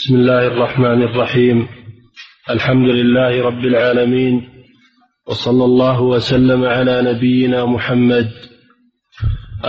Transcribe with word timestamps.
بسم 0.00 0.14
الله 0.14 0.46
الرحمن 0.46 1.02
الرحيم. 1.02 1.68
الحمد 2.50 2.88
لله 2.88 3.42
رب 3.46 3.64
العالمين. 3.64 4.48
وصلى 5.26 5.64
الله 5.64 6.02
وسلم 6.02 6.64
على 6.64 7.02
نبينا 7.02 7.66
محمد. 7.66 8.30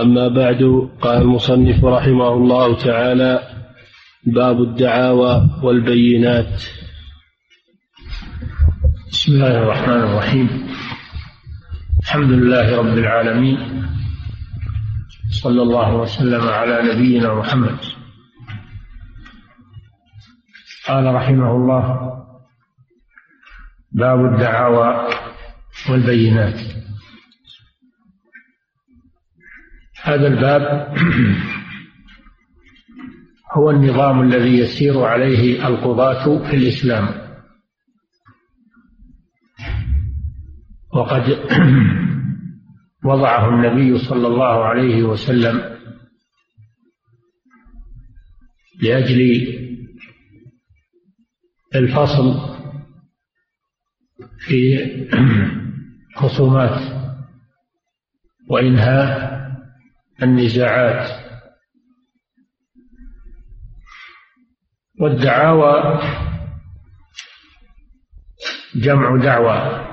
أما 0.00 0.28
بعد 0.28 0.88
قال 1.00 1.22
المصنف 1.22 1.84
رحمه 1.84 2.28
الله 2.28 2.76
تعالى 2.76 3.42
باب 4.26 4.62
الدعاوى 4.62 5.50
والبينات. 5.62 6.62
بسم 9.12 9.32
الله 9.32 9.58
الرحمن 9.58 10.00
الرحيم. 10.00 10.66
الحمد 12.02 12.30
لله 12.30 12.76
رب 12.76 12.98
العالمين. 12.98 13.58
صلى 15.42 15.62
الله 15.62 15.96
وسلم 15.96 16.40
على 16.40 16.94
نبينا 16.94 17.34
محمد. 17.34 17.91
قال 20.88 21.14
رحمه 21.14 21.56
الله 21.56 22.12
باب 23.92 24.24
الدعاوى 24.24 25.08
والبينات. 25.90 26.60
هذا 30.02 30.26
الباب 30.26 30.88
هو 33.56 33.70
النظام 33.70 34.22
الذي 34.22 34.58
يسير 34.58 35.04
عليه 35.04 35.68
القضاة 35.68 36.50
في 36.50 36.56
الإسلام. 36.56 37.08
وقد 40.94 41.38
وضعه 43.04 43.48
النبي 43.48 43.98
صلى 43.98 44.26
الله 44.26 44.64
عليه 44.64 45.02
وسلم 45.02 45.78
لأجل 48.82 49.61
الفصل 51.74 52.52
في 54.38 54.78
خصومات 56.16 56.80
وإنهاء 58.48 59.32
النزاعات. 60.22 61.22
والدعاوى 65.00 66.00
جمع 68.74 69.16
دعوى. 69.16 69.88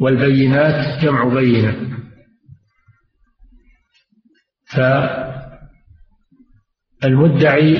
والبينات 0.00 1.04
جمع 1.04 1.24
بينة. 1.24 1.98
فالمدعي 7.02 7.76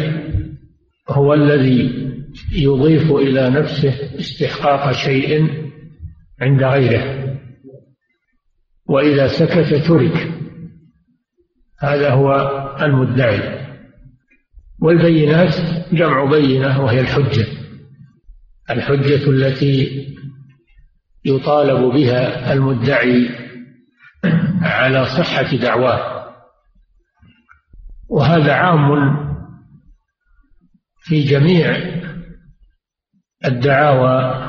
هو 1.09 1.35
الذي 1.35 2.09
يضيف 2.53 3.13
إلى 3.13 3.51
نفسه 3.51 4.19
استحقاق 4.19 4.93
شيء 4.93 5.51
عند 6.41 6.63
غيره. 6.63 7.39
وإذا 8.87 9.29
سكت 9.29 9.75
ترك. 9.75 10.33
هذا 11.81 12.11
هو 12.11 12.33
المدعي. 12.83 13.59
والبينات 14.81 15.55
جمع 15.93 16.25
بينة 16.25 16.85
وهي 16.85 17.01
الحجة. 17.01 17.47
الحجة 18.71 19.31
التي 19.31 20.07
يطالب 21.25 21.95
بها 21.95 22.53
المدعي 22.53 23.31
على 24.63 25.05
صحة 25.05 25.57
دعواه. 25.57 26.18
وهذا 28.09 28.53
عام 28.53 29.19
في 31.03 31.23
جميع 31.23 31.77
الدعاوى 33.45 34.49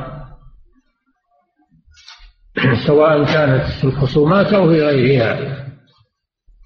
سواء 2.87 3.25
كانت 3.25 3.63
في 3.81 3.83
الخصومات 3.83 4.53
أو 4.53 4.69
في 4.69 4.81
غيرها. 4.81 5.65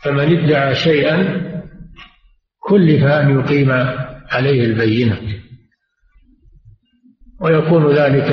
فمن 0.03 0.37
ادعى 0.37 0.75
شيئا 0.75 1.43
كلف 2.59 3.03
أن 3.03 3.39
يقيم 3.39 3.71
عليه 4.31 4.65
البينة. 4.65 5.19
ويكون 7.41 7.95
ذلك 7.95 8.27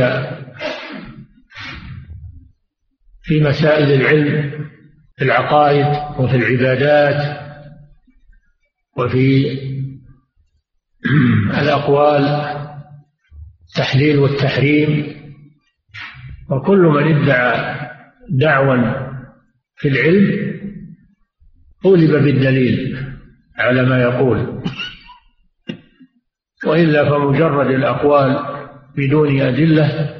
في 3.23 3.41
مسائل 3.41 3.93
العلم 3.93 4.69
في 5.17 5.25
العقائد 5.25 5.87
وفي 6.21 6.37
العبادات. 6.37 7.50
وفي 9.01 9.59
الأقوال 11.63 12.23
التحليل 13.69 14.19
والتحريم 14.19 15.17
وكل 16.51 16.79
من 16.79 17.17
ادعى 17.17 17.81
دعوا 18.31 19.11
في 19.77 19.89
العلم 19.89 20.61
طولب 21.83 22.11
بالدليل 22.11 23.07
على 23.57 23.83
ما 23.83 24.03
يقول. 24.03 24.63
وإلا 26.67 27.11
فمجرد 27.11 27.67
الأقوال 27.67 28.39
بدون 28.97 29.41
أدلة 29.41 30.17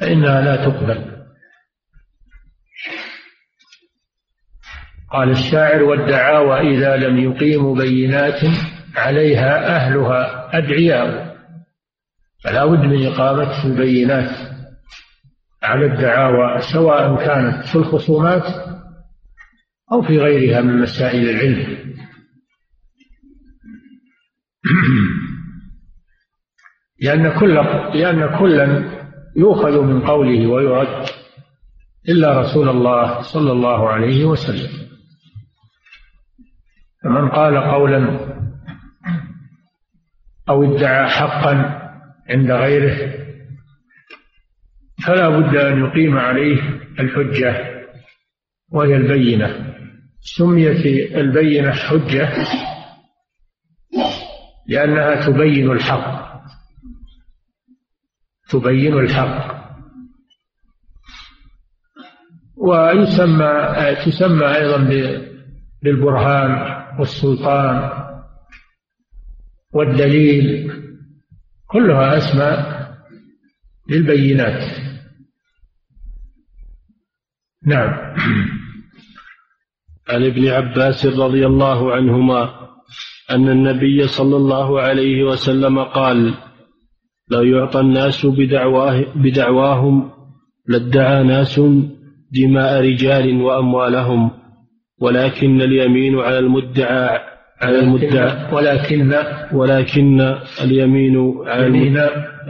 فإنها 0.00 0.40
لا 0.40 0.56
تقبل. 0.56 1.07
قال 5.12 5.30
الشاعر 5.30 5.82
والدعاوى 5.82 6.76
إذا 6.76 6.96
لم 6.96 7.18
يقيموا 7.18 7.76
بينات 7.76 8.40
عليها 8.96 9.76
أهلها 9.76 10.50
أدعياء. 10.58 11.36
فلا 12.44 12.66
بد 12.66 12.84
من 12.84 13.06
إقامة 13.06 13.64
البينات 13.64 14.30
على 15.62 15.86
الدعاوى 15.86 16.60
سواء 16.60 17.16
كانت 17.16 17.66
في 17.66 17.76
الخصومات 17.76 18.44
أو 19.92 20.02
في 20.02 20.18
غيرها 20.18 20.60
من 20.60 20.78
مسائل 20.78 21.30
العلم. 21.30 21.78
لأن 27.02 27.40
كل 27.40 27.54
لأن 27.94 28.38
كلا 28.38 28.98
يؤخذ 29.36 29.82
من 29.82 30.00
قوله 30.00 30.46
ويرد 30.46 31.06
إلا 32.08 32.40
رسول 32.40 32.68
الله 32.68 33.20
صلى 33.20 33.52
الله 33.52 33.88
عليه 33.88 34.24
وسلم. 34.24 34.87
فمن 37.08 37.28
قال 37.28 37.58
قولا 37.58 38.20
أو 40.48 40.74
ادعى 40.74 41.08
حقا 41.08 41.54
عند 42.30 42.50
غيره 42.50 43.14
فلا 45.06 45.28
بد 45.28 45.56
أن 45.56 45.84
يقيم 45.84 46.18
عليه 46.18 46.60
الحجة 47.00 47.84
وهي 48.72 48.96
البينة. 48.96 49.74
سميت 50.20 50.86
البينة 51.14 51.72
حجة 51.72 52.28
لأنها 54.66 55.26
تبين 55.26 55.70
الحق. 55.70 56.42
تبين 58.50 58.98
الحق. 58.98 59.58
ويسمى 62.56 63.74
تسمى 64.06 64.56
أيضا 64.56 64.88
بالبرهان. 65.82 66.77
والسلطان 66.98 67.90
والدليل 69.72 70.72
كلها 71.66 72.18
أسماء 72.18 72.88
للبينات. 73.90 74.64
نعم. 77.66 78.14
عن 80.08 80.24
ابن 80.24 80.48
عباس 80.48 81.06
رضي 81.06 81.46
الله 81.46 81.92
عنهما 81.92 82.68
أن 83.30 83.48
النبي 83.48 84.06
صلى 84.06 84.36
الله 84.36 84.80
عليه 84.80 85.22
وسلم 85.22 85.78
قال 85.84 86.34
لو 87.30 87.42
يعطى 87.42 87.80
الناس 87.80 88.26
بدعواه 88.26 89.04
بدعواهم 89.14 90.10
لادعى 90.66 91.24
ناس 91.24 91.60
دماء 92.32 92.80
رجال 92.80 93.42
وأموالهم. 93.42 94.37
ولكن 95.00 95.62
اليمين 95.62 96.18
على 96.18 96.38
المدعى 96.38 97.20
على 97.60 97.78
المدعى. 97.78 98.52
ولكن 98.52 99.14
ولكن 99.52 100.20
اليمين 100.64 101.34
على 101.46 101.66
اليمين. 101.66 101.98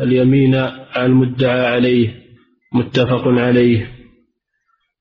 اليمين 0.03 0.55
على 0.55 1.06
المدعى 1.06 1.67
عليه 1.67 2.15
متفق 2.75 3.29
عليه. 3.29 3.93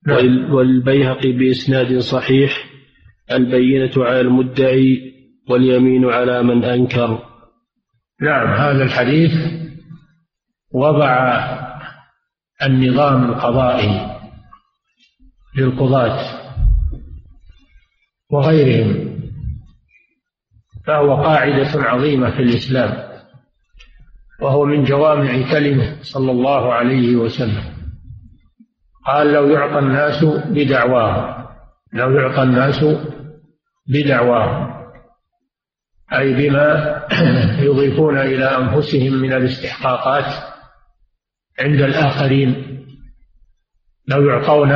نعم. 0.08 0.54
والبيهقي 0.54 1.32
بإسناد 1.32 1.98
صحيح 1.98 2.66
البينة 3.32 3.92
على 3.98 4.22
المدعي 4.22 5.14
واليمين 5.50 6.06
على 6.06 6.44
من 6.44 6.64
أنكر. 6.64 7.24
نعم 8.22 8.48
هذا 8.48 8.84
الحديث 8.84 9.32
وضع 10.74 11.38
النظام 12.64 13.30
القضائي 13.30 14.18
للقضاة. 15.58 16.37
وغيرهم. 18.30 19.18
فهو 20.86 21.16
قاعدة 21.16 21.84
عظيمة 21.84 22.32
في 22.32 22.42
الإسلام 22.42 23.08
وهو 24.42 24.66
من 24.66 24.84
جوامع 24.84 25.52
كلمة 25.52 25.98
صلى 26.02 26.32
الله 26.32 26.74
عليه 26.74 27.16
وسلم. 27.16 27.64
قال 29.06 29.34
لو 29.34 29.50
يعطى 29.50 29.80
الناس 29.80 30.24
بدعواهم 30.26 31.48
لو 31.94 32.12
يعطى 32.12 32.44
الناس 32.44 32.86
بدعواهم 33.88 34.78
أي 36.14 36.34
بما 36.34 37.02
يضيفون 37.68 38.18
إلى 38.18 38.46
أنفسهم 38.46 39.14
من 39.14 39.34
الاستحقاقات 39.34 40.34
عند 41.60 41.82
الآخرين 41.82 42.78
لو 44.08 44.30
يعطون 44.30 44.70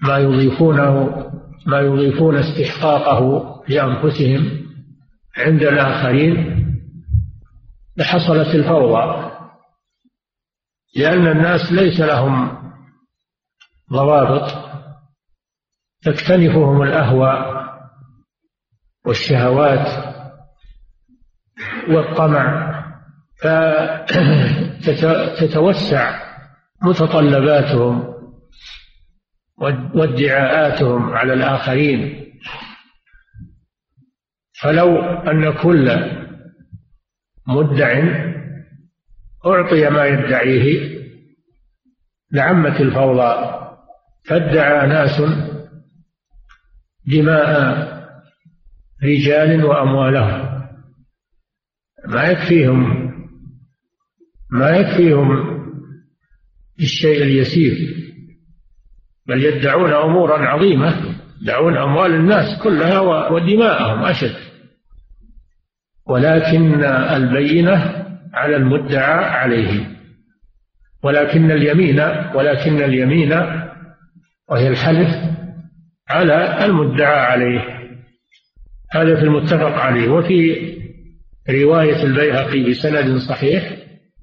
ما 0.00 0.18
يضيفونه 0.18 1.24
ما 1.66 1.80
يضيفون 1.80 2.36
استحقاقه 2.36 3.44
لأنفسهم 3.68 4.60
عند 5.36 5.62
الآخرين 5.62 6.60
لحصلت 7.96 8.54
الفوضى. 8.54 9.30
لأن 10.96 11.26
الناس 11.26 11.72
ليس 11.72 12.00
لهم 12.00 12.60
ضوابط 13.92 14.50
تكتنفهم 16.02 16.82
الأهواء 16.82 17.60
والشهوات 19.06 20.14
والطمع 21.88 22.70
فتتوسع 24.80 26.20
متطلباتهم 26.82 28.19
وادعاءاتهم 29.94 31.12
على 31.12 31.32
الآخرين. 31.32 32.26
فلو 34.62 35.00
أن 35.02 35.52
كل 35.62 35.90
مدع 37.48 38.02
أعطي 39.46 39.90
ما 39.90 40.06
يدعيه 40.06 41.00
لعمت 42.32 42.80
الفوضى 42.80 43.60
فادعى 44.24 44.88
ناس 44.88 45.22
دماء 47.06 47.90
رجال 49.04 49.64
وأموالهم. 49.64 50.60
ما 52.08 52.24
يكفيهم 52.24 53.10
ما 54.50 54.70
يكفيهم 54.70 55.30
الشيء 56.80 57.22
اليسير. 57.22 57.99
بل 59.30 59.44
يدعون 59.44 59.92
أمورا 59.92 60.38
عظيمة 60.38 60.94
يدعون 61.42 61.76
أموال 61.76 62.14
الناس 62.14 62.62
كلها 62.62 63.00
ودماءهم 63.30 64.04
أشد. 64.04 64.34
ولكن 66.06 66.84
البينة 66.84 68.06
على 68.34 68.56
المدعى 68.56 69.24
عليه. 69.24 69.86
ولكن 71.02 71.50
اليمين 71.50 72.00
ولكن 72.34 72.82
اليمين 72.82 73.32
وهي 74.48 74.68
الحلف 74.68 75.08
على 76.08 76.64
المدعى 76.64 77.20
عليه. 77.20 77.60
هذا 78.92 79.16
في 79.16 79.22
المتفق 79.22 79.74
عليه. 79.78 80.08
وفي 80.08 80.56
رواية 81.50 82.02
البيهقي 82.02 82.70
بسند 82.70 83.16
صحيح 83.16 83.72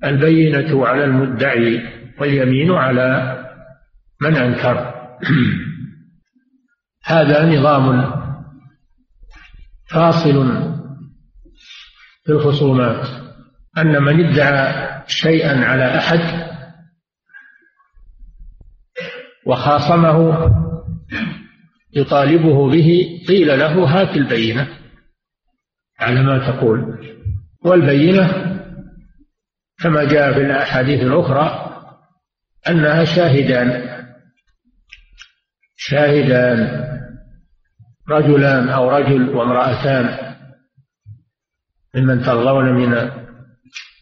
البينة 0.04 0.88
على 0.88 1.04
المدعي 1.04 1.82
واليمين 2.20 2.72
على 2.72 3.38
من 4.22 4.36
أنكر. 4.36 4.97
هذا 7.04 7.46
نظام 7.46 8.14
فاصل 9.90 10.68
في 12.26 12.32
الخصومات 12.32 13.08
أن 13.78 14.04
من 14.04 14.26
ادعى 14.26 14.88
شيئا 15.08 15.66
على 15.66 15.98
أحد 15.98 16.48
وخاصمه 19.46 20.48
يطالبه 21.94 22.72
به 22.72 23.20
قيل 23.28 23.48
له 23.60 23.84
هات 23.84 24.18
البينة. 24.18 24.68
على 26.00 26.24
ما 26.24 26.52
تقول. 26.52 27.08
والبينة 27.62 28.28
كما 29.80 30.04
جاء 30.04 30.34
في 30.34 30.42
الأحاديث 30.42 31.02
الأخرى 31.02 31.74
أنها 32.70 33.04
شاهدان. 33.04 33.97
شاهدان 35.78 36.88
رجلان 38.10 38.70
أو 38.70 38.90
رجل 38.90 39.30
وامرأتان 39.30 40.36
ممن 41.96 42.22
ترضون 42.22 42.74
من 42.74 43.10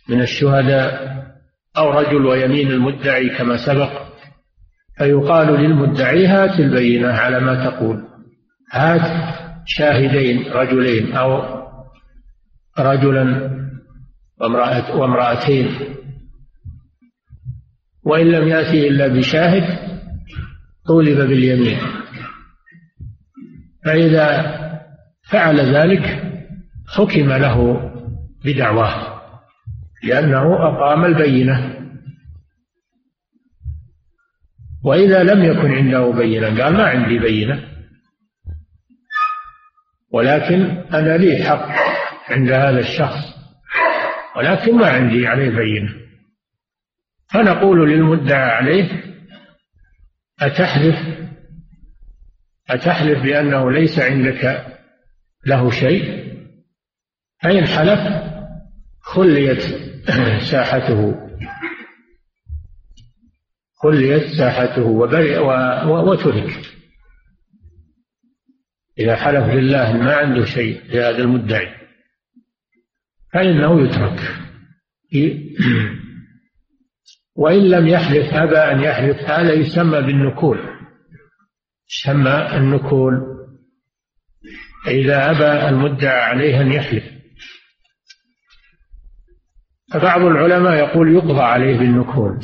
من 0.10 0.22
الشهداء 0.22 1.16
أو 1.78 1.92
رجل 1.92 2.26
ويمين 2.26 2.72
المدعي 2.72 3.38
كما 3.38 3.58
سبق 3.58 4.06
فيقال 4.98 5.48
للمدعي 5.48 6.28
هات 6.28 6.60
البينة 6.60 7.14
على 7.14 7.40
ما 7.40 7.70
تقول. 7.70 8.08
هات 8.72 9.36
شاهدين 9.66 10.52
رجلين 10.52 11.14
أو 11.14 11.42
رجلا 12.80 13.52
وامرأة 14.42 14.96
وامرأتين. 14.96 15.70
وإن 18.04 18.32
لم 18.32 18.48
يأتي 18.48 18.88
إلا 18.88 19.08
بشاهد 19.08 19.95
طولب 20.88 21.18
باليمين. 21.18 21.78
فإذا 23.86 24.56
فعل 25.32 25.60
ذلك 25.60 26.24
حكم 26.88 27.30
له 27.34 27.92
بدعواه 28.46 29.22
لأنه 30.04 30.54
أقام 30.54 31.06
البينة. 31.06 31.76
وإذا 34.84 35.24
لم 35.24 35.44
يكن 35.44 35.72
عنده 35.72 36.12
بينة 36.12 36.64
قال 36.64 36.74
ما 36.74 36.84
عندي 36.84 37.20
بينة. 37.20 37.68
ولكن 40.12 40.62
أنا 40.94 41.18
لي 41.18 41.44
حق 41.44 41.68
عند 42.30 42.52
هذا 42.52 42.80
الشخص 42.80 43.36
ولكن 44.38 44.76
ما 44.76 44.90
عندي 44.90 45.28
عليه 45.28 45.50
بينة. 45.50 45.94
فنقول 47.34 47.90
للمدعى 47.90 48.52
عليه 48.52 49.15
أتحلف؟ 50.40 51.30
أتحلف 52.70 53.24
بأنه 53.24 53.72
ليس 53.72 54.00
عندك 54.00 54.66
له 55.46 55.72
شيء؟ 55.72 56.26
فإن 57.44 57.68
حلف 57.68 58.00
خليت 59.02 59.62
ساحته. 60.52 61.22
خليت 63.74 64.24
ساحته 64.38 64.84
وبرئ 64.84 65.38
وترك. 65.88 66.76
إذا 69.00 69.16
حلف 69.16 69.46
بالله 69.46 69.94
ما 69.94 70.16
عنده 70.16 70.46
شيء 70.46 70.82
لهذا 70.86 71.18
المدعي 71.18 71.76
فإنه 73.34 73.86
يترك. 73.86 74.20
وإن 77.36 77.70
لم 77.70 77.88
يحلف 77.88 78.34
أبى 78.34 78.58
أن 78.58 78.84
يحلف 78.84 79.18
هذا 79.30 79.54
يسمى 79.54 80.02
بالنكول. 80.02 80.60
يسمى 81.90 82.58
النكول. 82.58 83.36
إذا 84.88 85.32
أبى 85.32 85.70
المدعى 85.70 86.22
عليه 86.22 86.62
أن 86.62 86.72
يحلف. 86.72 87.04
فبعض 89.94 90.22
العلماء 90.22 90.74
يقول 90.74 91.14
يقضى 91.16 91.42
عليه 91.42 91.78
بالنكول 91.78 92.40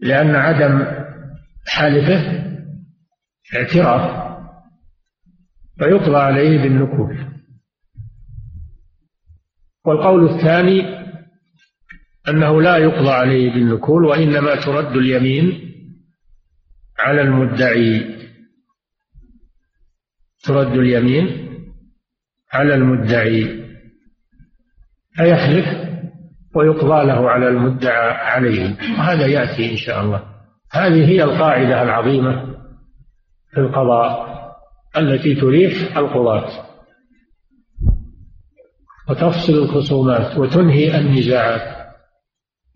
لأن 0.00 0.34
عدم 0.34 0.86
حلفه 1.66 2.44
اعتراف 3.56 4.30
فيقضى 5.78 6.16
عليه 6.16 6.62
بالنكول. 6.62 7.26
والقول 9.84 10.28
الثاني 10.30 10.99
أنه 12.28 12.62
لا 12.62 12.76
يقضى 12.76 13.10
عليه 13.10 13.50
بالنكول 13.50 14.04
وإنما 14.04 14.54
ترد 14.54 14.96
اليمين 14.96 15.72
على 16.98 17.22
المدعي. 17.22 18.16
ترد 20.44 20.72
اليمين 20.72 21.50
على 22.52 22.74
المدعي. 22.74 23.64
فيحلف 25.16 25.66
ويقضى 26.54 27.06
له 27.06 27.30
على 27.30 27.48
المدعى 27.48 28.10
عليه. 28.10 28.76
وهذا 28.98 29.26
يأتي 29.26 29.72
إن 29.72 29.76
شاء 29.76 30.04
الله. 30.04 30.24
هذه 30.72 31.08
هي 31.08 31.22
القاعدة 31.24 31.82
العظيمة 31.82 32.54
في 33.50 33.60
القضاء 33.60 34.30
التي 34.96 35.34
تريح 35.34 35.96
القضاة. 35.96 36.66
وتفصل 39.08 39.52
الخصومات 39.52 40.38
وتنهي 40.38 40.98
النزاعات. 41.00 41.79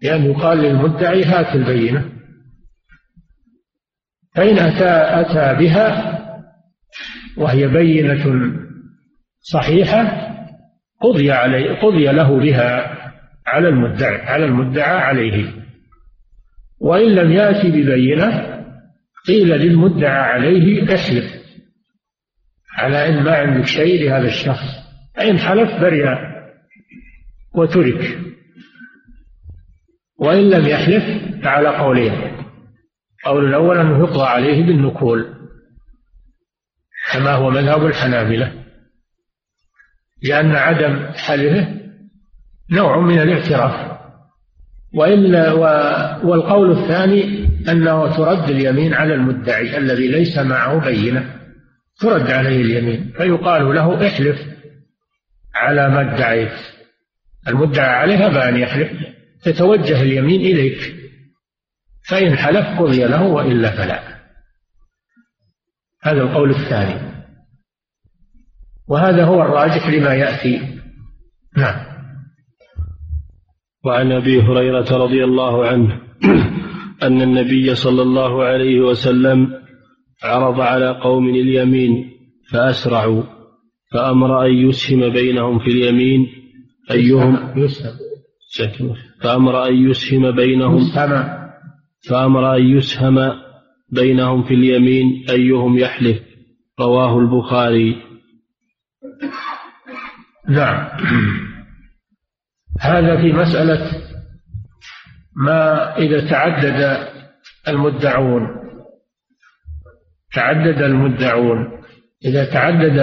لأن 0.03 0.25
يقال 0.25 0.59
للمدعي 0.59 1.25
هات 1.25 1.55
البينة. 1.55 2.13
فإن 4.35 4.59
أتى 4.59 5.21
أتى 5.21 5.65
بها 5.65 6.15
وهي 7.37 7.69
بينة 7.69 8.53
صحيحة 9.41 10.31
قضي 11.01 11.33
عليه 11.33 11.81
قضي 11.81 12.05
له 12.05 12.39
بها 12.39 12.99
على 13.47 13.69
المدعي 13.69 14.17
على 14.17 14.45
المدعى 14.45 14.97
عليه. 14.97 15.53
وإن 16.81 17.15
لم 17.15 17.33
يأتي 17.33 17.71
ببينة 17.71 18.55
قيل 19.27 19.49
للمدعى 19.49 20.23
عليه 20.23 20.95
احلف 20.95 21.25
على 22.77 23.09
أن 23.09 23.23
ما 23.23 23.37
عندك 23.37 23.67
شيء 23.67 24.05
لهذا 24.05 24.27
الشخص. 24.27 24.85
فإن 25.17 25.39
حلف 25.39 25.81
برئ 25.81 26.15
وترك. 27.55 28.19
وإن 30.25 30.51
لم 30.51 30.67
يحلف 30.67 31.05
فعلى 31.45 31.69
قولين 31.69 32.13
قول 33.25 33.45
الأول 33.49 33.79
أنه 33.79 33.99
يقضى 33.99 34.27
عليه 34.27 34.67
بالنكول 34.67 35.35
كما 37.13 37.33
هو 37.33 37.51
مذهب 37.51 37.87
الحنابلة 37.87 38.53
لأن 40.23 40.57
عدم 40.57 41.07
حلفه 41.13 41.69
نوع 42.71 43.01
من 43.01 43.19
الاعتراف. 43.19 43.95
وإلا 44.95 45.53
والقول 46.25 46.71
الثاني 46.71 47.49
أنه 47.69 48.17
ترد 48.17 48.51
اليمين 48.51 48.95
على 48.95 49.15
المدعي 49.15 49.79
الذي 49.79 50.09
ليس 50.09 50.39
معه 50.39 50.85
بينة 50.85 51.35
ترد 52.01 52.31
عليه 52.31 52.63
اليمين 52.63 53.13
فيقال 53.17 53.75
له 53.75 54.07
احلف 54.07 54.41
على 55.55 55.89
ما 55.89 56.01
ادعيت. 56.01 56.59
المدعى 57.49 57.89
عليه 57.89 58.29
بأن 58.29 58.57
يحلف. 58.57 59.14
تتوجه 59.45 60.03
اليمين 60.03 60.41
إليك 60.41 60.95
فإن 62.09 62.37
حلف 62.37 62.81
قضي 62.81 63.05
له 63.05 63.23
وإلا 63.23 63.71
فلا. 63.71 64.15
هذا 66.03 66.23
القول 66.23 66.51
الثاني. 66.51 67.15
وهذا 68.89 69.25
هو 69.25 69.43
الراجح 69.43 69.89
لما 69.89 70.15
يأتي. 70.15 70.81
نعم. 71.57 71.95
وعن 73.85 74.13
أبي 74.13 74.41
هريرة 74.43 74.97
رضي 74.97 75.25
الله 75.25 75.67
عنه 75.67 76.01
أن 77.07 77.23
النبي 77.23 77.75
صلى 77.75 78.03
الله 78.03 78.45
عليه 78.45 78.81
وسلم 78.81 79.65
عرض 80.23 80.61
على 80.61 81.01
قوم 81.01 81.29
اليمين 81.29 82.11
فأسرعوا 82.53 83.23
فأمر 83.93 84.47
أن 84.47 84.53
يسهم 84.69 85.09
بينهم 85.13 85.59
في 85.59 85.67
اليمين. 85.67 86.27
أيهم؟ 86.91 87.59
يسهم. 87.59 87.95
فأمر 89.25 89.69
أن 89.69 89.75
يسهم 89.91 90.31
بينهم. 90.31 90.79
فأمر 92.09 92.57
أن 92.57 92.63
يسهم 92.63 93.33
بينهم 93.93 94.43
في 94.43 94.55
اليمين 94.55 95.25
أيهم 95.31 95.79
يحلف. 95.79 96.19
رواه 96.81 97.19
البخاري. 97.19 98.03
نعم. 100.49 100.89
هذا 102.81 103.17
في 103.17 103.33
مسألة 103.33 103.91
ما 105.37 105.97
إذا 105.99 106.31
تعدد 106.31 107.09
المدعون. 107.69 108.47
تعدد 110.35 110.83
المدعون. 110.83 111.85
إذا 112.25 112.45
تعدد 112.45 112.99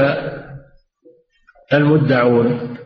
المدعون 1.74 2.78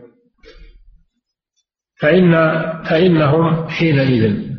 فإن 1.96 2.32
فإنهم 2.84 3.68
حينئذ 3.68 4.56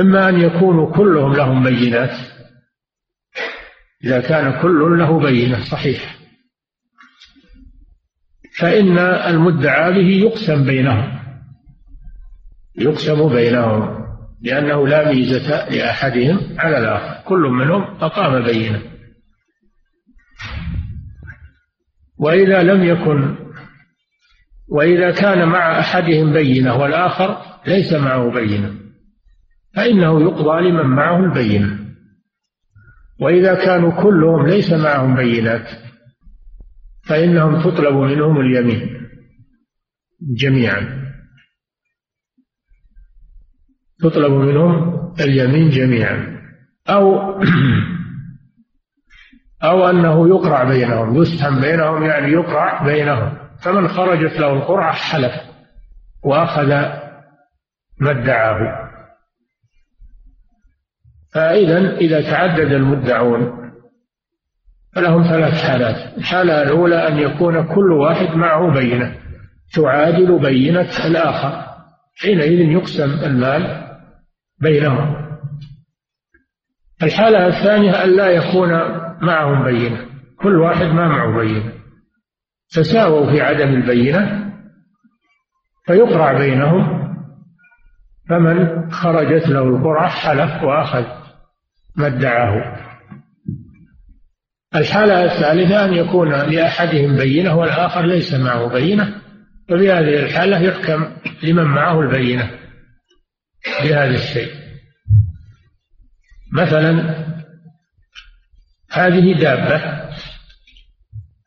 إما 0.00 0.28
أن 0.28 0.40
يكونوا 0.40 0.96
كلهم 0.96 1.32
لهم 1.32 1.64
بينات 1.64 2.16
إذا 4.04 4.20
كان 4.20 4.62
كل 4.62 4.98
له 4.98 5.20
بينة 5.20 5.64
صحيح. 5.64 6.16
فإن 8.58 8.98
المدعى 8.98 9.92
به 9.92 10.08
يقسم 10.08 10.64
بينهم 10.64 11.18
يقسم 12.76 13.28
بينهم 13.28 14.02
لأنه 14.42 14.88
لا 14.88 15.12
ميزة 15.12 15.68
لأحدهم 15.68 16.40
على 16.58 16.78
الآخر 16.78 17.28
كل 17.28 17.40
منهم 17.40 17.82
أقام 17.82 18.44
بينة. 18.44 18.82
وإذا 22.18 22.62
لم 22.62 22.84
يكن 22.84 23.41
وإذا 24.72 25.10
كان 25.10 25.48
مع 25.48 25.80
أحدهم 25.80 26.32
بينة 26.32 26.76
والآخر 26.76 27.36
ليس 27.66 27.92
معه 27.92 28.30
بينة 28.30 28.74
فإنه 29.74 30.22
يقضى 30.22 30.68
لمن 30.68 30.86
معه 30.86 31.24
البينة. 31.24 31.78
وإذا 33.20 33.54
كانوا 33.54 34.02
كلهم 34.02 34.46
ليس 34.46 34.72
معهم 34.72 35.16
بينات 35.16 35.68
فإنهم 37.04 37.62
تطلب 37.62 37.94
منهم 37.94 38.40
اليمين 38.40 39.08
جميعا. 40.36 41.12
تطلب 44.00 44.32
منهم 44.32 45.14
اليمين 45.20 45.70
جميعا. 45.70 46.42
أو 46.88 47.32
أو 49.70 49.90
أنه 49.90 50.28
يقرع 50.28 50.64
بينهم 50.64 51.22
يسهم 51.22 51.60
بينهم 51.60 52.02
يعني 52.02 52.32
يقرع 52.32 52.86
بينهم. 52.86 53.41
فمن 53.62 53.88
خرجت 53.88 54.40
له 54.40 54.52
القرعة 54.52 54.92
حلف 54.92 55.32
وأخذ 56.24 56.68
ما 58.00 58.10
ادعاه. 58.10 58.88
فإذا 61.34 61.96
إذا 61.96 62.30
تعدد 62.30 62.72
المدعون 62.72 63.72
فلهم 64.94 65.22
ثلاث 65.22 65.62
حالات. 65.62 66.18
الحالة 66.18 66.62
الأولى 66.62 67.08
أن 67.08 67.18
يكون 67.18 67.74
كل 67.74 67.92
واحد 67.92 68.36
معه 68.36 68.74
بينة. 68.74 69.16
تعادل 69.74 70.38
بينة 70.38 70.88
الآخر. 71.06 71.64
حينئذ 72.16 72.60
يقسم 72.70 73.24
المال 73.24 73.88
بينهم. 74.60 75.38
الحالة 77.02 77.46
الثانية 77.46 78.04
أن 78.04 78.16
لا 78.16 78.26
يكون 78.26 78.70
معهم 79.22 79.64
بينة. 79.64 80.06
كل 80.42 80.60
واحد 80.60 80.86
ما 80.86 81.08
معه 81.08 81.38
بينة. 81.38 81.81
تساووا 82.72 83.32
في 83.32 83.40
عدم 83.40 83.68
البينة 83.68 84.52
فيقرع 85.86 86.38
بينهم. 86.38 87.02
فمن 88.28 88.90
خرجت 88.90 89.48
له 89.48 89.62
القرعة 89.62 90.08
حلف 90.08 90.62
وأخذ 90.62 91.04
ما 91.96 92.06
ادعاه. 92.06 92.82
الحالة 94.74 95.24
الثالثة 95.24 95.84
أن 95.84 95.94
يكون 95.94 96.28
لأحدهم 96.28 97.16
بينة 97.16 97.56
والآخر 97.56 98.06
ليس 98.06 98.34
معه 98.34 98.68
بينة 98.68 99.14
ففي 99.68 99.92
هذه 99.92 100.24
الحالة 100.24 100.58
يحكم 100.58 101.16
لمن 101.42 101.64
معه 101.64 102.00
البينة 102.00 102.50
بهذا 103.82 104.14
الشيء. 104.14 104.52
مثلا 106.52 107.14
هذه 108.90 109.40
دابة 109.40 110.02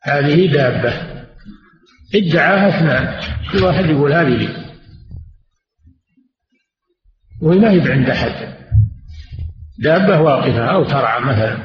هذه 0.02 0.52
دابة 0.52 1.15
ادعاها 2.14 2.68
اثنان. 2.68 3.20
كل 3.52 3.64
واحد 3.64 3.84
يقول 3.84 4.12
هذه. 4.12 4.28
لي 4.28 4.66
وهي 7.42 7.58
ما 7.58 7.70
هي 7.70 7.92
عند 7.92 8.10
أحد. 8.10 8.56
دابة 9.78 10.20
واقفة 10.20 10.64
أو 10.64 10.84
ترعى 10.84 11.20
مثلا. 11.20 11.56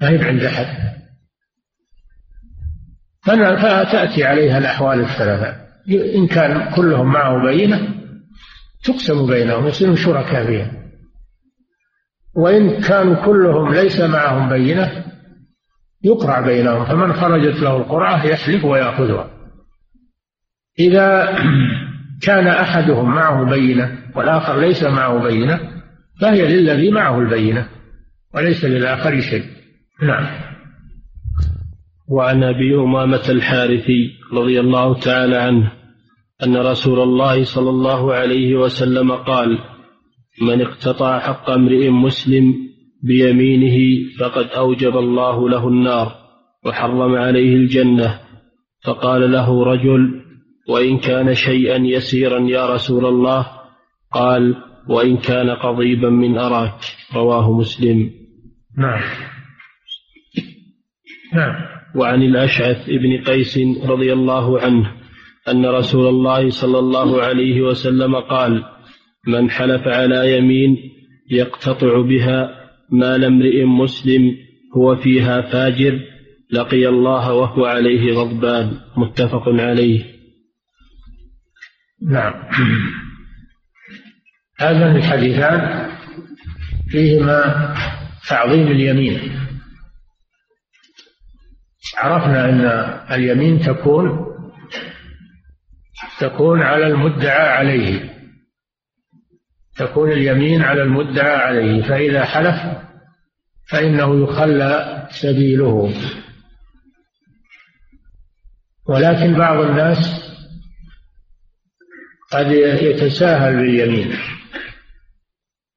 ما 0.00 0.08
هي 0.08 0.24
عند 0.24 0.44
أحد. 0.44 0.94
فتأتي 3.22 4.24
عليها 4.24 4.58
الأحوال 4.58 5.00
الثلاثة. 5.00 5.64
إن 6.14 6.26
كان 6.26 6.74
كلهم 6.74 7.12
معه 7.12 7.42
بينة 7.42 7.94
تقسم 8.84 9.26
بينهم 9.26 9.66
يصيرون 9.66 9.96
شركاء 9.96 10.46
فيها. 10.46 10.72
وإن 12.36 12.80
كانوا 12.80 13.24
كلهم 13.26 13.74
ليس 13.74 14.00
معهم 14.00 14.48
بينة 14.48 15.13
يقرع 16.04 16.40
بينهم 16.40 16.84
فمن 16.84 17.12
خرجت 17.12 17.62
له 17.62 17.76
القرعة 17.76 18.26
يحلف 18.26 18.64
ويأخذها. 18.64 19.30
إذا 20.78 21.38
كان 22.22 22.46
أحدهم 22.46 23.14
معه 23.14 23.50
بينة 23.50 23.98
والآخر 24.16 24.60
ليس 24.60 24.82
معه 24.82 25.22
بينة 25.22 25.60
فهي 26.20 26.56
للذي 26.56 26.90
معه 26.90 27.18
البينة 27.18 27.68
وليس 28.34 28.64
للآخر 28.64 29.20
شيء. 29.20 29.44
نعم. 30.02 30.26
وعن 32.08 32.42
أبي 32.42 32.74
أمامة 32.74 33.22
الحارثي 33.28 34.10
رضي 34.32 34.60
الله 34.60 35.00
تعالى 35.00 35.36
عنه 35.36 35.72
أن 36.42 36.56
رسول 36.56 37.00
الله 37.00 37.44
صلى 37.44 37.70
الله 37.70 38.14
عليه 38.14 38.54
وسلم 38.54 39.12
قال 39.12 39.58
من 40.42 40.60
اقتطع 40.60 41.18
حق 41.18 41.50
امرئ 41.50 41.88
مسلم 41.88 42.63
بيمينه 43.04 44.08
فقد 44.20 44.46
أوجب 44.46 44.96
الله 44.96 45.48
له 45.48 45.68
النار 45.68 46.12
وحرم 46.66 47.14
عليه 47.14 47.56
الجنة. 47.56 48.20
فقال 48.84 49.32
له 49.32 49.64
رجل 49.64 50.20
وإن 50.68 50.98
كان 50.98 51.34
شيئا 51.34 51.76
يسيرا 51.76 52.40
يا 52.40 52.74
رسول 52.74 53.06
الله؟ 53.06 53.46
قال 54.12 54.54
وإن 54.88 55.16
كان 55.16 55.50
قضيبا 55.50 56.10
من 56.10 56.38
أراك. 56.38 56.78
رواه 57.14 57.52
مسلم. 57.52 58.10
نعم. 58.78 59.02
نعم. 61.34 61.54
وعن 61.94 62.22
الأشعث 62.22 62.90
بن 62.90 63.22
قيس 63.22 63.58
رضي 63.84 64.12
الله 64.12 64.60
عنه 64.60 64.92
أن 65.48 65.66
رسول 65.66 66.06
الله 66.06 66.50
صلى 66.50 66.78
الله 66.78 67.22
عليه 67.22 67.60
وسلم 67.60 68.16
قال 68.16 68.64
من 69.26 69.50
حلف 69.50 69.88
على 69.88 70.38
يمين 70.38 70.76
يقتطع 71.30 72.00
بها 72.00 72.63
مال 72.92 73.24
امرئ 73.24 73.64
مسلم 73.64 74.36
هو 74.76 74.96
فيها 74.96 75.40
فاجر 75.40 76.00
لقي 76.50 76.88
الله 76.88 77.32
وهو 77.32 77.64
عليه 77.66 78.12
غضبان. 78.12 78.80
متفق 78.96 79.48
عليه. 79.48 80.04
نعم. 82.10 82.34
هذان 84.60 84.96
الحديثان 84.96 85.90
فيهما 86.88 87.74
تعظيم 88.28 88.66
اليمين. 88.66 89.18
عرفنا 91.98 92.48
أن 92.48 92.60
اليمين 93.14 93.60
تكون 93.60 94.26
تكون 96.20 96.62
على 96.62 96.86
المدعى 96.86 97.48
عليه. 97.48 98.13
تكون 99.76 100.12
اليمين 100.12 100.62
على 100.62 100.82
المدعى 100.82 101.36
عليه 101.36 101.82
فإذا 101.82 102.24
حلف 102.24 102.56
فإنه 103.68 104.22
يخلى 104.22 105.06
سبيله. 105.10 105.94
ولكن 108.86 109.34
بعض 109.34 109.64
الناس 109.64 110.24
قد 112.32 112.50
يتساهل 112.82 113.56
باليمين 113.56 114.16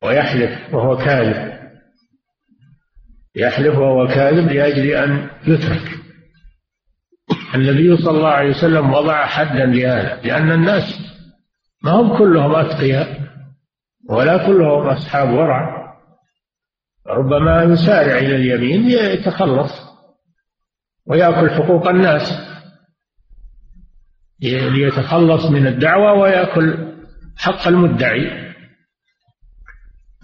ويحلف 0.04 0.74
وهو 0.74 0.98
كاذب. 0.98 1.58
يحلف 3.36 3.76
وهو 3.76 4.08
كاذب 4.08 4.52
لأجل 4.52 4.86
أن 4.86 5.30
يترك. 5.48 5.98
النبي 7.56 7.98
صلى 7.98 8.18
الله 8.18 8.30
عليه 8.30 8.50
وسلم 8.50 8.94
وضع 8.94 9.26
حدا 9.26 9.66
لهذا 9.66 10.22
لأن 10.24 10.52
الناس 10.52 11.00
ما 11.84 11.92
هم 11.92 12.18
كلهم 12.18 12.56
أتقياء. 12.56 13.27
ولا 14.10 14.48
كلهم 14.48 14.88
أصحاب 14.88 15.30
ورع. 15.30 15.78
ربما 17.08 17.64
يسارع 17.64 18.18
إلى 18.18 18.36
اليمين 18.36 18.90
يتخلص 18.90 19.72
ويأكل 21.06 21.50
حقوق 21.50 21.88
الناس. 21.88 22.48
ليتخلص 24.42 25.46
من 25.46 25.68
الدعوة 25.68 26.14
ويأكل 26.14 26.94
حق 27.38 27.68
المدعي. 27.68 28.54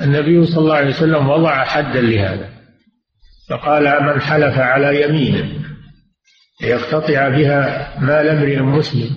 النبي 0.01 0.45
صلى 0.45 0.59
الله 0.59 0.75
عليه 0.75 0.89
وسلم 0.89 1.29
وضع 1.29 1.63
حدا 1.63 2.01
لهذا 2.01 2.49
فقال 3.49 4.03
من 4.03 4.21
حلف 4.21 4.57
على 4.57 5.03
يمين 5.03 5.63
ليقتطع 6.61 7.29
بها 7.29 7.99
مال 7.99 8.27
امرئ 8.27 8.59
مسلم. 8.59 9.15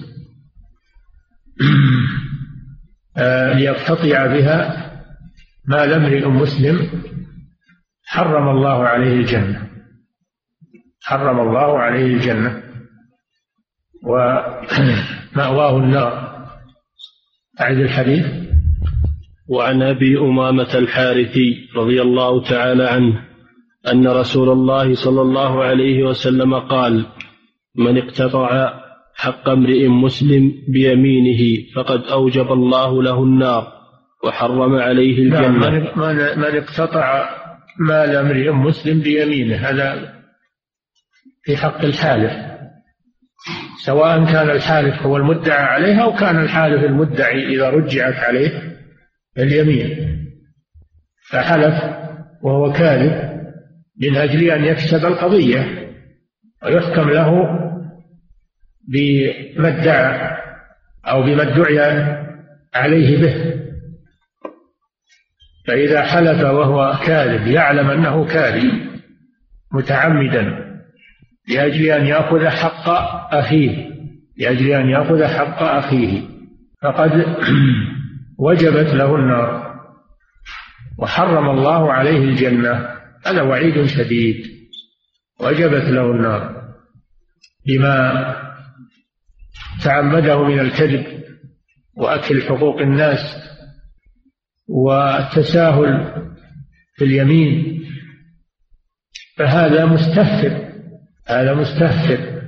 ليقتطع 3.54 4.26
بها 4.26 4.86
مال 5.68 5.92
امرئ 5.92 6.26
مسلم. 6.26 7.02
حرم 8.06 8.48
الله 8.48 8.88
عليه 8.88 9.14
الجنة. 9.14 9.70
حرم 11.02 11.40
الله 11.40 11.78
عليه 11.78 12.04
الجنة. 12.14 12.62
ومأواه 14.04 15.78
النار. 15.78 16.46
أعد 17.60 17.76
الحديث. 17.76 18.26
وعن 19.48 19.82
أبي 19.82 20.18
أمامة 20.18 20.74
الحارثي 20.74 21.68
رضي 21.76 22.02
الله 22.02 22.48
تعالى 22.48 22.84
عنه 22.84 23.24
أن 23.92 24.08
رسول 24.08 24.48
الله 24.48 24.94
صلى 24.94 25.22
الله 25.22 25.64
عليه 25.64 26.02
وسلم 26.02 26.54
قال 26.54 27.06
من 27.76 27.98
اقتطع 27.98 28.74
حق 29.16 29.48
امرئ 29.48 29.88
مسلم 29.88 30.52
بيمينه 30.68 31.66
فقد 31.74 32.02
أوجب 32.02 32.52
الله 32.52 33.02
له 33.02 33.22
النار 33.22 33.72
وحرم 34.24 34.74
عليه 34.74 35.30
نعم، 35.30 35.56
الجنة. 35.56 35.70
من, 35.96 36.38
من 36.38 36.62
اقتطع 36.62 37.28
مال 37.78 38.16
امرئ 38.16 38.50
مسلم 38.50 39.00
بيمينه 39.00 39.56
هذا 39.56 40.12
في 41.42 41.56
حق 41.56 41.84
الحالف. 41.84 42.32
سواء 43.84 44.24
كان 44.24 44.50
الحالف 44.50 45.02
هو 45.02 45.16
المدعى 45.16 45.64
عليه 45.64 46.02
أو 46.02 46.12
كان 46.12 46.42
الحالف 46.42 46.84
المدعي 46.84 47.54
إذا 47.54 47.70
رجعت 47.70 48.14
عليه 48.14 48.62
اليمين. 49.38 50.16
فحلف 51.30 51.74
وهو 52.42 52.72
كاذب 52.72 53.36
من 54.02 54.16
أجل 54.16 54.50
أن 54.50 54.64
يكسب 54.64 55.06
القضية 55.06 55.92
ويحكم 56.64 57.10
له 57.10 57.65
بما 58.88 59.68
ادعى 59.68 60.36
أو 61.06 61.22
بما 61.22 61.42
ادعي 61.42 61.78
عليه 62.74 63.22
به. 63.22 63.56
فإذا 65.66 66.02
حلف 66.02 66.42
وهو 66.42 66.98
كاذب 67.06 67.46
يعلم 67.46 67.90
أنه 67.90 68.26
كاذب 68.26 68.72
متعمدا 69.72 70.66
لأجل 71.48 71.86
أن 71.86 72.06
يأخذ 72.06 72.48
حق 72.48 72.88
أخيه 73.34 73.90
لأجل 74.38 74.70
أن 74.70 74.88
يأخذ 74.88 75.24
حق 75.24 75.62
أخيه 75.62 76.22
فقد 76.82 77.36
وجبت 78.38 78.94
له 78.94 79.16
النار. 79.16 79.76
وحرم 80.98 81.50
الله 81.50 81.92
عليه 81.92 82.18
الجنة 82.18 82.88
هذا 83.26 83.42
وعيد 83.42 83.86
شديد. 83.86 84.46
وجبت 85.40 85.84
له 85.84 86.10
النار. 86.10 86.62
بما 87.66 88.45
تعمده 89.86 90.42
من 90.42 90.60
الكذب 90.60 91.06
وأكل 91.96 92.42
حقوق 92.42 92.80
الناس 92.80 93.20
والتساهل 94.68 96.12
في 96.94 97.04
اليمين 97.04 97.82
فهذا 99.36 99.84
مستهتر 99.84 100.66
هذا 101.28 101.54
مستهتر 101.54 102.42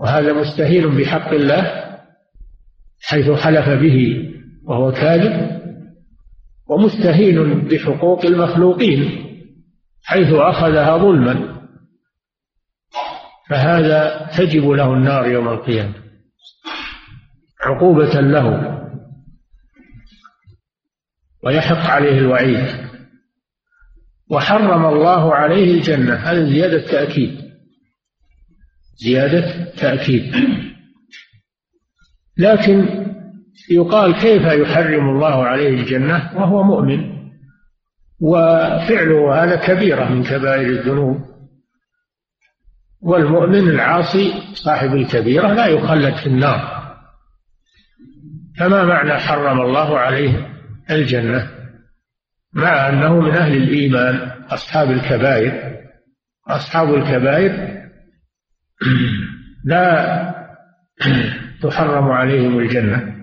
وهذا 0.00 0.32
مستهين 0.32 0.96
بحق 0.96 1.28
الله 1.28 1.82
حيث 3.02 3.30
حلف 3.30 3.68
به 3.68 4.28
وهو 4.64 4.92
كاذب 4.92 5.62
ومستهين 6.66 7.68
بحقوق 7.68 8.26
المخلوقين 8.26 9.26
حيث 10.04 10.32
أخذها 10.32 10.96
ظلما 10.96 11.62
فهذا 13.48 14.30
تجب 14.38 14.70
له 14.70 14.94
النار 14.94 15.26
يوم 15.26 15.48
القيامة. 15.48 16.01
عقوبة 17.62 18.20
له. 18.20 18.78
ويحق 21.44 21.90
عليه 21.90 22.18
الوعيد. 22.18 22.66
وحرم 24.30 24.86
الله 24.86 25.34
عليه 25.34 25.74
الجنة. 25.74 26.14
هذا 26.14 26.44
زيادة 26.44 26.86
تأكيد. 26.86 27.42
زيادة 28.96 29.64
تأكيد. 29.70 30.34
لكن 32.38 33.04
يقال 33.70 34.14
كيف 34.14 34.42
يحرم 34.42 35.08
الله 35.08 35.44
عليه 35.44 35.68
الجنة؟ 35.68 36.30
وهو 36.36 36.62
مؤمن. 36.62 37.12
وفعله 38.20 39.44
هذا 39.44 39.56
كبيرة 39.56 40.08
من 40.08 40.22
كبائر 40.22 40.66
الذنوب. 40.66 41.16
والمؤمن 43.00 43.68
العاصي 43.68 44.32
صاحب 44.54 44.94
الكبيرة 44.94 45.52
لا 45.54 45.66
يخلد 45.66 46.14
في 46.14 46.26
النار. 46.26 46.81
فما 48.58 48.84
معنى 48.84 49.18
حرم 49.18 49.60
الله 49.60 49.98
عليه 49.98 50.48
الجنة 50.90 51.50
مع 52.52 52.88
أنه 52.88 53.20
من 53.20 53.34
أهل 53.34 53.56
الإيمان 53.56 54.14
أصحاب 54.50 54.90
الكبائر. 54.90 55.82
أصحاب 56.48 56.94
الكبائر 56.94 57.82
لا 59.64 60.34
تحرم 61.62 62.10
عليهم 62.10 62.58
الجنة 62.58 63.14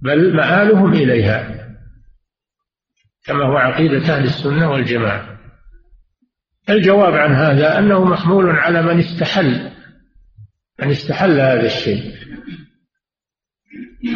بل 0.00 0.36
مآلهم 0.36 0.92
إليها 0.92 1.62
كما 3.26 3.44
هو 3.44 3.56
عقيدة 3.56 4.16
أهل 4.16 4.24
السنة 4.24 4.70
والجماعة. 4.70 5.38
الجواب 6.70 7.14
عن 7.14 7.34
هذا 7.34 7.78
أنه 7.78 8.04
محمول 8.04 8.50
على 8.50 8.82
من 8.82 8.98
استحل 8.98 9.70
من 10.82 10.90
استحل 10.90 11.40
هذا 11.40 11.66
الشيء. 11.66 12.14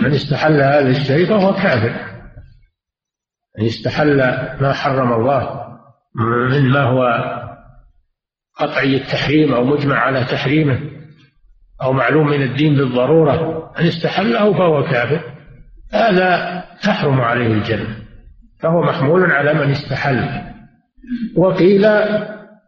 من 0.02 0.14
استحل 0.14 0.60
هذا 0.60 0.88
الشيء 0.88 1.26
فهو 1.26 1.52
كافر. 1.52 1.94
من 3.58 3.66
استحل 3.66 4.16
ما 4.60 4.72
حرم 4.72 5.12
الله 5.12 5.66
مما 6.50 6.82
هو 6.82 7.02
قطعي 8.58 8.96
التحريم 8.96 9.54
أو 9.54 9.64
مجمع 9.64 9.96
على 9.96 10.24
تحريمه 10.24 10.80
أو 11.82 11.92
معلوم 11.92 12.26
من 12.26 12.42
الدين 12.42 12.76
بالضرورة. 12.76 13.70
من 13.78 13.86
استحله 13.86 14.52
فهو 14.52 14.82
كافر. 14.82 15.20
هذا 15.92 16.62
تحرم 16.82 17.20
عليه 17.20 17.52
الجنة 17.52 17.96
فهو 18.60 18.82
محمول 18.82 19.32
على 19.32 19.54
من 19.54 19.70
استحل. 19.70 20.28
وقيل 21.36 21.84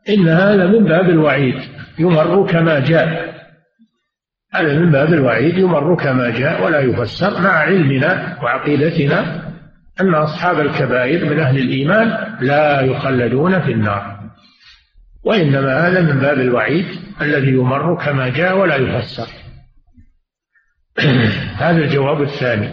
إن 0.09 0.28
هذا 0.28 0.66
من 0.66 0.85
باب 0.85 1.11
الوعيد 1.11 1.54
يمر 1.98 2.46
كما 2.46 2.81
جاء. 2.81 3.27
هذا 4.54 4.78
من 4.78 4.90
باب 4.90 5.12
الوعيد 5.12 5.58
يمر 5.58 5.96
كما 5.96 6.30
جاء 6.30 6.64
ولا 6.64 6.80
يفسر 6.80 7.40
مع 7.40 7.50
علمنا 7.50 8.38
وعقيدتنا 8.42 9.48
أن 10.00 10.14
أصحاب 10.14 10.61
الكبائر 10.61 11.24
من 11.24 11.40
أهل 11.40 11.58
الإيمان 11.58 12.37
لا 12.40 12.80
يخلدون 12.80 13.61
في 13.61 13.72
النار. 13.72 14.18
وإنما 15.24 15.88
هذا 15.88 16.00
من 16.00 16.20
باب 16.20 16.40
الوعيد 16.40 16.87
الذي 17.20 17.48
يمر 17.48 18.04
كما 18.04 18.28
جاء 18.28 18.58
ولا 18.58 18.76
يفسر. 18.76 19.28
هذا 21.64 21.78
الجواب 21.78 22.22
الثاني. 22.22 22.72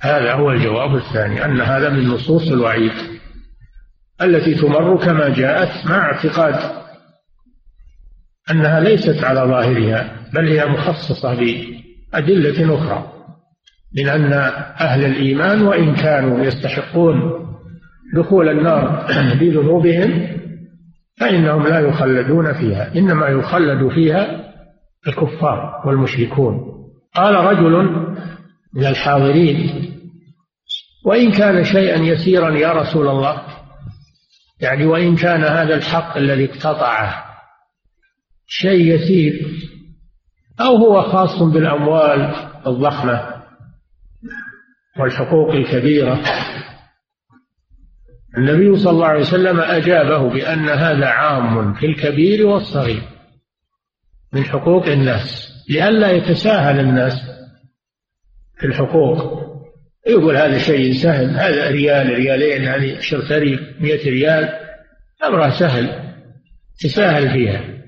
هذا 0.00 0.32
هو 0.32 0.50
الجواب 0.50 0.96
الثاني 0.96 1.44
أن 1.44 1.60
هذا 1.60 1.88
من 1.88 2.08
نصوص 2.08 2.52
الوعيد 2.52 2.92
التي 4.22 4.54
تمر 4.54 4.96
كما 4.96 5.28
جاءت 5.28 5.86
مع 5.86 5.96
اعتقاد 5.96 6.79
أنها 8.50 8.80
ليست 8.80 9.24
على 9.24 9.40
ظاهرها 9.40 10.16
بل 10.34 10.48
هي 10.48 10.66
مخصصة 10.66 11.34
بأدلة 11.34 12.74
أخرى 12.74 13.12
من 13.96 14.08
أن 14.08 14.32
أهل 14.80 15.04
الإيمان 15.04 15.62
وإن 15.62 15.94
كانوا 15.94 16.44
يستحقون 16.44 17.16
دخول 18.14 18.48
النار 18.48 19.06
بذنوبهم 19.40 20.26
فإنهم 21.20 21.66
لا 21.66 21.80
يخلدون 21.80 22.52
فيها 22.52 22.96
إنما 22.96 23.28
يخلد 23.28 23.88
فيها 23.88 24.52
الكفار 25.06 25.82
والمشركون. 25.86 26.70
قال 27.14 27.34
رجل 27.34 27.72
من 28.74 28.86
الحاضرين 28.86 29.90
وإن 31.04 31.32
كان 31.32 31.64
شيئا 31.64 31.96
يسيرا 31.96 32.50
يا 32.50 32.72
رسول 32.72 33.08
الله 33.08 33.42
يعني 34.60 34.86
وإن 34.86 35.16
كان 35.16 35.44
هذا 35.44 35.74
الحق 35.74 36.16
الذي 36.16 36.44
اقتطعه 36.44 37.29
شيء 38.52 38.94
يسير 38.94 39.46
أو 40.60 40.76
هو 40.76 41.02
خاص 41.02 41.42
بالأموال 41.42 42.34
الضخمة 42.66 43.42
والحقوق 45.00 45.50
الكبيرة. 45.50 46.20
النبي 48.38 48.76
صلى 48.76 48.90
الله 48.90 49.06
عليه 49.06 49.20
وسلم 49.20 49.60
أجابه 49.60 50.30
بأن 50.30 50.68
هذا 50.68 51.06
عام 51.06 51.74
في 51.74 51.86
الكبير 51.86 52.46
والصغير 52.46 53.02
من 54.32 54.44
حقوق 54.44 54.86
الناس 54.86 55.52
لئلا 55.68 56.10
يتساهل 56.10 56.80
الناس 56.80 57.22
في 58.58 58.66
الحقوق. 58.66 59.40
يقول 60.06 60.36
هذا 60.36 60.58
شيء 60.58 60.92
سهل 60.92 61.30
هذا 61.30 61.70
ريال 61.70 62.14
ريالين 62.14 62.68
هذه 62.68 62.96
عشرة 62.96 63.58
مئة 63.80 64.10
ريال 64.10 64.48
أمرها 65.24 65.50
سهل 65.50 66.14
تساهل 66.80 67.30
فيها. 67.30 67.79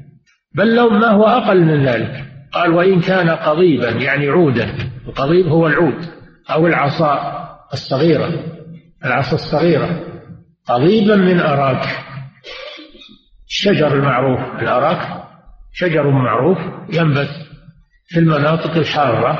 بل 0.54 0.74
لو 0.74 0.90
ما 0.90 1.10
هو 1.10 1.24
أقل 1.24 1.60
من 1.60 1.86
ذلك. 1.86 2.24
قال 2.52 2.72
وإن 2.72 3.00
كان 3.00 3.30
قضيبا 3.30 3.90
يعني 3.90 4.28
عودا. 4.28 4.74
القضيب 5.06 5.46
هو 5.46 5.66
العود 5.66 6.04
أو 6.50 6.66
العصا 6.66 7.42
الصغيرة. 7.72 8.44
العصا 9.04 9.34
الصغيرة. 9.34 10.00
قضيبا 10.66 11.16
من 11.16 11.40
أراك. 11.40 11.86
الشجر 13.48 13.94
المعروف. 13.94 14.62
الأراك 14.62 15.22
شجر 15.72 16.10
معروف 16.10 16.58
ينبت 16.92 17.30
في 18.06 18.18
المناطق 18.18 18.76
الحارة. 18.76 19.38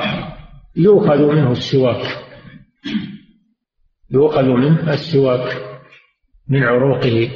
يؤخذ 0.75 1.35
منه 1.35 1.51
السواك. 1.51 2.23
يؤخذ 4.11 4.45
منه 4.45 4.93
السواك 4.93 5.57
من 6.49 6.63
عروقه. 6.63 7.31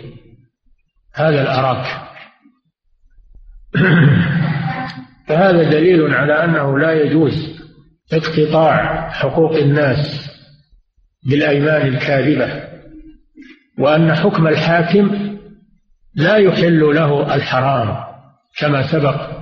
هذا 1.14 1.42
الأراك. 1.42 2.07
فهذا 5.28 5.70
دليل 5.70 6.14
على 6.16 6.34
أنه 6.44 6.80
لا 6.80 6.92
يجوز 6.92 7.58
اقتطاع 8.14 9.10
حقوق 9.10 9.56
الناس 9.56 10.30
بالأيمان 11.30 11.88
الكاذبة 11.88 12.64
وأن 13.80 14.16
حكم 14.16 14.48
الحاكم 14.48 15.38
لا 16.16 16.36
يحل 16.36 16.80
له 16.80 17.36
الحرام 17.36 17.96
كما 18.60 18.82
سبق 18.82 19.38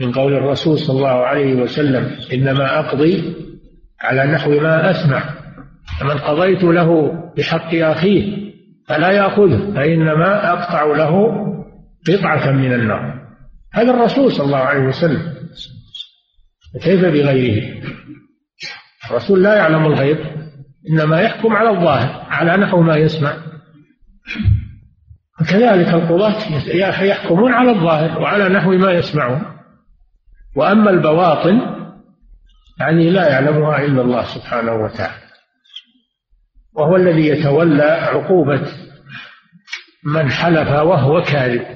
من 0.00 0.12
قول 0.12 0.32
الرسول 0.32 0.78
صلى 0.78 0.96
الله 0.96 1.26
عليه 1.26 1.54
وسلم 1.54 2.16
إنما 2.32 2.78
أقضي 2.78 3.34
على 4.00 4.32
نحو 4.32 4.50
ما 4.50 4.90
أسمع 4.90 5.22
فمن 6.00 6.18
قضيت 6.18 6.62
له 6.62 7.12
بحق 7.36 7.74
أخيه 7.74 8.50
فلا 8.88 9.10
يأخذه 9.10 9.74
فإنما 9.74 10.52
أقطع 10.52 10.84
له 10.84 11.30
قطعة 12.08 12.50
من 12.50 12.72
النار. 12.72 13.19
هذا 13.72 13.90
الرسول 13.90 14.32
صلى 14.32 14.46
الله 14.46 14.58
عليه 14.58 14.88
وسلم. 14.88 15.40
كيف 16.82 17.00
بغيره؟ 17.00 17.82
الرسول 19.10 19.42
لا 19.42 19.56
يعلم 19.56 19.86
الغيب 19.86 20.18
إنما 20.90 21.20
يحكم 21.20 21.52
على 21.52 21.70
الظاهر 21.70 22.26
على 22.28 22.56
نحو 22.56 22.82
ما 22.82 22.96
يسمع. 22.96 23.36
وكذلك 25.40 25.88
القضاة 25.88 26.64
يحكمون 27.04 27.52
على 27.52 27.70
الظاهر 27.70 28.20
وعلى 28.20 28.48
نحو 28.48 28.70
ما 28.70 28.92
يسمعون. 28.92 29.42
وأما 30.56 30.90
البواطن 30.90 31.60
يعني 32.80 33.10
لا 33.10 33.28
يعلمها 33.28 33.84
إلا 33.84 34.02
الله 34.02 34.24
سبحانه 34.24 34.72
وتعالى. 34.72 35.30
وهو 36.72 36.96
الذي 36.96 37.26
يتولى 37.26 37.82
عقوبة 37.82 38.68
من 40.04 40.30
حلف 40.30 40.68
وهو 40.68 41.22
كاذب. 41.22 41.66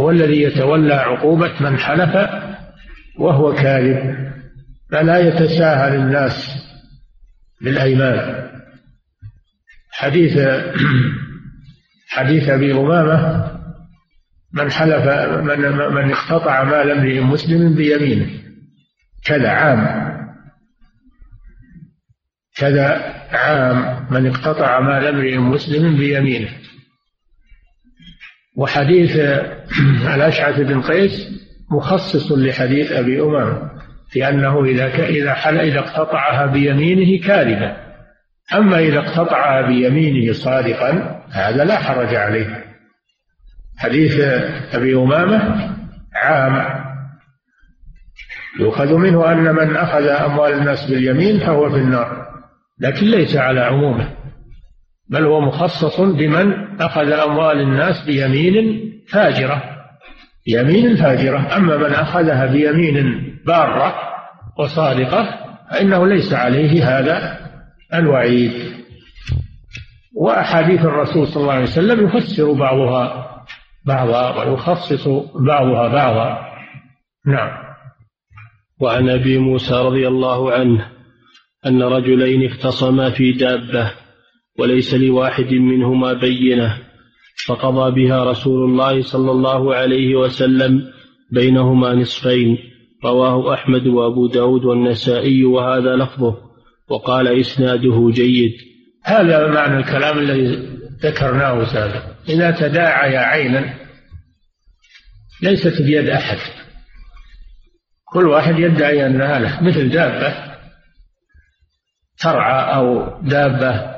هو 0.00 0.10
الذي 0.10 0.42
يتولى 0.42 0.94
عقوبة 0.94 1.52
من 1.60 1.78
حلف 1.78 2.30
وهو 3.18 3.54
كاذب 3.54 4.26
فلا 4.90 5.18
يتساهل 5.18 5.94
الناس 5.94 6.66
بالأيمان. 7.60 8.46
حديث 9.90 10.38
حديث 12.16 12.48
أبي 12.48 12.72
أمامة 12.72 13.50
من 14.52 14.70
حلف 14.70 15.04
من 15.40 15.60
من 15.94 16.12
اقتطع 16.12 16.64
مال 16.64 16.90
امرئ 16.90 17.20
مسلم 17.20 17.74
بيمينه. 17.74 18.30
كذا 19.24 19.48
عام. 19.48 20.06
كذا 22.56 23.14
عام 23.32 24.06
من 24.10 24.26
اقتطع 24.26 24.80
مال 24.80 25.06
امرئ 25.06 25.38
مسلم 25.38 25.96
بيمينه. 25.96 26.48
وحديث 28.56 29.16
الأشعث 30.14 30.60
بن 30.60 30.82
قيس 30.82 31.28
مخصص 31.70 32.32
لحديث 32.32 32.92
أبي 32.92 33.22
أمامة 33.22 33.70
في 34.10 34.28
أنه 34.28 34.64
إذا 34.64 34.86
إذا 35.04 35.34
حل 35.34 35.58
إذا 35.58 35.78
اقتطعها 35.78 36.46
بيمينه 36.46 37.26
كاذبا 37.26 37.76
أما 38.54 38.78
إذا 38.78 38.98
اقتطعها 38.98 39.66
بيمينه 39.66 40.32
صادقا 40.32 41.22
هذا 41.30 41.64
لا 41.64 41.78
حرج 41.78 42.14
عليه. 42.14 42.64
حديث 43.78 44.20
أبي 44.72 44.96
أمامة 44.96 45.70
عام. 46.14 46.86
يؤخذ 48.60 48.94
منه 48.96 49.32
أن 49.32 49.54
من 49.54 49.76
أخذ 49.76 50.06
أموال 50.06 50.52
الناس 50.52 50.90
باليمين 50.90 51.40
فهو 51.40 51.70
في 51.70 51.76
النار 51.76 52.26
لكن 52.80 53.06
ليس 53.06 53.36
على 53.36 53.60
عمومه. 53.60 54.16
بل 55.08 55.24
هو 55.24 55.40
مخصص 55.40 56.00
بمن 56.00 56.80
أخذ 56.80 57.12
أموال 57.12 57.60
الناس 57.60 58.04
بيمين 58.06 58.92
فاجرة. 59.08 59.62
يمين 60.46 60.96
فاجرة. 60.96 61.56
أما 61.56 61.76
من 61.76 61.94
أخذها 61.94 62.46
بيمين 62.46 63.22
بارة 63.46 63.94
وصادقة 64.58 65.28
فإنه 65.70 66.06
ليس 66.06 66.32
عليه 66.32 66.98
هذا 66.98 67.38
الوعيد. 67.94 68.52
وأحاديث 70.16 70.80
الرسول 70.84 71.26
صلى 71.26 71.42
الله 71.42 71.52
عليه 71.52 71.62
وسلم 71.62 72.06
يفسر 72.06 72.52
بعضها 72.52 73.26
بعضا 73.86 74.44
ويخصص 74.44 75.08
بعضها 75.34 75.88
بعضا. 75.88 76.38
نعم. 77.26 77.66
وعن 78.80 79.08
أبي 79.08 79.38
موسى 79.38 79.74
رضي 79.74 80.08
الله 80.08 80.52
عنه 80.52 80.86
أن 81.66 81.82
رجلين 81.82 82.50
اختصما 82.50 83.10
في 83.10 83.32
دابة 83.32 84.05
وليس 84.58 84.94
لواحد 84.94 85.52
منهما 85.52 86.12
بينة 86.12 86.78
فقضى 87.46 87.90
بها 87.90 88.24
رسول 88.24 88.70
الله 88.70 89.02
صلى 89.02 89.30
الله 89.30 89.74
عليه 89.74 90.14
وسلم 90.14 90.92
بينهما 91.30 91.94
نصفين 91.94 92.58
رواه 93.04 93.54
أحمد 93.54 93.86
وأبو 93.86 94.26
داود 94.26 94.64
والنسائي 94.64 95.44
وهذا 95.44 95.96
لفظه 95.96 96.36
وقال 96.88 97.40
إسناده 97.40 98.10
جيد. 98.10 98.52
هذا 99.04 99.46
معنى 99.46 99.76
الكلام 99.76 100.18
الذي 100.18 100.68
ذكرناه 101.02 101.64
سابقا. 101.64 102.14
إذا 102.28 102.50
تداعي 102.50 103.16
عينا 103.16 103.74
ليست 105.42 105.82
بيد 105.82 106.08
أحد. 106.08 106.38
كل 108.12 108.26
واحد 108.26 108.58
يدعي 108.58 109.06
أنها 109.06 109.38
له 109.38 109.62
مثل 109.62 109.88
دابة 109.88 110.34
ترعى 112.18 112.74
أو 112.76 113.18
دابة 113.22 113.95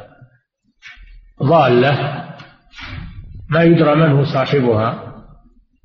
ضالة 1.42 2.24
ما 3.50 3.62
يدرى 3.62 3.94
من 3.94 4.10
هو 4.12 4.24
صاحبها. 4.24 5.04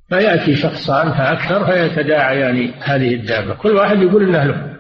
فيأتي 0.09 0.55
شخصان 0.55 1.11
فأكثر 1.11 1.65
فيتداعيان 1.65 2.73
هذه 2.83 3.15
الدابة. 3.15 3.53
كل 3.53 3.69
واحد 3.69 3.97
يقول 3.97 4.23
إنه 4.23 4.43
له. 4.43 4.73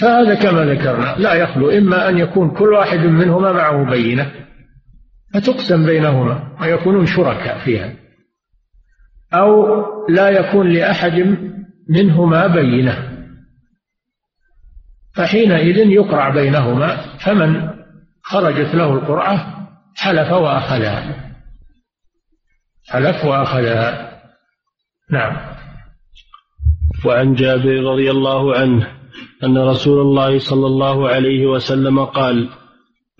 فهذا 0.00 0.34
كما 0.34 0.64
ذكرنا 0.64 1.14
لا 1.18 1.34
يخلو. 1.34 1.70
إما 1.70 2.08
أن 2.08 2.18
يكون 2.18 2.50
كل 2.50 2.68
واحد 2.68 2.98
منهما 2.98 3.52
معه 3.52 3.90
بينة 3.90 4.32
فتقسم 5.34 5.86
بينهما 5.86 6.56
ويكونون 6.60 7.06
شركاء 7.06 7.58
فيها. 7.58 7.92
أو 9.34 9.66
لا 10.08 10.28
يكون 10.28 10.72
لأحد 10.72 11.36
منهما 11.88 12.46
بينة. 12.46 13.16
فحينئذ 15.14 15.76
يقرع 15.76 16.28
بينهما 16.28 16.96
فمن 16.96 17.75
خرجت 18.28 18.74
له 18.74 18.94
القرعة 18.94 19.68
حلف 19.96 20.32
وأخذها. 20.32 21.32
حلف 22.88 23.24
وأخذها. 23.24 24.20
نعم. 25.10 25.36
وعن 27.04 27.34
جابر 27.34 27.82
رضي 27.92 28.10
الله 28.10 28.56
عنه 28.56 28.88
أن 29.44 29.58
رسول 29.58 30.00
الله 30.00 30.38
صلى 30.38 30.66
الله 30.66 31.08
عليه 31.08 31.46
وسلم 31.46 32.04
قال 32.04 32.48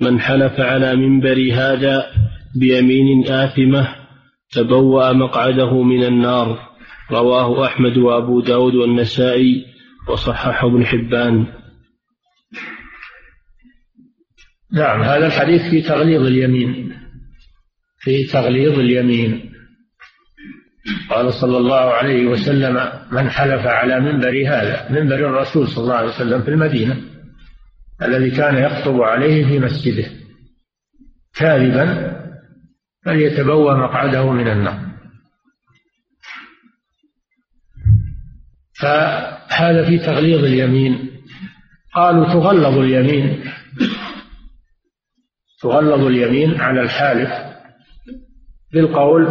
من 0.00 0.20
حلف 0.20 0.60
على 0.60 0.96
منبر 0.96 1.48
هذا 1.52 2.06
بيمين 2.60 3.28
آثمة 3.28 3.88
تبوأ 4.52 5.12
مقعده 5.12 5.82
من 5.82 6.04
النار. 6.04 6.58
رواه 7.10 7.66
أحمد 7.66 7.98
وأبو 7.98 8.40
داود 8.40 8.74
والنسائي 8.74 9.64
وصححه 10.08 10.66
ابن 10.66 10.86
حبان. 10.86 11.46
نعم 14.72 15.02
هذا 15.02 15.26
الحديث 15.26 15.62
في 15.70 15.82
تغليظ 15.82 16.22
اليمين. 16.22 16.96
في 17.98 18.24
تغليظ 18.24 18.78
اليمين. 18.78 19.52
قال 21.10 21.34
صلى 21.34 21.58
الله 21.58 21.94
عليه 21.94 22.26
وسلم 22.26 22.92
من 23.12 23.30
حلف 23.30 23.66
على 23.66 24.00
منبر 24.00 24.48
هذا 24.48 24.88
منبر 24.90 25.14
الرسول 25.14 25.68
صلى 25.68 25.84
الله 25.84 25.94
عليه 25.94 26.08
وسلم 26.08 26.42
في 26.42 26.48
المدينة 26.48 26.96
الذي 28.02 28.30
كان 28.30 28.56
يخطب 28.56 29.00
عليه 29.00 29.46
في 29.46 29.58
مسجده. 29.58 30.10
كاذبا 31.34 32.16
فليتبوى 33.04 33.74
مقعده 33.74 34.32
من 34.32 34.48
النار. 34.48 34.86
فهذا 38.80 39.86
في 39.88 39.98
تغليظ 39.98 40.44
اليمين. 40.44 41.10
قالوا 41.94 42.24
تغلظ 42.24 42.78
اليمين. 42.78 43.44
تغلظ 45.62 46.06
اليمين 46.06 46.60
على 46.60 46.80
الحالف 46.80 47.30
بالقول 48.72 49.26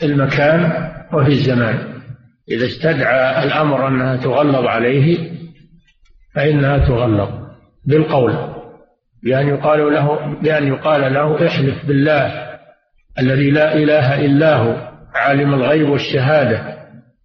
وبالمكان 0.00 0.90
وفي 1.12 1.28
الزمان. 1.28 1.90
إذا 2.50 2.66
استدعى 2.66 3.44
الأمر 3.44 3.88
أنها 3.88 4.16
تغلظ 4.16 4.66
عليه 4.66 5.30
فإنها 6.34 6.78
تغلظ 6.78 7.30
بالقول 7.86 8.32
بأن 9.22 9.48
يقال 9.48 9.92
له 9.92 10.34
بأن 10.42 10.66
يقال 10.68 11.14
له 11.14 11.46
احلف 11.46 11.86
بالله 11.86 12.50
الذي 13.18 13.50
لا 13.50 13.74
إله 13.74 14.24
إلا 14.26 14.56
هو 14.56 14.90
عالم 15.14 15.54
الغيب 15.54 15.88
والشهادة 15.88 16.80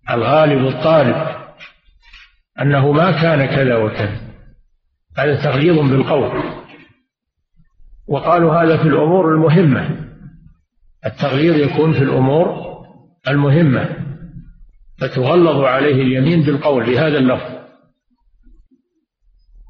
الغالب 0.10 0.68
الطالب 0.68 1.16
أنه 2.62 2.92
ما 2.92 3.12
كان 3.12 3.46
كذا 3.46 3.76
وكذا. 3.76 4.20
هذا 5.18 5.36
تغليظ 5.44 5.80
بالقول. 5.80 6.44
وقالوا 8.08 8.54
هذا 8.56 8.78
في 8.78 8.88
الأمور 8.88 9.34
المهمة. 9.34 10.06
التغليظ 11.06 11.56
يكون 11.56 11.94
في 11.94 12.04
الأمور 12.04 12.66
المهمة. 13.28 13.90
فتغلظ 15.00 15.64
عليه 15.64 16.02
اليمين 16.02 16.44
بالقول 16.44 16.86
بهذا 16.86 17.18
اللفظ. 17.18 17.56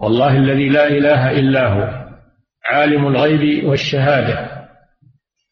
والله 0.02 0.38
الذي 0.38 0.70
لا 0.70 0.88
إله 0.88 1.32
إلا 1.32 1.68
هو 1.68 2.06
عالم 2.66 3.08
الغيب 3.08 3.66
والشهادة. 3.66 4.68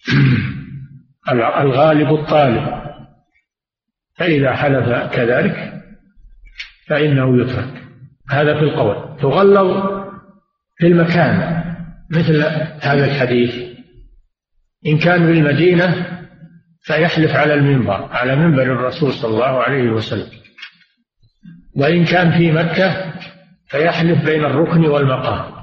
الغالب 1.62 2.14
الطالب. 2.14 2.84
فإذا 4.16 4.54
حلف 4.54 5.14
كذلك 5.14 5.84
فإنه 6.88 7.42
يترك. 7.42 7.84
هذا 8.30 8.60
في 8.60 8.66
القول. 8.66 9.18
تغلظ 9.20 9.84
في 10.78 10.88
المكان. 10.88 11.73
مثل 12.14 12.44
هذا 12.82 13.06
الحديث. 13.06 13.74
إن 14.88 14.98
كان 14.98 15.26
بالمدينة 15.26 16.20
فيحلف 16.82 17.32
على 17.32 17.54
المنبر 17.54 18.10
على 18.12 18.36
منبر 18.36 18.64
الرسول 18.64 19.14
صلى 19.14 19.32
الله 19.34 19.64
عليه 19.64 19.90
وسلم. 19.90 20.28
وإن 21.76 22.06
كان 22.06 22.32
في 22.32 22.52
مكة 22.52 23.14
فيحلف 23.68 24.26
بين 24.26 24.46
الركن 24.46 24.86
والمقام 24.86 25.54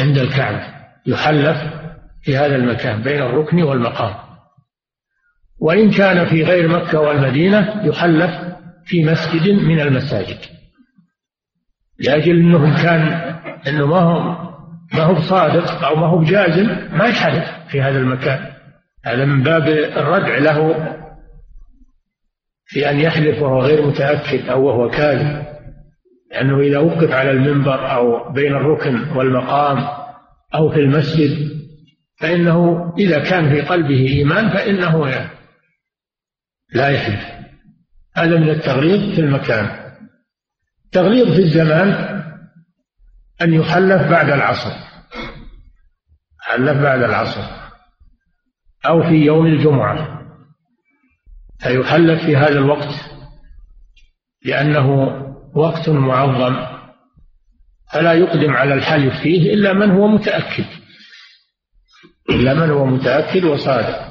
عند 0.00 0.18
الكعبة. 0.18 0.74
يحلف 1.06 1.58
في 2.22 2.36
هذا 2.36 2.56
المكان 2.56 3.02
بين 3.02 3.22
الركن 3.22 3.62
والمقام. 3.62 4.14
وإن 5.58 5.90
كان 5.90 6.26
في 6.26 6.44
غير 6.44 6.68
مكة 6.68 7.00
والمدينة 7.00 7.86
يحلف 7.86 8.30
في 8.84 9.04
مسجد 9.04 9.48
من 9.48 9.80
المساجد. 9.80 10.38
لأجل 11.98 12.36
أنه 12.36 12.82
كان 12.82 13.02
أنه 13.66 13.86
ما 13.86 13.98
هو 13.98 14.49
ما 14.94 15.02
هو 15.02 15.14
بصادق 15.14 15.84
أو 15.84 15.96
ما 15.96 16.06
هو 16.06 16.18
بجازم 16.18 16.66
ما 16.92 17.04
يحلف 17.04 17.44
في 17.68 17.82
هذا 17.82 17.98
المكان. 17.98 18.50
هذا 19.04 19.24
من 19.24 19.42
باب 19.42 19.68
الردع 19.68 20.38
له 20.38 20.74
في 22.66 22.90
أن 22.90 23.00
يحلف 23.00 23.42
وهو 23.42 23.62
غير 23.62 23.86
متأكد 23.86 24.48
أو 24.48 24.64
وهو 24.64 24.90
كاذب. 24.90 25.44
لأنه 26.32 26.60
إذا 26.60 26.78
وقف 26.78 27.10
على 27.10 27.30
المنبر 27.30 27.92
أو 27.92 28.32
بين 28.32 28.52
الركن 28.52 29.16
والمقام 29.16 29.88
أو 30.54 30.70
في 30.70 30.80
المسجد 30.80 31.50
فإنه 32.20 32.92
إذا 32.98 33.18
كان 33.18 33.50
في 33.50 33.60
قلبه 33.60 34.06
إيمان 34.08 34.50
فإنه 34.50 35.08
لا 36.74 36.88
يحلف. 36.88 37.24
هذا 38.16 38.36
من 38.36 38.50
التغليظ 38.50 39.14
في 39.14 39.20
المكان. 39.20 39.80
تغليظ 40.92 41.34
في 41.34 41.42
الزمان 41.42 42.19
أن 43.42 43.54
يحلف 43.54 44.10
بعد 44.10 44.30
العصر. 44.30 44.70
حلف 46.40 46.82
بعد 46.82 47.02
العصر. 47.02 47.42
أو 48.86 49.02
في 49.02 49.14
يوم 49.14 49.46
الجمعة. 49.46 50.20
فيحلف 51.58 52.24
في 52.24 52.36
هذا 52.36 52.58
الوقت 52.58 52.94
لأنه 54.44 54.90
وقت 55.54 55.88
معظم. 55.88 56.56
فلا 57.92 58.12
يقدم 58.12 58.50
على 58.50 58.74
الحلف 58.74 59.20
فيه 59.20 59.54
إلا 59.54 59.72
من 59.72 59.90
هو 59.90 60.06
متأكد. 60.08 60.64
إلا 62.30 62.54
من 62.54 62.70
هو 62.70 62.86
متأكد 62.86 63.44
وصادق. 63.44 64.10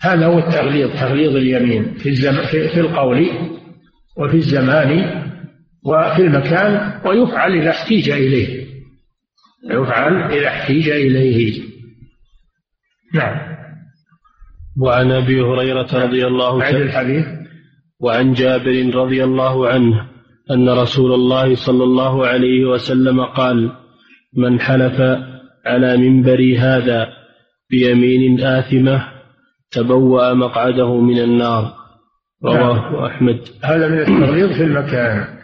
هذا 0.00 0.26
هو 0.26 0.38
التغليظ 0.38 0.92
تغليظ 1.00 1.36
اليمين 1.36 1.94
في, 1.94 2.08
الزم... 2.08 2.42
في 2.46 2.80
القول 2.80 3.28
وفي 4.16 4.36
الزمان 4.36 5.23
وفي 5.84 6.22
المكان 6.22 7.00
ويفعل 7.06 7.52
إذا 7.52 7.70
احتيج 7.70 8.10
إليه. 8.10 8.66
يفعل 9.70 10.32
إذا 10.32 10.48
احتيج 10.48 10.88
إليه. 10.88 11.62
نعم. 13.14 13.54
وعن 14.80 15.12
أبي 15.12 15.40
هريرة 15.40 16.04
رضي 16.04 16.26
الله 16.26 16.62
عنه 16.62 16.76
الحديث. 16.76 17.26
وعن 18.00 18.32
جابر 18.32 18.94
رضي 18.94 19.24
الله 19.24 19.68
عنه 19.68 20.08
أن 20.50 20.68
رسول 20.68 21.12
الله 21.12 21.54
صلى 21.54 21.84
الله 21.84 22.26
عليه 22.26 22.64
وسلم 22.64 23.24
قال 23.24 23.72
من 24.36 24.60
حلف 24.60 25.00
على 25.66 25.96
منبر 25.96 26.54
هذا 26.58 27.08
بيمين 27.70 28.40
آثمة 28.40 29.08
تبوأ 29.70 30.34
مقعده 30.34 31.00
من 31.00 31.18
النار 31.18 31.74
رواه 32.44 32.92
نعم. 32.92 33.04
أحمد. 33.04 33.40
هذا 33.64 33.88
من 33.88 33.98
التغليظ 33.98 34.52
في 34.52 34.62
المكان. 34.62 35.43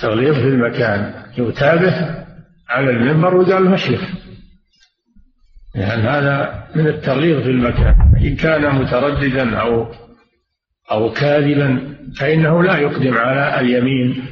تغليظ 0.00 0.34
في 0.34 0.48
المكان. 0.48 1.12
يتابه 1.38 2.24
على 2.68 2.90
المنبر 2.90 3.34
وقال 3.34 3.64
له 3.64 3.74
أشرف. 3.74 4.00
يعني 5.74 6.02
هذا 6.02 6.64
من 6.74 6.86
التغليظ 6.86 7.42
في 7.42 7.50
المكان. 7.50 7.94
إن 8.20 8.36
كان 8.36 8.74
مترددا 8.74 9.56
أو 9.56 9.92
أو 10.90 11.12
كاذبا 11.12 11.96
فإنه 12.20 12.62
لا 12.62 12.76
يقدم 12.76 13.14
على 13.14 13.60
اليمين 13.60 14.24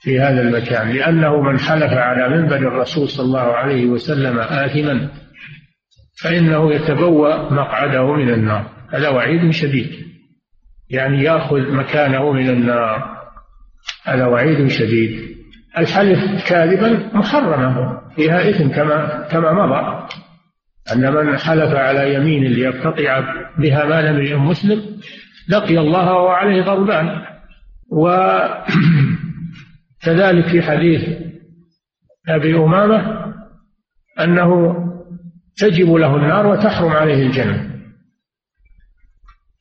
في 0.00 0.20
هذا 0.20 0.40
المكان 0.40 0.90
لأنه 0.90 1.40
من 1.40 1.58
حلف 1.58 1.92
على 1.92 2.28
منبر 2.28 2.56
الرسول 2.56 3.08
صلى 3.08 3.24
الله 3.24 3.40
عليه 3.40 3.86
وسلم 3.86 4.38
آثما 4.38 5.08
فإنه 6.22 6.74
يتبوأ 6.74 7.52
مقعده 7.52 8.14
من 8.14 8.30
النار. 8.30 8.70
هذا 8.92 9.08
وعيد 9.08 9.50
شديد. 9.50 9.90
يعني 10.90 11.22
يأخذ 11.22 11.72
مكانه 11.72 12.32
من 12.32 12.48
النار. 12.48 13.17
هذا 14.14 14.26
وعيد 14.26 14.66
شديد. 14.68 15.36
الحلف 15.78 16.48
كاذبا 16.48 17.10
محرمة 17.12 18.00
فيها 18.16 18.50
إثم 18.50 18.68
كما 18.68 19.28
كما 19.30 19.52
مضى. 19.52 20.08
أن 20.92 21.12
من 21.12 21.38
حلف 21.38 21.74
على 21.74 22.14
يمين 22.14 22.44
ليقتطع 22.44 23.20
بها 23.58 23.84
مال 23.84 24.06
امرئ 24.06 24.34
مسلم 24.34 24.82
لقي 25.48 25.78
الله 25.78 26.12
وهو 26.12 26.28
عليه 26.28 26.62
غضبان 26.62 27.22
وكذلك 27.92 28.46
في 30.52 30.62
حديث 30.62 31.08
أبي 32.28 32.54
أمامة 32.54 33.32
أنه 34.20 34.76
تجب 35.56 35.94
له 35.94 36.16
النار 36.16 36.46
وتحرم 36.46 36.90
عليه 36.90 37.26
الجنة. 37.26 37.68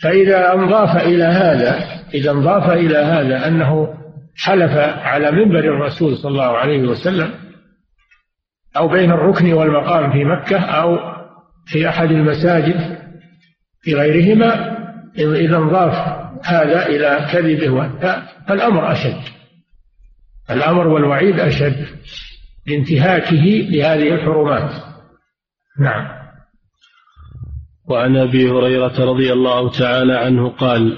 فإذا 0.03 0.53
انضاف 0.53 1.05
إلى 1.05 1.23
هذا 1.23 1.79
إذا 2.13 2.31
انضاف 2.31 2.69
إلى 2.69 2.97
هذا 2.97 3.47
أنه 3.47 3.97
حلف 4.37 4.71
على 5.05 5.31
منبر 5.31 5.59
الرسول 5.59 6.17
صلى 6.17 6.31
الله 6.31 6.57
عليه 6.57 6.81
وسلم 6.81 7.33
أو 8.77 8.87
بين 8.87 9.11
الركن 9.11 9.53
والمقام 9.53 10.11
في 10.11 10.23
مكة 10.23 10.59
أو 10.59 10.97
في 11.65 11.89
أحد 11.89 12.11
المساجد 12.11 12.97
في 13.81 13.95
غيرهما 13.95 14.77
إذا 15.17 15.57
انضاف 15.57 15.93
هذا 16.43 16.85
إلى 16.85 17.27
كذبه 17.31 17.89
فالأمر 18.47 18.91
أشد. 18.91 19.21
الأمر 20.49 20.87
والوعيد 20.87 21.39
أشد 21.39 21.85
لانتهاكه 22.67 23.67
لهذه 23.69 24.13
الحرمات. 24.13 24.71
نعم. 25.79 26.17
وعن 27.89 28.17
أبي 28.17 28.49
هريرة 28.49 29.05
رضي 29.05 29.33
الله 29.33 29.71
تعالى 29.71 30.13
عنه 30.13 30.49
قال 30.49 30.97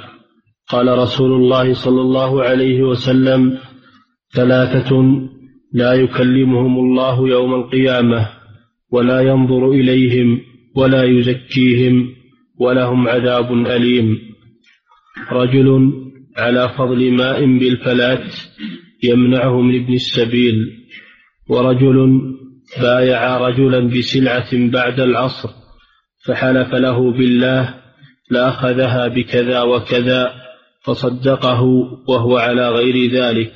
قال 0.69 0.97
رسول 0.97 1.31
الله 1.31 1.73
صلى 1.73 2.01
الله 2.01 2.43
عليه 2.43 2.83
وسلم 2.83 3.57
ثلاثة 4.33 4.91
لا 5.73 5.93
يكلمهم 5.93 6.79
الله 6.79 7.29
يوم 7.29 7.53
القيامة 7.53 8.29
ولا 8.91 9.21
ينظر 9.21 9.71
إليهم 9.71 10.41
ولا 10.75 11.03
يزكيهم 11.03 12.09
ولهم 12.59 13.07
عذاب 13.07 13.53
أليم. 13.53 14.19
رجل 15.31 15.93
على 16.37 16.69
فضل 16.77 17.11
ماء 17.11 17.45
بالفلات 17.45 18.35
يمنعه 19.03 19.61
من 19.61 19.83
ابن 19.83 19.93
السبيل 19.93 20.55
ورجل 21.49 22.21
بايع 22.81 23.37
رجلا 23.37 23.79
بسلعة 23.79 24.49
بعد 24.53 24.99
العصر 24.99 25.49
فحلف 26.25 26.73
له 26.73 27.11
بالله 27.11 27.75
لأخذها 28.31 29.07
بكذا 29.07 29.61
وكذا. 29.61 30.38
فصدقه 30.81 31.61
وهو 32.07 32.37
على 32.37 32.69
غير 32.69 33.11
ذلك. 33.11 33.53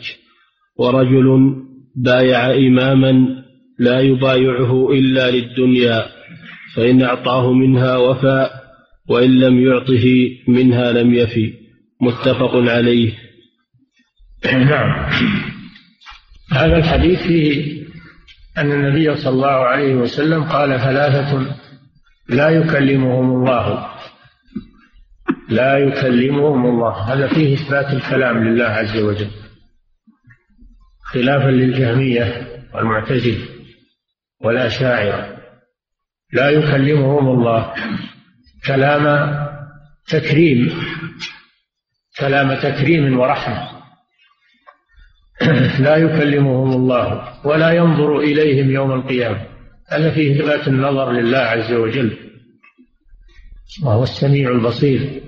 ورجل 0.77 1.55
بايع 1.95 2.51
إماما 2.51 3.43
لا 3.79 3.99
يبايعه 3.99 4.91
إلا 4.91 5.31
للدنيا 5.31 6.05
فإن 6.75 7.01
أعطاه 7.01 7.53
منها 7.53 7.97
وفى 7.97 8.49
وإن 9.09 9.39
لم 9.39 9.67
يعطه 9.67 10.29
منها 10.47 10.91
لم 10.91 11.13
يفي. 11.13 11.53
متفق 12.01 12.55
عليه. 12.55 13.13
نعم. 14.53 15.09
هذا 16.51 16.77
الحديث 16.77 17.23
فيه 17.23 17.83
أن 18.57 18.71
النبي 18.71 19.15
صلى 19.15 19.33
الله 19.33 19.47
عليه 19.47 19.95
وسلم 19.95 20.43
قال 20.43 20.79
ثلاثة 20.79 21.55
لا 22.29 22.49
يكلمهم 22.49 23.31
الله. 23.31 23.92
لا 25.49 25.77
يكلمهم 25.77 26.65
الله. 26.65 27.13
هذا 27.13 27.27
فيه 27.27 27.53
إثبات 27.53 27.93
الكلام 27.93 28.43
لله 28.43 28.65
عز 28.65 28.97
وجل. 28.97 29.29
خلافا 31.03 31.49
للجهمية 31.49 32.47
والمعتزلة 32.73 33.45
والأشاعرة. 34.41 35.37
لا 36.33 36.49
يكلمهم 36.49 37.27
الله. 37.27 37.73
كلام 38.65 39.33
تكريم. 40.07 40.73
كلام 42.19 42.53
تكريم 42.53 43.19
ورحمة. 43.19 43.69
لا 45.85 45.95
يكلمهم 45.95 46.73
الله 46.73 47.33
ولا 47.45 47.71
ينظر 47.71 48.19
إليهم 48.19 48.71
يوم 48.71 48.91
القيامة. 48.91 49.45
هذا 49.89 50.11
فيه 50.11 50.35
إثبات 50.35 50.67
النظر 50.67 51.11
لله 51.11 51.37
عز 51.37 51.73
وجل. 51.73 52.17
وهو 53.83 54.03
السميع 54.03 54.51
البصير. 54.51 55.22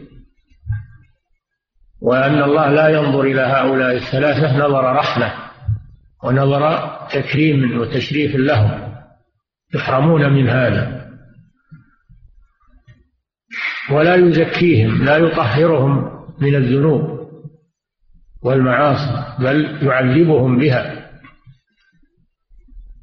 وأن 2.06 2.44
الله 2.44 2.70
لا 2.70 2.90
ينظر 2.90 3.22
إلى 3.22 3.42
هؤلاء 3.42 3.96
الثلاثة 3.96 4.58
نظر 4.58 4.96
رحمة 4.96 5.34
ونظر 6.24 6.90
تكريم 7.14 7.80
وتشريف 7.80 8.36
لهم 8.36 8.96
يحرمون 9.76 10.34
من 10.34 10.50
هذا. 10.50 11.06
ولا 13.92 14.16
يزكيهم 14.16 15.04
لا 15.04 15.18
يطهرهم 15.18 16.12
من 16.42 16.56
الذنوب 16.56 17.30
والمعاصي 18.44 19.44
بل 19.44 19.88
يعذبهم 19.88 20.60
بها. 20.60 21.10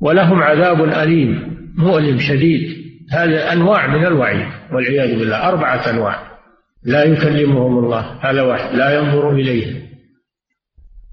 ولهم 0.01 0.43
عذاب 0.43 0.83
أليم 0.85 1.59
مؤلم 1.79 2.19
شديد. 2.19 2.83
هذا 3.13 3.53
أنواع 3.53 3.87
من 3.87 4.07
الوعيد 4.07 4.49
والعياذ 4.73 5.19
بالله 5.19 5.49
أربعة 5.49 5.91
أنواع. 5.91 6.32
لا 6.85 7.05
يكلمهم 7.05 7.79
الله 7.79 8.19
هذا 8.21 8.43
واحد. 8.43 8.75
لا 8.75 8.99
ينظر 8.99 9.31
إليهم 9.31 9.83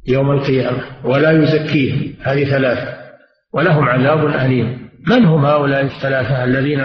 يوم 0.07 0.31
القيامة 0.31 0.83
ولا 1.03 1.31
يزكيهم 1.31 2.13
هذه 2.21 2.43
ثلاثة. 2.43 2.99
ولهم 3.53 3.83
عذاب 3.83 4.27
أليم. 4.27 4.89
من 5.07 5.25
هم 5.25 5.45
هؤلاء 5.45 5.81
الثلاثة 5.81 6.43
الذين 6.43 6.81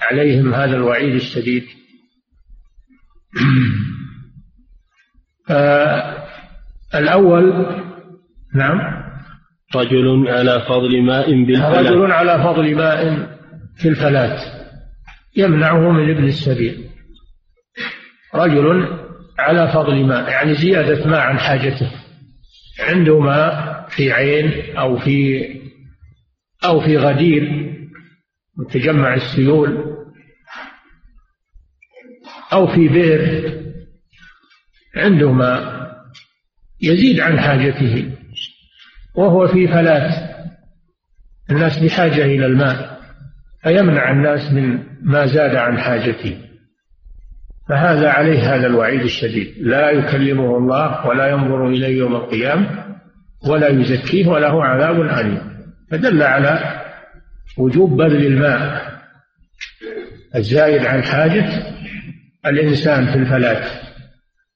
عليهم 0.00 0.54
هذا 0.54 0.76
الوعيد 0.76 1.14
الشديد؟ 1.14 1.64
آه 5.50 6.28
الأول 6.94 7.66
نعم. 8.54 8.80
رجل 9.76 10.28
على 10.28 10.60
فضل 10.68 11.02
ماء 11.02 11.44
بالفلاة 11.44 11.80
رجل 11.80 12.12
على 12.12 12.42
فضل 12.42 12.76
ماء 12.76 13.28
في 13.76 13.88
الفلاة 13.88 14.38
يمنعه 15.36 15.90
من 15.90 16.10
ابن 16.10 16.24
السبيل. 16.24 16.87
رجل 18.34 18.98
على 19.38 19.72
فضل 19.72 20.06
ماء 20.06 20.30
يعني 20.30 20.54
زيادة 20.54 21.06
ماء 21.06 21.20
عن 21.20 21.38
حاجته. 21.38 21.90
عنده 22.80 23.20
ماء 23.20 23.86
في 23.88 24.12
عين 24.12 24.76
أو 24.76 24.98
في 24.98 25.44
أو 26.64 26.80
في 26.80 26.96
غدير 26.96 27.74
تجمع 28.70 29.14
السيول 29.14 29.96
أو 32.52 32.66
في 32.66 32.88
بئر. 32.88 33.52
عنده 34.96 35.32
ماء 35.32 35.88
يزيد 36.82 37.20
عن 37.20 37.40
حاجته 37.40 38.12
وهو 39.16 39.46
في 39.46 39.68
فلاة 39.68 40.28
الناس 41.50 41.78
بحاجة 41.78 42.24
إلى 42.24 42.46
الماء 42.46 43.00
فيمنع 43.62 44.10
الناس 44.10 44.52
من 44.52 44.78
ما 45.02 45.26
زاد 45.26 45.54
عن 45.54 45.78
حاجته. 45.78 46.47
فهذا 47.68 48.10
عليه 48.10 48.54
هذا 48.54 48.66
الوعيد 48.66 49.00
الشديد. 49.00 49.54
لا 49.60 49.90
يكلمه 49.90 50.56
الله 50.56 51.06
ولا 51.06 51.28
ينظر 51.30 51.68
إليه 51.68 51.98
يوم 51.98 52.16
القيامة 52.16 52.84
ولا 53.48 53.68
يزكيه 53.68 54.26
وله 54.26 54.64
عذاب 54.64 55.00
أليم. 55.00 55.40
فدل 55.90 56.22
على 56.22 56.80
وجوب 57.58 57.96
بذل 57.96 58.26
الماء 58.26 58.88
الزايد 60.36 60.86
عن 60.86 61.02
حاجة 61.02 61.48
الإنسان 62.46 63.06
في 63.06 63.18
الفلاة 63.18 63.66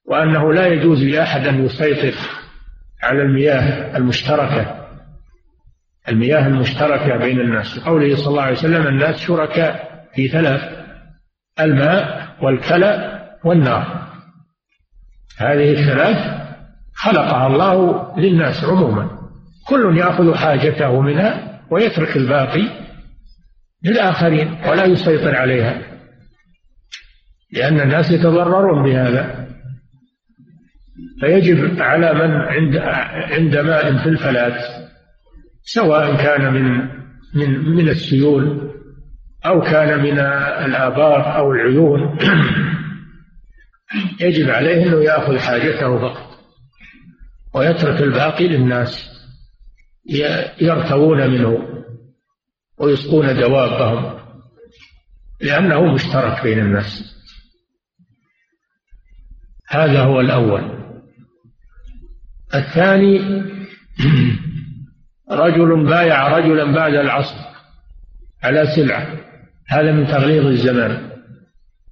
وأنه 0.05 0.53
لا 0.53 0.67
يجوز 0.67 1.03
لأحد 1.03 1.47
أن 1.47 1.65
يسيطر 1.65 2.13
على 3.03 3.21
المياه 3.21 3.97
المشتركة 3.97 4.87
المياه 6.09 6.47
المشتركة 6.47 7.17
بين 7.17 7.39
الناس. 7.39 7.79
قوله 7.79 8.15
صلى 8.15 8.27
الله 8.27 8.41
عليه 8.41 8.57
وسلم 8.57 8.87
الناس 8.87 9.15
شركاء 9.15 10.03
في 10.15 10.27
ثلاث 10.27 10.61
الماء 11.59 12.22
والكلى 12.41 13.21
والنار. 13.45 14.07
هذه 15.37 15.71
الثلاث 15.71 16.43
خلقها 16.95 17.47
الله 17.47 18.07
للناس 18.19 18.63
عموما. 18.63 19.09
كل 19.67 19.97
يأخذ 19.97 20.35
حاجته 20.35 21.01
منها 21.01 21.59
ويترك 21.71 22.17
الباقي 22.17 22.67
للآخرين 23.83 24.57
ولا 24.67 24.85
يسيطر 24.85 25.35
عليها. 25.35 25.81
لأن 27.51 27.79
الناس 27.79 28.11
يتضررون 28.11 28.83
بهذا. 28.83 29.47
فيجب 31.19 31.81
على 31.81 32.13
من 32.13 32.31
عند 32.31 32.77
عند 33.33 33.57
ماء 33.57 33.97
في 33.97 34.09
الفلاة 34.09 34.83
سواء 35.63 36.15
كان 36.15 36.53
من 36.53 36.89
من 37.35 37.69
من 37.75 37.89
السيول 37.89 38.71
أو 39.45 39.61
كان 39.61 39.99
من 39.99 40.19
الآبار 40.65 41.37
أو 41.37 41.51
العيون 41.51 42.17
يجب 44.19 44.49
عليه 44.49 44.83
أنه 44.83 45.03
يأخذ 45.03 45.39
حاجته 45.39 45.99
فقط 45.99 46.39
ويترك 47.53 48.01
الباقي 48.01 48.47
للناس 48.47 49.09
يرتوون 50.61 51.29
منه 51.29 51.83
ويسقون 52.77 53.39
دوابهم 53.39 54.19
لأنه 55.41 55.93
مشترك 55.93 56.43
بين 56.43 56.59
الناس. 56.59 57.15
هذا 59.67 60.03
هو 60.03 60.19
الأول. 60.19 60.83
الثاني 62.55 63.19
رجل 65.31 65.85
بايع 65.85 66.37
رجلا 66.37 66.73
بعد 66.73 66.93
العصر 66.93 67.35
على 68.43 68.65
سلعة. 68.75 69.32
هذا 69.67 69.91
من 69.91 70.07
تغليظ 70.07 70.45
الزمان. 70.45 71.09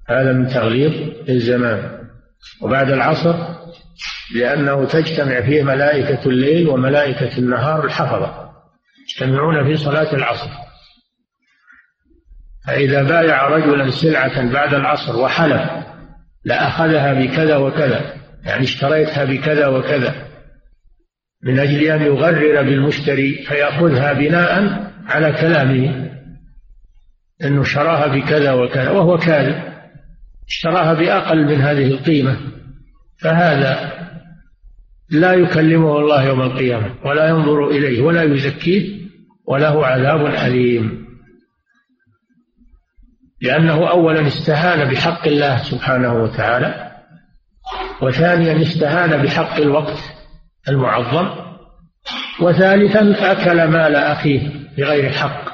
هذا 0.10 0.34
من 0.34 0.48
تغليظ 0.48 1.10
الزمان. 1.30 2.02
وبعد 2.62 2.92
العصر 2.92 3.36
لأنه 4.36 4.86
تجتمع 4.86 5.42
فيه 5.42 5.64
ملائكة 5.64 6.30
الليل 6.30 6.68
وملائكة 6.70 7.38
النهار 7.38 7.86
الحفظة. 7.86 8.52
يجتمعون 9.10 9.64
في 9.64 9.78
صلاة 9.78 10.14
العصر. 10.14 10.50
فإذا 12.68 13.04
بايع 13.04 13.48
رجلا 13.48 13.92
سلعة 13.92 14.52
بعد 14.52 14.74
العصر 14.74 15.20
وحلف 15.20 15.62
لأخذها 16.46 17.14
بكذا 17.14 17.56
وكذا. 17.58 18.14
يعني 18.44 18.64
اشتريتها 18.64 19.26
بكذا 19.26 19.68
وكذا. 19.68 20.16
من 21.44 21.60
أجل 21.60 21.84
أن 21.84 22.02
يغرر 22.02 22.62
بالمشتري 22.62 23.44
فيأخذها 23.48 24.14
بناء 24.14 24.84
على 25.08 25.32
كلامه. 25.32 26.12
أنه 27.44 27.64
شراها 27.64 28.08
بكذا 28.08 28.54
وكذا 28.54 28.90
وهو 28.90 29.18
كاذب. 29.18 29.72
اشتراها 30.48 30.94
بأقل 30.94 31.46
من 31.46 31.62
هذه 31.62 31.88
القيمة. 31.88 32.38
فهذا 33.22 33.92
لا 35.10 35.34
يكلمه 35.34 36.00
الله 36.00 36.24
يوم 36.24 36.42
القيامة 36.42 36.96
ولا 37.06 37.30
ينظر 37.30 37.68
إليه 37.68 38.02
ولا 38.02 38.24
يزكيه 38.24 39.02
وله 39.48 39.86
عذاب 39.86 40.26
أليم. 40.26 41.06
لأنه 43.42 43.90
أولا 43.90 44.28
استهان 44.28 44.92
بحق 44.92 45.28
الله 45.28 45.58
سبحانه 45.58 46.14
وتعالى 46.14 46.92
وثانيا 48.02 48.62
استهان 48.62 49.22
بحق 49.22 49.56
الوقت 49.56 50.00
المعظم 50.70 51.30
وثالثا 52.42 53.32
أكل 53.32 53.68
مال 53.68 53.96
أخيه 53.96 54.50
بغير 54.78 55.10
حق 55.10 55.51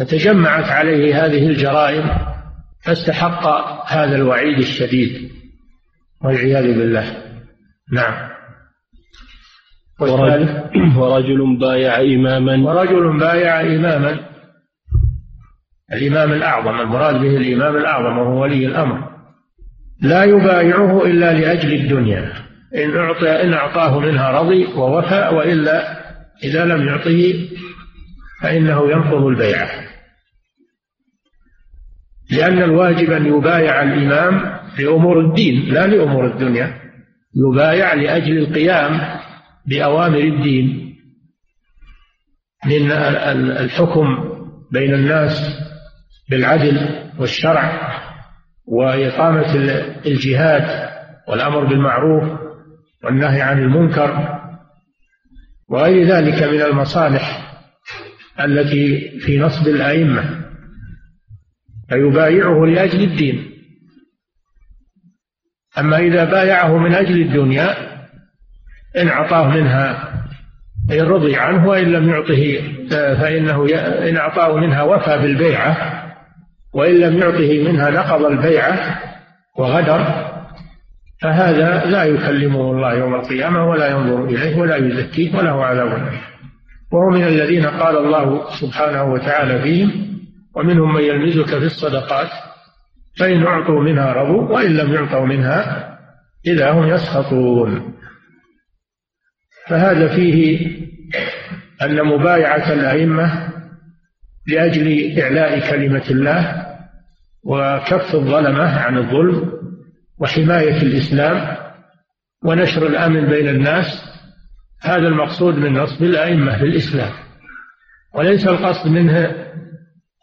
فتجمعت 0.00 0.64
عليه 0.64 1.26
هذه 1.26 1.46
الجرائم 1.46 2.10
فاستحق 2.84 3.46
هذا 3.92 4.16
الوعيد 4.16 4.58
الشديد 4.58 5.30
والعياذ 6.24 6.78
بالله. 6.78 7.16
نعم. 7.92 8.30
ورجل 10.96 11.58
بايع 11.58 12.00
إماما. 12.00 12.68
ورجل 12.68 13.18
بايع 13.18 13.60
إماما. 13.60 14.20
الإمام 15.92 16.32
الأعظم 16.32 16.80
المراد 16.80 17.14
به 17.14 17.36
الإمام 17.36 17.76
الأعظم 17.76 18.18
وهو 18.18 18.42
ولي 18.42 18.66
الأمر. 18.66 19.10
لا 20.02 20.24
يبايعه 20.24 21.04
إلا 21.06 21.32
لأجل 21.32 21.72
الدنيا. 21.72 22.32
إن 22.74 22.96
أعطى 22.96 23.28
إن 23.28 23.52
أعطاه 23.52 23.98
منها 23.98 24.30
رضي 24.30 24.64
ووفى 24.64 25.30
وإلا 25.34 26.00
إذا 26.44 26.64
لم 26.64 26.88
يعطه 26.88 27.34
فإنه 28.42 28.90
ينقض 28.90 29.24
البيعة. 29.24 29.89
لأن 32.32 32.62
الواجب 32.62 33.10
أن 33.10 33.26
يبايع 33.26 33.82
الإمام 33.82 34.60
لأمور 34.78 35.20
الدين 35.20 35.74
لا 35.74 35.86
لأمور 35.86 36.26
الدنيا. 36.26 36.80
يبايع 37.34 37.94
لأجل 37.94 38.38
القيام 38.38 39.00
بأوامر 39.66 40.18
الدين. 40.18 40.96
من 42.66 42.92
الحكم 43.50 44.06
بين 44.72 44.94
الناس 44.94 45.58
بالعدل 46.30 46.88
والشرع 47.18 47.90
وإقامة 48.66 49.54
الجهاد 50.06 50.90
والأمر 51.28 51.64
بالمعروف 51.64 52.40
والنهي 53.04 53.42
عن 53.42 53.58
المنكر 53.58 54.40
وغير 55.68 56.06
ذلك 56.06 56.42
من 56.42 56.62
المصالح 56.62 57.52
التي 58.40 59.10
في 59.20 59.38
نصب 59.38 59.68
الأئمة. 59.68 60.49
فيبايعه 61.90 62.66
لأجل 62.66 63.02
الدين. 63.02 63.50
أما 65.78 65.98
إذا 65.98 66.24
بايعه 66.24 66.76
من 66.76 66.94
أجل 66.94 67.20
الدنيا 67.20 67.74
إن 68.96 69.08
أعطاه 69.08 69.48
منها 69.48 70.10
إن 70.92 71.00
رضي 71.00 71.36
عنه 71.36 71.68
وإن 71.68 71.92
لم 71.92 72.08
يعطه 72.08 72.62
فإنه 72.90 73.66
إن 74.08 74.16
أعطاه 74.16 74.56
منها 74.56 74.82
وفى 74.82 75.18
بالبيعة 75.18 75.76
وإن 76.74 76.94
لم 76.94 77.18
يعطه 77.18 77.70
منها 77.70 77.90
نقض 77.90 78.24
البيعة 78.24 78.98
وغدر 79.58 80.30
فهذا 81.22 81.84
لا 81.84 82.04
يكلمه 82.04 82.60
الله 82.70 82.94
يوم 82.94 83.14
القيامة 83.14 83.70
ولا 83.70 83.90
ينظر 83.90 84.24
إليه 84.24 84.60
ولا 84.60 84.76
يزكيه 84.76 85.36
وله 85.38 85.64
عذاب 85.64 86.12
وهو 86.92 87.10
من 87.10 87.24
الذين 87.24 87.66
قال 87.66 87.96
الله 87.96 88.50
سبحانه 88.60 89.04
وتعالى 89.04 89.62
فيهم 89.62 90.09
ومنهم 90.54 90.94
من 90.94 91.02
يلمزك 91.02 91.46
في 91.46 91.66
الصدقات 91.66 92.30
فإن 93.18 93.46
أعطوا 93.46 93.82
منها 93.82 94.12
رضوا 94.12 94.48
وإن 94.48 94.76
لم 94.76 94.94
يعطوا 94.94 95.26
منها 95.26 95.90
إذا 96.46 96.70
هم 96.70 96.88
يسخطون. 96.88 97.94
فهذا 99.68 100.08
فيه 100.08 100.66
أن 101.82 102.04
مبايعة 102.06 102.72
الأئمة 102.72 103.50
لأجل 104.46 105.18
إعلاء 105.20 105.70
كلمة 105.70 106.04
الله 106.10 106.66
وكف 107.44 108.14
الظلمة 108.14 108.80
عن 108.80 108.98
الظلم 108.98 109.52
وحماية 110.18 110.82
الإسلام 110.82 111.56
ونشر 112.44 112.86
الأمن 112.86 113.28
بين 113.28 113.48
الناس 113.48 114.04
هذا 114.82 115.08
المقصود 115.08 115.54
من 115.54 115.72
نصب 115.72 116.02
الأئمة 116.02 116.58
في 116.58 116.64
الإسلام 116.64 117.12
وليس 118.14 118.48
القصد 118.48 118.88
منه 118.88 119.34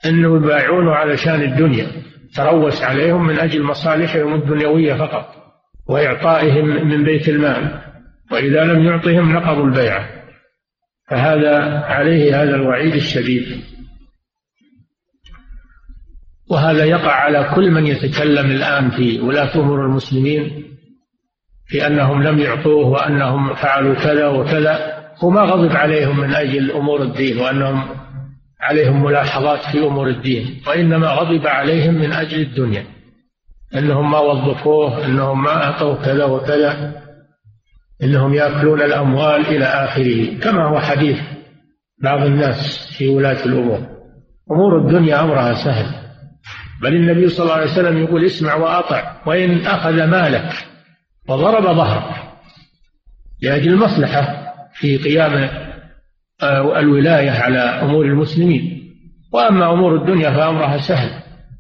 أنه 0.06 0.38
يبايعونه 0.38 0.92
علشان 0.92 1.42
الدنيا 1.42 1.88
تروس 2.36 2.82
عليهم 2.82 3.28
من 3.28 3.40
أجل 3.40 3.64
مصالحهم 3.64 4.34
الدنيوية 4.34 4.94
فقط 4.94 5.36
وإعطائهم 5.90 6.88
من 6.88 7.04
بيت 7.04 7.30
المال 7.30 7.82
وإذا 8.32 8.64
لم 8.64 8.86
يعطهم 8.86 9.34
نقضوا 9.34 9.66
البيعة. 9.66 10.10
فهذا 11.10 11.80
عليه 11.80 12.44
هذا 12.44 12.56
الوعيد 12.56 12.94
الشديد. 12.94 13.64
وهذا 16.50 16.86
يقع 16.86 17.12
على 17.12 17.52
كل 17.56 17.72
من 17.72 17.88
يتكلم 17.88 18.52
الآن 18.52 18.90
في 18.90 19.20
ولاة 19.20 19.56
أمور 19.56 19.86
المسلمين 19.86 20.64
في 21.68 21.88
أنهم 21.88 22.24
لم 22.24 22.40
يعطوه 22.40 22.88
وأنهم 22.88 23.54
فعلوا 23.54 23.96
كذا 23.96 24.28
وكذا 24.28 24.98
وما 25.24 25.42
غضب 25.42 25.76
عليهم 25.76 26.20
من 26.20 26.34
أجل 26.34 26.72
أمور 26.72 27.02
الدين 27.02 27.40
وأنهم 27.40 27.90
عليهم 28.70 29.04
ملاحظات 29.04 29.60
في 29.72 29.80
أمور 29.80 30.08
الدين 30.08 30.62
وإنما 30.68 31.08
غضب 31.08 31.48
عليهم 31.48 31.94
من 31.94 32.14
أجل 32.14 32.42
الدنيا 32.42 32.86
أنهم 33.76 34.12
ما 34.12 34.20
وظفوه 34.20 35.06
أنهم 35.06 35.44
ما 35.44 35.64
أعطوه 35.64 36.06
كذا 36.06 36.26
وكذا 36.26 37.02
إنهم 38.04 38.34
يأكلون 38.34 38.82
الأموال 38.82 39.42
إلى 39.48 39.66
آخره 39.66 40.40
كما 40.40 40.70
هو 40.70 40.80
حديث 40.80 41.20
بعض 42.04 42.26
الناس 42.26 42.90
في 42.98 43.08
ولاة 43.08 43.46
الأمور. 43.46 43.88
أمور 44.52 44.78
الدنيا 44.78 45.22
أمرها 45.22 45.54
سهل 45.54 45.86
بل 46.82 46.96
النبي 46.96 47.30
صلى 47.30 47.44
الله 47.44 47.54
عليه 47.54 47.72
وسلم 47.72 48.04
يقول 48.04 48.26
اسمع 48.26 48.56
وأطع 48.56 49.22
وإن 49.26 49.66
أخذ 49.66 50.04
مالك 50.04 50.54
وضرب 51.30 51.64
ظهرك 51.64 52.16
لأجل 53.42 53.74
المصلحة 53.74 54.54
في 54.74 54.98
قيام 54.98 55.50
الولاية 56.80 57.32
على 57.32 57.60
أمور 57.60 58.06
المسلمين. 58.06 58.94
وأما 59.34 59.74
أمور 59.74 59.96
الدنيا 59.96 60.30
فأمرها 60.32 60.78
سهل. 60.78 61.10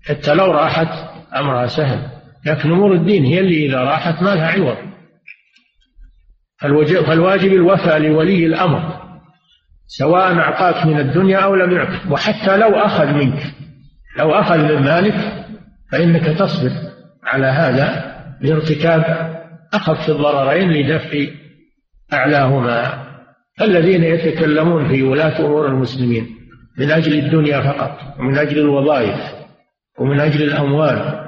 حتى 0.07 0.33
لو 0.33 0.51
راحت 0.51 1.09
أمرها 1.35 1.67
سهل. 1.67 1.99
لكن 2.45 2.71
أمور 2.71 2.93
الدين 2.93 3.25
هي 3.25 3.39
اللي 3.39 3.65
إذا 3.65 3.79
راحت 3.79 4.21
ما 4.21 4.35
لها 4.35 4.47
عوض. 4.47 4.77
فالواجب 7.05 7.53
الوفاء 7.53 7.99
لولي 7.99 8.45
الأمر. 8.45 8.97
سواء 9.87 10.39
أعطاك 10.39 10.85
من 10.85 10.99
الدنيا 10.99 11.37
أو 11.37 11.55
لم 11.55 11.71
يعطك. 11.71 12.11
وحتى 12.11 12.57
لو 12.57 12.69
أخذ 12.69 13.13
منك. 13.13 13.43
لو 14.17 14.31
أخذ 14.31 14.57
من 14.57 14.83
مالك 14.83 15.45
فإنك 15.91 16.37
تصبر 16.39 16.71
على 17.23 17.47
هذا 17.47 18.17
لارتكاب 18.41 19.03
أخف 19.73 20.09
الضررين 20.09 20.71
لدفع 20.71 21.25
أعلاهما. 22.13 23.06
الذين 23.61 24.03
يتكلمون 24.03 24.87
في 24.87 25.03
ولاة 25.03 25.45
أمور 25.45 25.67
المسلمين 25.67 26.37
من 26.77 26.91
أجل 26.91 27.19
الدنيا 27.19 27.61
فقط 27.61 28.19
ومن 28.19 28.37
أجل 28.37 28.59
الوظائف 28.59 29.19
ومن 29.99 30.19
أجل 30.19 30.43
الأموال. 30.43 31.27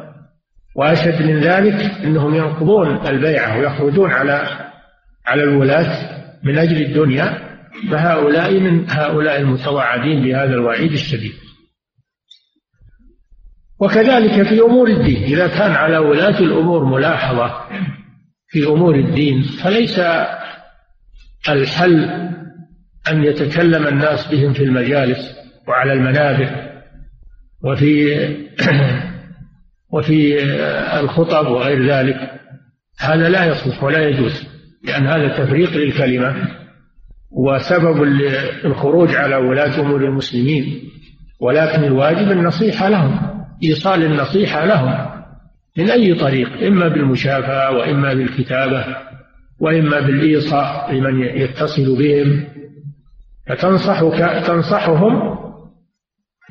وأشد 0.75 1.21
من 1.21 1.39
ذلك 1.39 1.75
أنهم 2.03 2.35
ينقضون 2.35 3.07
البيعة 3.07 3.59
ويخرجون 3.59 4.11
على 4.11 4.47
على 5.25 5.43
الولاة 5.43 6.09
من 6.43 6.57
أجل 6.57 6.81
الدنيا. 6.81 7.49
فهؤلاء 7.91 8.59
من 8.59 8.89
هؤلاء 8.89 9.39
المتوعدين 9.41 10.23
بهذا 10.23 10.53
الوعيد 10.53 10.91
الشديد. 10.91 11.33
وكذلك 13.79 14.47
في 14.47 14.61
أمور 14.61 14.87
الدين 14.87 15.23
إذا 15.23 15.47
كان 15.47 15.71
على 15.71 15.97
ولاة 15.97 16.39
الأمور 16.39 16.85
ملاحظة 16.85 17.63
في 18.47 18.67
أمور 18.67 18.95
الدين 18.95 19.41
فليس 19.63 19.99
الحل 21.49 22.03
أن 23.11 23.23
يتكلم 23.23 23.87
الناس 23.87 24.27
بهم 24.27 24.53
في 24.53 24.63
المجالس 24.63 25.35
وعلى 25.67 25.93
المنابر 25.93 26.49
وفي 27.63 28.17
وفي 29.93 30.43
الخطب 30.99 31.47
وغير 31.47 31.85
ذلك. 31.85 32.31
هذا 32.99 33.29
لا 33.29 33.45
يصلح 33.45 33.83
ولا 33.83 34.07
يجوز 34.07 34.47
لأن 34.83 35.07
هذا 35.07 35.27
تفريق 35.27 35.71
للكلمة 35.71 36.47
وسبب 37.31 38.03
الخروج 38.65 39.15
على 39.15 39.35
ولاة 39.35 39.79
أمور 39.81 40.05
المسلمين. 40.05 40.89
ولكن 41.39 41.83
الواجب 41.83 42.31
النصيحة 42.31 42.89
لهم 42.89 43.19
إيصال 43.63 44.03
النصيحة 44.03 44.65
لهم 44.65 45.09
من 45.77 45.89
أي 45.89 46.13
طريق 46.13 46.63
إما 46.63 46.87
بالمشافاة 46.87 47.71
وإما 47.71 48.13
بالكتابة. 48.13 49.08
وإما 49.59 49.99
بالإيصاء 49.99 50.93
لمن 50.93 51.23
يتصل 51.23 51.97
بهم 51.97 52.43
فتنصحك 53.47 54.45
تنصحهم 54.47 55.39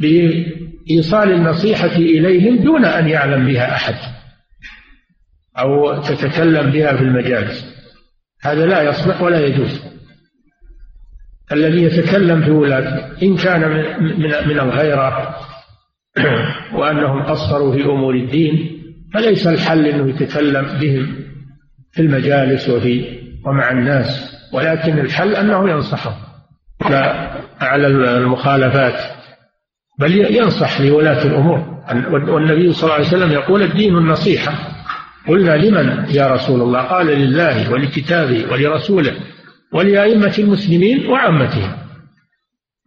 بإيصال 0.01 1.33
النصيحة 1.33 1.97
إليهم 1.97 2.65
دون 2.65 2.85
أن 2.85 3.09
يعلم 3.09 3.47
بها 3.47 3.75
أحد 3.75 3.95
أو 5.59 6.03
تتكلم 6.03 6.71
بها 6.71 6.97
في 6.97 7.03
المجالس. 7.03 7.79
هذا 8.43 8.67
لا 8.67 8.83
يصلح 8.83 9.23
ولا 9.23 9.47
يجوز. 9.47 9.81
الذي 11.53 11.83
يتكلم 11.83 12.43
في 12.43 12.51
ولاة 12.51 13.11
إن 13.23 13.37
كان 13.37 13.71
من 14.01 14.49
من 14.49 14.61
الغيرة 14.61 15.37
وأنهم 16.79 17.23
قصروا 17.23 17.73
في 17.73 17.85
أمور 17.85 18.15
الدين 18.15 18.79
فليس 19.15 19.47
الحل 19.47 19.87
أنه 19.87 20.11
يتكلم 20.11 20.79
بهم 20.81 21.28
في 21.99 22.05
المجالس 22.05 22.69
وفي 22.69 23.19
ومع 23.45 23.71
الناس 23.71 24.35
ولكن 24.53 24.99
الحل 24.99 25.35
أنه 25.35 25.71
ينصحهم 25.71 26.15
على 27.61 27.87
المخالفات 27.87 29.01
بل 29.99 30.37
ينصح 30.37 30.81
لولاة 30.81 31.25
الأمور. 31.25 31.83
والنبي 32.29 32.73
صلى 32.73 32.83
الله 32.83 32.95
عليه 32.95 33.07
وسلم 33.07 33.33
يقول 33.33 33.63
الدين 33.63 33.97
النصيحة. 33.97 34.53
قلنا 35.29 35.57
لمن 35.57 36.05
يا 36.11 36.27
رسول 36.27 36.61
الله؟ 36.61 36.81
قال 36.83 37.07
لله 37.07 37.73
ولكتابه 37.73 38.53
ولرسوله 38.53 39.13
ولأئمة 39.73 40.35
المسلمين 40.39 41.07
وعامتهم. 41.07 41.73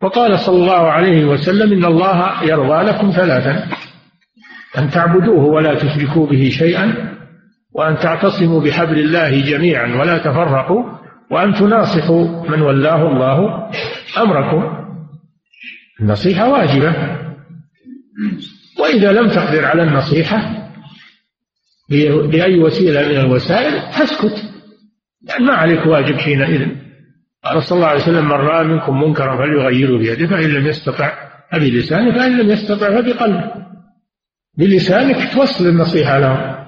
وقال 0.02 0.40
صلى 0.40 0.56
الله 0.56 0.92
عليه 0.92 1.26
وسلم 1.26 1.74
إن 1.74 1.86
الله 1.86 2.44
يرضى 2.44 2.84
لكم 2.84 3.12
ثلاثا 3.12 3.68
أن 4.78 4.90
تعبدوه 4.90 5.46
ولا 5.46 5.76
تشركوا 5.76 6.28
به 6.28 6.50
شيئا 6.50 7.11
وأن 7.74 7.98
تعتصموا 7.98 8.62
بحبل 8.62 9.00
الله 9.00 9.42
جميعا 9.42 9.96
ولا 9.96 10.18
تفرقوا 10.18 10.84
وأن 11.32 11.54
تناصحوا 11.54 12.50
من 12.50 12.62
ولاه 12.62 13.08
الله 13.12 13.70
أمركم. 14.18 14.88
النصيحة 16.02 16.50
واجبة. 16.50 16.96
وإذا 18.80 19.12
لم 19.12 19.28
تقدر 19.28 19.66
على 19.66 19.84
النصيحة 19.84 20.68
بأي 22.32 22.60
وسيلة 22.60 23.08
من 23.08 23.18
الوسائل 23.18 23.92
تسكت 23.92 24.44
يعني 25.30 25.46
ما 25.46 25.54
عليك 25.54 25.86
واجب 25.86 26.18
حينئذ. 26.18 26.68
قال 27.44 27.64
صلى 27.64 27.76
الله 27.76 27.88
عليه 27.88 28.02
وسلم 28.02 28.26
من 28.26 28.32
رأى 28.32 28.64
منكم 28.64 29.04
منكرا 29.04 29.38
فليغيره 29.38 29.98
بيده 29.98 30.28
فإن 30.28 30.50
لم 30.50 30.68
يستطع 30.68 31.14
فبلسانه 31.52 32.20
فإن 32.20 32.38
لم 32.38 32.50
يستطع 32.50 33.02
فبقلبه. 33.02 33.52
بلسانك 34.58 35.34
توصل 35.34 35.68
النصيحة 35.68 36.20
لهم. 36.20 36.61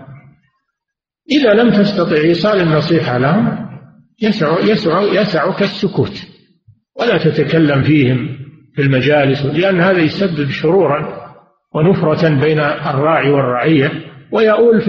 إذا 1.31 1.53
لم 1.53 1.69
تستطع 1.69 2.15
إيصال 2.15 2.61
النصيحة 2.61 3.17
لهم 3.17 3.69
يسع 4.21 4.59
يسع 4.59 5.01
يسعك 5.01 5.61
السكوت 5.61 6.27
ولا 6.99 7.17
تتكلم 7.17 7.83
فيهم 7.83 8.37
في 8.75 8.81
المجالس 8.81 9.45
لأن 9.45 9.81
هذا 9.81 9.99
يسبب 9.99 10.49
شرورا 10.49 11.23
ونفرة 11.73 12.29
بين 12.29 12.59
الراعي 12.59 13.29
والرعية 13.29 13.91
ويؤول 14.31 14.81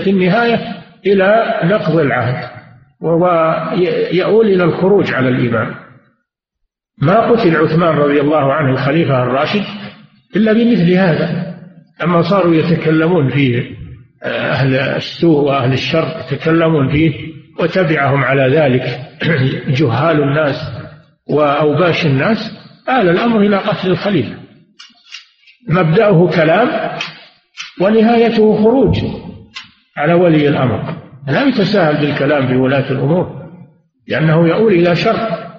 في 0.00 0.10
النهاية 0.10 0.58
إلى 1.06 1.60
نقض 1.64 1.98
العهد 1.98 2.50
وهو 3.00 3.54
يؤول 4.12 4.46
إلى 4.46 4.64
الخروج 4.64 5.12
على 5.12 5.28
الإمام 5.28 5.74
ما 7.02 7.30
قتل 7.30 7.56
عثمان 7.56 7.94
رضي 7.94 8.20
الله 8.20 8.52
عنه 8.52 8.70
الخليفة 8.70 9.22
الراشد 9.22 9.64
إلا 10.36 10.52
بمثل 10.52 10.92
هذا 10.92 11.56
أما 12.02 12.22
صاروا 12.22 12.54
يتكلمون 12.54 13.28
فيه 13.28 13.79
أهل 14.24 14.74
السوء 14.74 15.40
وأهل 15.40 15.72
الشر 15.72 16.24
يتكلمون 16.32 16.92
فيه 16.92 17.12
وتبعهم 17.60 18.24
على 18.24 18.56
ذلك 18.56 19.00
جهال 19.78 20.22
الناس 20.22 20.56
وأوباش 21.26 22.06
الناس 22.06 22.52
آل 22.88 23.08
الأمر 23.08 23.40
إلى 23.40 23.56
قتل 23.56 23.90
الخليفة 23.90 24.36
مبدأه 25.68 26.30
كلام 26.30 26.98
ونهايته 27.80 28.62
خروج 28.64 28.98
على 29.96 30.14
ولي 30.14 30.48
الأمر. 30.48 30.96
لا 31.28 31.44
يتساهل 31.44 31.96
بالكلام 31.96 32.48
في 32.48 32.56
ولاة 32.56 32.90
الأمور 32.90 33.50
لأنه 34.08 34.48
يؤول 34.48 34.72
إلى 34.72 34.96
شر. 34.96 35.50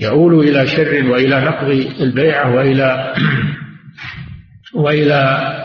يؤول 0.00 0.48
إلى 0.48 0.66
شر 0.66 1.10
وإلى 1.10 1.40
نقض 1.40 1.68
البيعة 2.00 2.54
وإلى 2.54 3.14
وإلى 4.74 5.61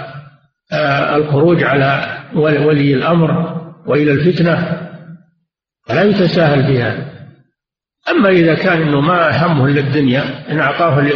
الخروج 1.15 1.63
على 1.63 2.17
ولي 2.35 2.93
الأمر 2.93 3.57
وإلى 3.85 4.11
الفتنة 4.11 4.81
فلا 5.87 6.03
يتساهل 6.03 6.65
في 6.65 6.83
هذا. 6.83 7.07
أما 8.11 8.29
إذا 8.29 8.55
كان 8.55 8.81
أنه 8.81 9.01
ما 9.01 9.45
همه 9.45 9.65
إلا 9.65 9.79
الدنيا 9.79 10.23
إن 10.51 10.59
أعطاه 10.59 11.07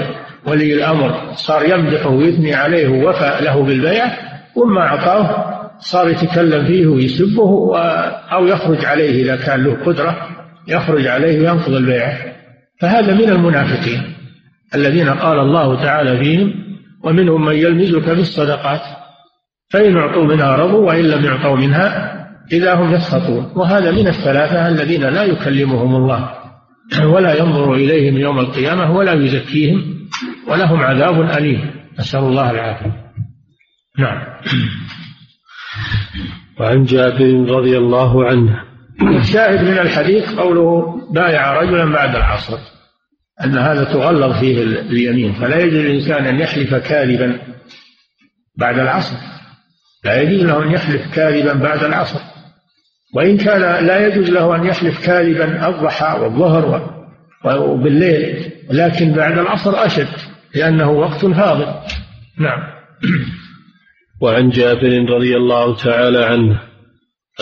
ولي 0.45 0.73
الأمر 0.73 1.33
صار 1.33 1.69
يمدحه 1.69 2.09
ويثني 2.09 2.53
عليه 2.53 2.87
ووفى 2.87 3.37
له 3.41 3.63
بالبيعة 3.63 4.17
وما 4.55 4.81
أعطاه 4.81 5.51
صار 5.79 6.09
يتكلم 6.09 6.65
فيه 6.65 6.87
ويسبه 6.87 7.77
أو 8.31 8.47
يخرج 8.47 8.85
عليه 8.85 9.23
إذا 9.23 9.35
كان 9.35 9.63
له 9.63 9.85
قدرة 9.85 10.27
يخرج 10.67 11.07
عليه 11.07 11.39
وينقض 11.39 11.73
البيعة 11.73 12.17
فهذا 12.79 13.13
من 13.13 13.29
المنافقين 13.29 14.13
الذين 14.75 15.09
قال 15.09 15.39
الله 15.39 15.83
تعالى 15.83 16.17
فيهم 16.23 16.53
ومنهم 17.03 17.45
من 17.45 17.55
يلمزك 17.55 18.01
في 18.01 18.19
الصدقات. 18.19 18.81
فإن 19.71 19.97
أعطوا 19.97 20.23
منها 20.23 20.55
رضوا 20.55 20.87
وإن 20.87 21.05
لم 21.05 21.25
يعطوا 21.25 21.57
منها 21.57 22.11
إذا 22.51 22.73
هم 22.73 22.93
يسخطون. 22.93 23.51
وهذا 23.55 23.91
من 23.91 24.07
الثلاثة 24.07 24.67
الذين 24.67 25.01
لا 25.01 25.23
يكلمهم 25.23 25.95
الله 25.95 26.33
ولا 27.03 27.33
ينظر 27.39 27.73
إليهم 27.73 28.17
يوم 28.17 28.39
القيامة 28.39 28.95
ولا 28.95 29.13
يزكيهم 29.13 30.07
ولهم 30.47 30.79
عذاب 30.79 31.21
أليم. 31.21 31.71
نسأل 31.99 32.19
الله 32.19 32.51
العافية. 32.51 33.11
نعم. 33.99 34.23
وعن 36.59 36.83
جابر 36.83 37.49
رضي 37.49 37.77
الله 37.77 38.25
عنه. 38.25 38.63
الشاهد 39.19 39.63
من 39.63 39.79
الحديث 39.79 40.33
قوله 40.33 40.97
بايع 41.13 41.61
رجلا 41.61 41.85
بعد 41.85 42.15
العصر. 42.15 42.57
أن 43.43 43.57
هذا 43.57 43.83
تغلظ 43.83 44.39
فيه 44.39 44.63
اليمين. 44.63 45.33
فلا 45.33 45.59
يجوز 45.59 45.75
للإنسان 45.75 46.25
أن 46.25 46.39
يحلف 46.39 46.75
كاذبا 46.75 47.39
بعد 48.57 48.79
العصر. 48.79 49.40
لا 50.03 50.21
يجوز 50.21 50.43
له 50.43 50.63
أن 50.63 50.71
يحلف 50.71 51.15
كاذبا 51.15 51.53
بعد 51.53 51.83
العصر. 51.83 52.19
وإن 53.15 53.37
كان 53.37 53.85
لا 53.85 54.07
يجوز 54.07 54.29
له 54.29 54.55
أن 54.55 54.65
يحلف 54.65 55.05
كاذبا 55.05 55.67
الضحى 55.67 56.19
والظهر 56.19 56.91
وبالليل 57.45 58.51
لكن 58.69 59.13
بعد 59.13 59.37
العصر 59.37 59.85
أشد 59.85 60.07
لأنه 60.55 60.91
وقت 60.91 61.25
فاضل. 61.25 61.73
نعم. 62.37 62.59
وعن 64.21 64.49
جابر 64.49 65.05
رضي 65.09 65.37
الله 65.37 65.75
تعالى 65.75 66.25
عنه 66.25 66.61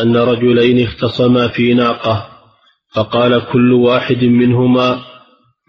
أن 0.01 0.18
رجلين 0.18 0.88
اختصما 0.88 1.47
في 1.47 1.74
ناقة 1.74 2.30
فقال 2.95 3.45
كل 3.51 3.74
واحد 3.74 4.24
منهما 4.24 4.99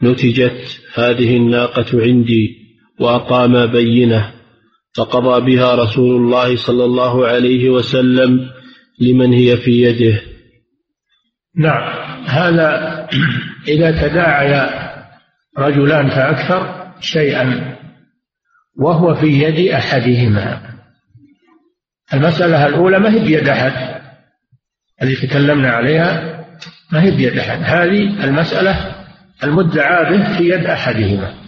نتجت 0.02 0.80
هذه 0.94 1.36
الناقة 1.36 2.02
عندي 2.02 2.56
وأقام 3.00 3.66
بينة. 3.66 4.32
فقضى 4.96 5.56
بها 5.56 5.74
رسول 5.74 6.16
الله 6.16 6.56
صلى 6.56 6.84
الله 6.84 7.26
عليه 7.26 7.70
وسلم 7.70 8.50
لمن 9.00 9.32
هي 9.32 9.56
في 9.56 9.82
يده. 9.82 10.20
نعم. 11.56 12.00
هذا 12.26 13.08
إذا 13.68 14.08
تداعي 14.08 14.70
رجلان 15.58 16.10
فأكثر 16.10 16.92
شيئا 17.00 17.76
وهو 18.78 19.14
في 19.14 19.26
يد 19.26 19.68
أحدهما. 19.72 20.60
المسألة 22.14 22.66
الأولى 22.66 22.98
ما 22.98 23.14
هي 23.14 23.24
بيد 23.24 23.48
أحد؟ 23.48 24.00
اللي 25.02 25.16
تكلمنا 25.16 25.70
عليها 25.70 26.40
ما 26.92 27.02
هي 27.02 27.10
بيد 27.10 27.38
أحد؟ 27.38 27.58
هذه 27.62 28.24
المسألة 28.24 28.94
المدعى 29.44 30.10
به 30.10 30.38
في 30.38 30.44
يد 30.48 30.66
أحدهما. 30.66 31.39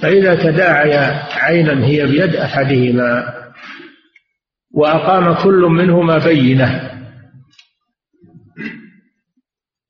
فإذا 0.00 0.34
تداعي 0.34 0.96
عينا 1.32 1.86
هي 1.86 2.06
بيد 2.06 2.36
أحدهما 2.36 3.34
وأقام 4.74 5.34
كل 5.34 5.60
منهما 5.60 6.18
بينة. 6.18 6.90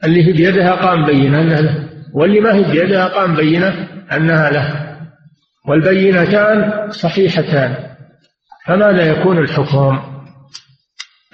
اللي 0.05 0.25
في 0.25 0.33
بيدها 0.33 0.73
قام 0.75 1.07
بينة 1.07 1.41
أنها 1.41 1.61
له. 1.61 1.89
واللي 2.15 2.41
ما 2.41 2.55
هي 2.55 2.63
بيدها 2.63 3.07
قام 3.07 3.37
بينة 3.37 3.89
أنها 4.13 4.51
له. 4.51 4.99
والبينتان 5.69 6.91
صحيحتان. 6.91 7.77
فماذا 8.67 9.11
يكون 9.11 9.39
الحكم؟ 9.39 9.99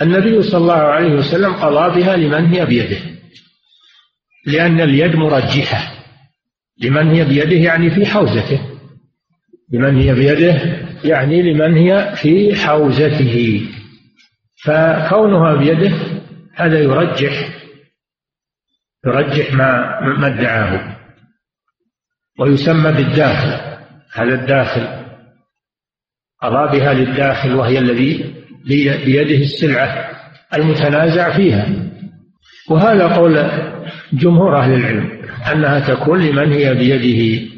النبي 0.03 0.43
صلى 0.43 0.59
الله 0.61 0.75
عليه 0.75 1.13
وسلم 1.15 1.53
قضى 1.53 2.01
بها 2.01 2.17
لمن 2.17 2.47
هي 2.47 2.67
بيده. 2.67 2.99
لأن 4.47 4.81
اليد 4.81 5.17
مرجحة. 5.17 5.94
لمن 6.79 7.11
هي 7.11 7.25
بيده 7.25 7.57
يعني 7.57 7.91
في 7.91 8.07
حوزته. 8.07 8.61
لمن 9.73 10.01
هي 10.01 10.15
بيده 10.15 10.85
يعني 11.05 11.43
لمن 11.43 11.77
هي 11.77 12.15
في 12.17 12.55
حوزته. 12.55 13.67
فكونها 14.65 15.55
بيده 15.55 15.93
هذا 16.55 16.81
يرجح 16.81 17.49
يرجح 19.07 19.55
ما 19.55 20.01
ما 20.01 20.27
ادعاه. 20.27 20.97
ويسمى 22.39 22.93
بالداخل 22.93 23.79
هذا 24.13 24.35
الداخل. 24.35 25.05
قضى 26.43 26.79
بها 26.79 26.95
للداخل 26.95 27.55
وهي 27.55 27.79
الذي 27.79 28.35
بيده 29.05 29.37
السلعة 29.37 30.11
المتنازع 30.55 31.37
فيها. 31.37 31.94
وهذا 32.71 33.07
قول 33.07 33.51
جمهور 34.13 34.59
أهل 34.59 34.75
العلم 34.75 35.23
أنها 35.53 35.81
تكون 35.81 36.21
لمن 36.27 36.53
هي 36.53 36.75
بيده 36.75 37.51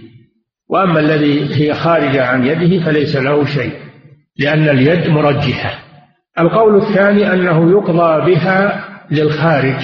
وأما 0.68 1.00
الذي 1.00 1.54
هي 1.54 1.74
خارجة 1.74 2.26
عن 2.26 2.46
يده 2.46 2.84
فليس 2.84 3.16
له 3.16 3.44
شيء 3.44 3.72
لأن 4.38 4.68
اليد 4.68 5.08
مرجحة. 5.08 5.78
القول 6.38 6.82
الثاني 6.82 7.32
أنه 7.32 7.70
يقضى 7.70 8.34
بها 8.34 8.84
للخارج 9.10 9.76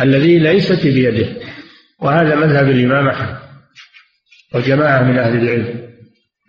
الذي 0.00 0.38
ليست 0.38 0.86
بيده 0.86 1.26
وهذا 2.00 2.36
مذهب 2.36 2.68
الإمام 2.68 3.08
أحمد 3.08 3.36
وجماعة 4.54 5.02
من 5.02 5.18
أهل 5.18 5.38
العلم. 5.42 5.80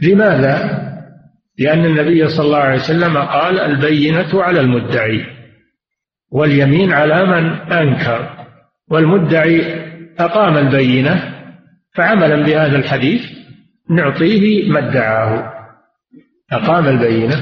لماذا؟ 0.02 0.84
لأن 1.60 1.86
النبي 1.86 2.28
صلى 2.28 2.46
الله 2.46 2.58
عليه 2.58 2.80
وسلم 2.80 3.18
قال 3.18 3.60
البينة 3.60 4.44
على 4.44 4.60
المدعي. 4.60 5.37
واليمين 6.32 6.94
على 6.94 7.26
من 7.26 7.72
أنكر 7.72 8.30
والمدعي 8.90 9.62
أقام 10.20 10.58
البينة 10.58 11.34
فعملا 11.96 12.46
بهذا 12.46 12.78
الحديث 12.78 13.22
نعطيه 13.90 14.70
ما 14.70 14.80
ادعاه. 14.80 15.54
أقام 16.52 16.88
البينة 16.88 17.36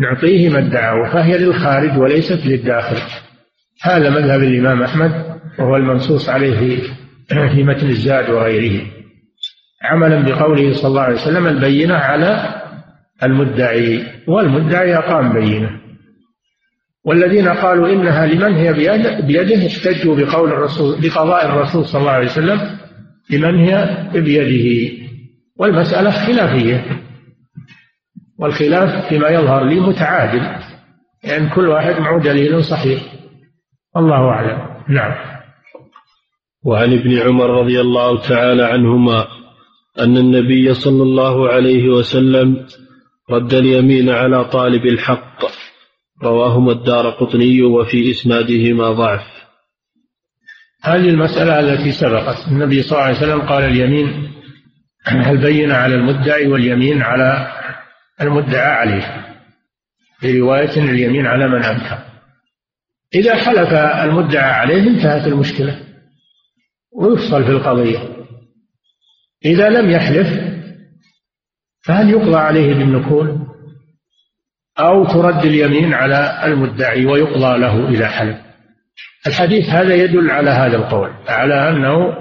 نعطيه 0.00 0.48
ما 0.48 0.58
ادعاه 0.58 1.12
فهي 1.12 1.38
للخارج 1.38 1.98
وليست 1.98 2.46
للداخل. 2.46 2.96
هذا 3.82 4.10
مذهب 4.10 4.42
الإمام 4.42 4.82
أحمد 4.82 5.40
وهو 5.58 5.76
المنصوص 5.76 6.28
عليه 6.28 6.82
في 7.28 7.62
متن 7.64 7.88
الزاد 7.88 8.30
وغيره. 8.30 8.86
عملا 9.82 10.20
بقوله 10.22 10.72
صلى 10.72 10.88
الله 10.88 11.02
عليه 11.02 11.14
وسلم 11.14 11.46
البينة 11.46 11.94
على 11.94 12.62
المدعي 13.22 14.04
والمدعي 14.28 14.96
أقام 14.96 15.32
بينة. 15.32 15.70
والذين 17.04 17.48
قالوا 17.48 17.88
إنها 17.88 18.26
لمن 18.26 18.54
هي 18.54 18.72
بيده 19.22 19.66
احتجوا 19.66 20.16
بقول 20.16 20.52
الرسول 20.52 21.00
بقضاء 21.00 21.46
الرسول 21.46 21.84
صلى 21.86 22.00
الله 22.00 22.10
عليه 22.10 22.26
وسلم 22.26 22.78
لمن 23.30 23.58
هي 23.58 24.08
بيده. 24.14 24.92
والمسألة 25.56 26.10
خلافية. 26.10 27.02
والخلاف 28.38 29.08
فيما 29.08 29.28
يظهر 29.28 29.64
لي 29.64 29.80
متعادل. 29.80 30.62
يعني 31.24 31.48
كل 31.54 31.68
واحد 31.68 32.00
معه 32.00 32.20
دليل 32.20 32.64
صحيح. 32.64 33.02
الله 33.96 34.28
أعلم. 34.28 34.58
نعم. 34.88 35.14
وعن 36.64 36.92
ابن 36.92 37.18
عمر 37.18 37.60
رضي 37.60 37.80
الله 37.80 38.20
تعالى 38.20 38.62
عنهما 38.62 39.26
أن 39.98 40.16
النبي 40.16 40.74
صلى 40.74 41.02
الله 41.02 41.48
عليه 41.48 41.88
وسلم 41.88 42.66
رد 43.30 43.54
اليمين 43.54 44.10
على 44.10 44.44
طالب 44.44 44.86
الحق. 44.86 45.61
رواهما 46.22 46.72
الدار 46.72 47.10
قطني 47.10 47.62
وفي 47.62 48.10
إسنادهما 48.10 48.90
ضعف. 48.90 49.26
هذه 50.82 51.08
المسألة 51.08 51.60
التي 51.60 51.92
سبقت. 51.92 52.48
النبي 52.48 52.82
صلى 52.82 52.92
الله 52.92 53.02
عليه 53.02 53.16
وسلم 53.16 53.40
قال 53.40 53.64
اليمين 53.64 54.32
البينة 55.26 55.74
على 55.74 55.94
المدعي 55.94 56.46
واليمين 56.46 57.02
على 57.02 57.52
المدعى 58.20 58.72
عليه 58.72 59.26
في 60.20 60.40
رواية 60.40 60.76
اليمين 60.76 61.26
على 61.26 61.48
من 61.48 61.64
أنكر. 61.64 61.98
إذا 63.14 63.34
حلف 63.34 63.72
المدعى 64.04 64.50
عليه 64.50 64.82
انتهت 64.82 65.26
المشكلة. 65.26 65.80
ويفصل 66.92 67.44
في 67.44 67.50
القضية. 67.50 68.08
إذا 69.44 69.68
لم 69.68 69.90
يحلف 69.90 70.52
فهل 71.84 72.10
يقضى 72.10 72.36
عليه 72.36 72.74
بالنكول؟ 72.74 73.51
أو 74.78 75.04
ترد 75.04 75.44
اليمين 75.44 75.94
على 75.94 76.40
المدعي 76.44 77.06
ويقضى 77.06 77.58
له 77.58 77.88
إذا 77.88 78.08
حلف 78.08 78.36
الحديث 79.26 79.68
هذا 79.68 79.94
يدل 79.94 80.30
على 80.30 80.50
هذا 80.50 80.76
القول 80.76 81.10
على 81.28 81.68
أنه 81.68 82.16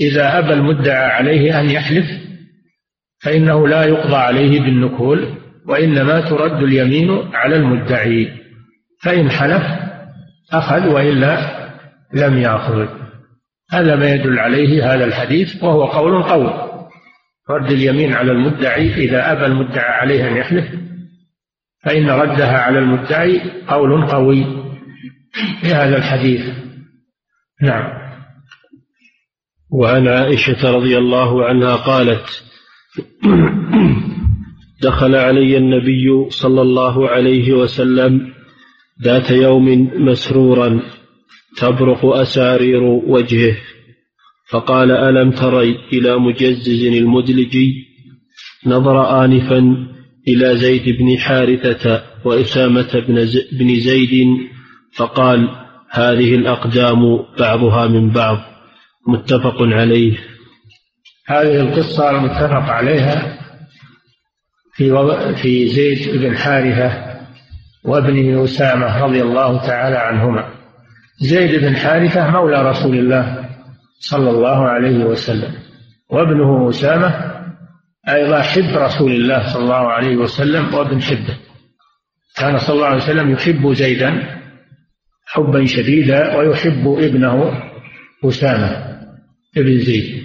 إذا 0.00 0.38
أبى 0.38 0.52
المدعى 0.52 1.06
عليه 1.06 1.60
أن 1.60 1.70
يحلف 1.70 2.06
فإنه 3.22 3.68
لا 3.68 3.84
يقضى 3.84 4.16
عليه 4.16 4.60
بالنكول 4.60 5.34
وإنما 5.66 6.20
ترد 6.20 6.62
اليمين 6.62 7.30
على 7.34 7.56
المدعي. 7.56 8.28
فإن 9.02 9.30
حلف 9.30 9.62
أخذ 10.52 10.88
وإلا 10.88 11.38
لم 12.14 12.38
يأخذ. 12.38 12.86
هذا 13.72 13.96
ما 13.96 14.14
يدل 14.14 14.38
عليه 14.38 14.94
هذا 14.94 15.04
الحديث 15.04 15.62
وهو 15.62 15.84
قول 15.84 16.22
قوي. 16.22 16.70
رد 17.50 17.70
اليمين 17.70 18.12
على 18.12 18.32
المدعي 18.32 18.94
إذا 18.94 19.32
أبى 19.32 19.46
المدعى 19.46 19.92
عليه 19.92 20.28
أن 20.28 20.36
يحلف 20.36 20.64
فإن 21.84 22.10
ردها 22.10 22.58
على 22.58 22.78
المدعي 22.78 23.40
قول 23.68 24.06
قوي 24.06 24.44
في 25.60 25.66
هذا 25.66 25.96
الحديث. 25.96 26.46
نعم. 27.62 28.00
وعن 29.72 30.08
عائشة 30.08 30.70
رضي 30.70 30.98
الله 30.98 31.44
عنها 31.44 31.76
قالت 31.76 32.44
دخل 34.82 35.14
علي 35.14 35.56
النبي 35.56 36.30
صلى 36.30 36.62
الله 36.62 37.08
عليه 37.08 37.52
وسلم 37.52 38.32
ذات 39.02 39.30
يوم 39.30 39.90
مسرورا 39.94 40.82
تبرق 41.56 42.06
أسارير 42.06 42.82
وجهه 42.82 43.56
فقال 44.50 44.90
ألم 44.90 45.30
تري 45.30 45.78
إلى 45.92 46.16
مجزز 46.18 46.84
المدلجي؟ 46.86 47.86
نظر 48.66 49.24
آنفا 49.24 49.89
إلى 50.28 50.56
زيد 50.56 50.98
بن 50.98 51.18
حارثة 51.18 52.02
وأسامة 52.24 53.02
بن 53.52 53.80
زيد 53.80 54.26
فقال 54.96 55.48
هذه 55.90 56.34
الأقدام 56.34 56.98
بعضها 57.38 57.86
من 57.86 58.10
بعض. 58.10 58.38
متفق 59.08 59.56
عليه. 59.60 60.18
هذه 61.26 61.60
القصة 61.60 62.10
المتفق 62.10 62.70
عليها 62.70 63.38
في 64.74 65.34
في 65.42 65.68
زيد 65.68 66.16
بن 66.16 66.36
حارثة 66.36 67.10
وابنه 67.84 68.44
أسامة 68.44 69.04
رضي 69.04 69.22
الله 69.22 69.66
تعالى 69.66 69.96
عنهما. 69.96 70.48
زيد 71.20 71.60
بن 71.60 71.76
حارثة 71.76 72.30
مولى 72.30 72.70
رسول 72.70 72.98
الله 72.98 73.48
صلى 74.00 74.30
الله 74.30 74.68
عليه 74.68 75.04
وسلم 75.04 75.54
وابنه 76.10 76.70
أسامة 76.70 77.29
أيضا 78.14 78.42
حب 78.42 78.76
رسول 78.76 79.12
الله 79.12 79.52
صلى 79.52 79.62
الله 79.62 79.92
عليه 79.92 80.16
وسلم 80.16 80.74
وابن 80.74 81.02
حبه. 81.02 81.38
كان 82.36 82.58
صلى 82.58 82.74
الله 82.74 82.86
عليه 82.86 83.02
وسلم 83.02 83.30
يحب 83.30 83.72
زيدا 83.72 84.40
حبا 85.26 85.66
شديدا 85.66 86.36
ويحب 86.36 86.98
ابنه 86.98 87.62
أسامة 88.24 89.00
ابن 89.56 89.78
زيد. 89.78 90.22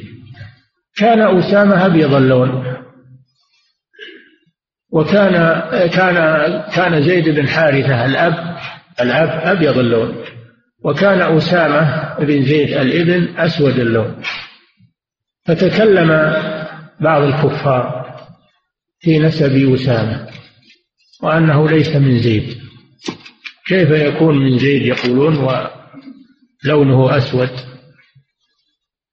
كان 0.98 1.38
أسامة 1.38 1.86
أبيض 1.86 2.14
اللون. 2.14 2.76
وكان 4.92 5.34
كان 5.88 6.16
كان 6.76 7.02
زيد 7.02 7.30
بن 7.30 7.48
حارثة 7.48 8.06
الأب 8.06 8.58
الأب 9.02 9.58
أبيض 9.58 9.78
اللون. 9.78 10.16
وكان 10.84 11.38
أسامة 11.38 12.16
بن 12.20 12.46
زيد 12.46 12.70
الابن 12.70 13.38
أسود 13.38 13.80
اللون. 13.80 14.22
فتكلم 15.46 16.12
بعض 17.02 17.22
الكفار 17.22 18.16
في 19.00 19.20
نسب 19.20 19.74
أسامة 19.74 20.28
وأنه 21.24 21.70
ليس 21.70 21.96
من 21.96 22.20
زيد. 22.20 22.58
كيف 23.68 23.90
يكون 23.90 24.38
من 24.38 24.60
زيد؟ 24.60 24.82
يقولون 24.82 25.38
ولونه 25.38 27.18
أسود 27.18 27.50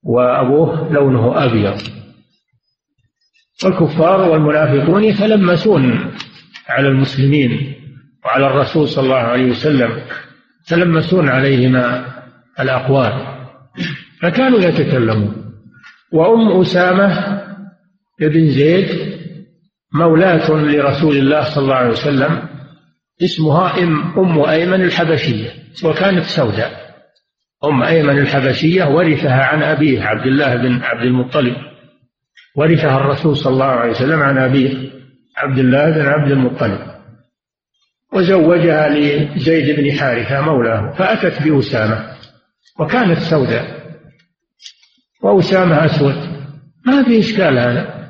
وأبوه 0.02 0.92
لونه 0.92 1.44
أبيض. 1.44 1.82
والكفار 3.64 4.20
والمنافقون 4.20 5.04
يتلمسون 5.04 6.12
على 6.68 6.88
المسلمين 6.88 7.74
وعلى 8.24 8.46
الرسول 8.46 8.88
صلى 8.88 9.04
الله 9.04 9.16
عليه 9.16 9.50
وسلم 9.50 10.02
يتلمسون 10.66 11.28
عليهما 11.28 12.12
الأقوال. 12.60 13.46
فكانوا 14.20 14.60
يتكلمون. 14.60 15.52
وأم 16.12 16.60
أسامة 16.60 17.41
بن 18.20 18.50
زيد 18.50 19.12
مولاة 19.94 20.50
لرسول 20.50 21.16
الله 21.16 21.42
صلى 21.42 21.62
الله 21.62 21.74
عليه 21.74 21.90
وسلم 21.90 22.48
اسمها 23.22 23.78
أم, 23.78 24.18
أم 24.18 24.40
أيمن 24.40 24.82
الحبشية 24.82 25.50
وكانت 25.84 26.24
سوداء. 26.24 26.82
أم 27.64 27.82
أيمن 27.82 28.18
الحبشية 28.18 28.84
ورثها 28.84 29.44
عن 29.44 29.62
أبيه 29.62 30.02
عبد 30.02 30.26
الله 30.26 30.56
بن 30.56 30.82
عبد 30.82 31.02
المطلب. 31.02 31.56
ورثها 32.56 32.96
الرسول 32.96 33.36
صلى 33.36 33.52
الله 33.52 33.64
عليه 33.64 33.90
وسلم 33.90 34.22
عن 34.22 34.38
أبيه 34.38 34.90
عبد 35.36 35.58
الله 35.58 35.90
بن 35.90 36.06
عبد 36.06 36.30
المطلب. 36.30 36.78
وزوجها 38.12 38.88
لزيد 38.88 39.80
بن 39.80 39.92
حارثة 39.92 40.40
مولاه 40.40 40.92
فأتت 40.92 41.42
بأسامة 41.42 42.16
وكانت 42.80 43.18
سوداء. 43.18 43.82
وأسامة 45.22 45.84
أسود. 45.84 46.16
ما 46.86 47.04
في 47.04 47.18
إشكال 47.18 47.58
هذا. 47.58 48.01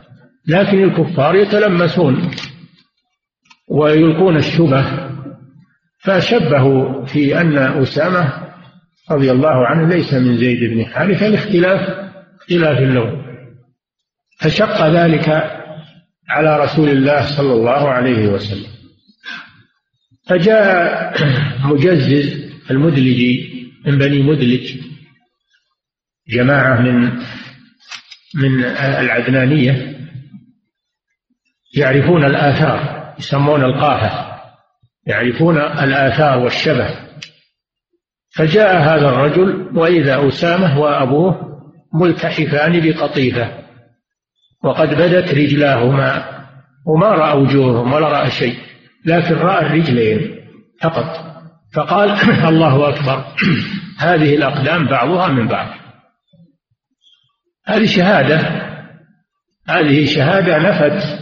لكن 0.48 0.84
الكفار 0.84 1.34
يتلمسون 1.34 2.30
ويلقون 3.68 4.36
الشبه 4.36 5.10
فشبهوا 5.98 7.04
في 7.04 7.40
أن 7.40 7.58
أسامة 7.58 8.52
رضي 9.10 9.30
الله 9.30 9.66
عنه 9.66 9.88
ليس 9.88 10.14
من 10.14 10.36
زيد 10.36 10.70
بن 10.70 10.86
حارثة 10.86 11.28
لاختلاف 11.28 11.80
اختلاف 12.40 12.78
اللون. 12.78 13.22
فشق 14.40 14.86
ذلك 14.86 15.28
على 16.28 16.64
رسول 16.64 16.88
الله 16.88 17.36
صلى 17.36 17.52
الله 17.52 17.88
عليه 17.88 18.26
وسلم. 18.26 18.70
فجاء 20.28 21.14
مجزز 21.64 22.52
المدلجي 22.70 23.52
من 23.86 23.98
بني 23.98 24.22
مدلج 24.22 24.76
جماعة 26.28 26.80
من 26.80 27.10
من 28.34 28.64
العدنانية 28.64 30.01
يعرفون 31.76 32.24
الآثار 32.24 33.02
يسمون 33.18 33.64
القافة 33.64 34.32
يعرفون 35.06 35.58
الآثار 35.58 36.38
والشبه. 36.38 36.88
فجاء 38.34 38.76
هذا 38.76 39.08
الرجل 39.08 39.78
وإذا 39.78 40.28
أسامة 40.28 40.80
وأبوه 40.80 41.52
ملتحفان 41.94 42.80
بقطيفة 42.80 43.62
وقد 44.64 44.88
بدت 44.94 45.34
رجلاهما 45.34 46.24
وما 46.86 47.06
رأى 47.06 47.38
وجوههم 47.38 47.92
ولا 47.92 48.08
رأى 48.08 48.30
شيء 48.30 48.56
لكن 49.06 49.34
رأى 49.34 49.66
الرجلين 49.66 50.38
فقط. 50.80 51.32
فقال 51.74 52.10
الله 52.50 52.88
أكبر 52.88 53.24
هذه 54.06 54.34
الأقدام 54.34 54.86
بعضها 54.86 55.28
من 55.28 55.48
بعض. 55.48 55.68
هذه 57.66 57.86
شهادة 57.86 58.62
هذه 59.68 60.04
شهادة 60.04 60.58
نفت 60.58 61.21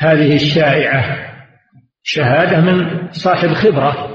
هذه 0.00 0.34
الشائعة 0.34 1.30
شهادة 2.02 2.60
من 2.60 3.08
صاحب 3.12 3.48
خبرة 3.48 4.10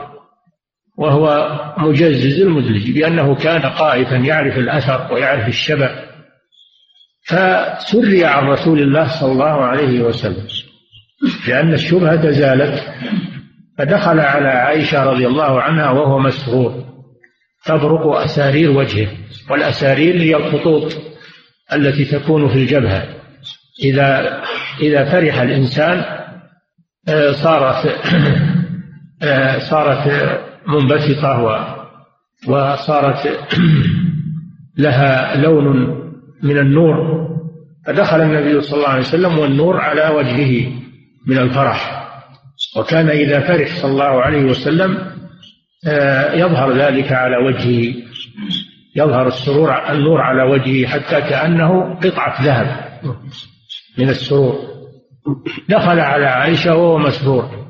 وهو 0.97 1.49
مجزز 1.77 2.41
المدلج 2.41 2.91
بأنه 2.91 3.35
كان 3.35 3.61
قائفا 3.61 4.15
يعرف 4.15 4.57
الأثر 4.57 5.13
ويعرف 5.13 5.47
الشبه. 5.47 5.89
فسري 7.27 8.25
عن 8.25 8.47
رسول 8.47 8.79
الله 8.79 9.07
صلى 9.07 9.31
الله 9.31 9.65
عليه 9.65 10.01
وسلم 10.01 10.47
لأن 11.47 11.73
الشبهة 11.73 12.31
زالت 12.31 12.83
فدخل 13.77 14.19
على 14.19 14.47
عائشة 14.47 15.03
رضي 15.03 15.27
الله 15.27 15.61
عنها 15.61 15.91
وهو 15.91 16.19
مسرور. 16.19 16.85
تبرق 17.65 18.07
أسارير 18.15 18.71
وجهه 18.71 19.07
والأسارير 19.49 20.21
هي 20.21 20.35
الخطوط 20.35 20.93
التي 21.73 22.05
تكون 22.05 22.47
في 22.47 22.55
الجبهة. 22.55 23.24
إذا 23.83 24.41
إذا 24.81 25.05
فرح 25.05 25.41
الإنسان 25.41 26.05
صارت 27.31 27.95
صارت 29.69 30.39
منبسطة 30.67 31.41
وصارت 32.47 33.39
لها 34.77 35.35
لون 35.35 35.95
من 36.43 36.57
النور. 36.57 37.25
فدخل 37.85 38.21
النبي 38.21 38.61
صلى 38.61 38.77
الله 38.77 38.89
عليه 38.89 38.99
وسلم 38.99 39.37
والنور 39.39 39.77
على 39.77 40.09
وجهه 40.09 40.71
من 41.27 41.37
الفرح. 41.37 42.07
وكان 42.77 43.09
إذا 43.09 43.39
فرح 43.39 43.81
صلى 43.81 43.91
الله 43.91 44.21
عليه 44.21 44.43
وسلم 44.43 44.97
آه، 45.87 46.33
يظهر 46.33 46.77
ذلك 46.77 47.11
على 47.11 47.37
وجهه. 47.37 47.93
يظهر 48.95 49.27
السرور 49.27 49.91
النور 49.91 50.21
على 50.21 50.43
وجهه 50.43 50.87
حتى 50.87 51.21
كأنه 51.21 51.99
قطعة 52.03 52.43
ذهب. 52.43 52.85
من 53.97 54.09
السرور. 54.09 54.75
دخل 55.69 55.99
على 55.99 56.25
عائشة 56.25 56.75
وهو 56.75 56.97
مسرور. 56.97 57.65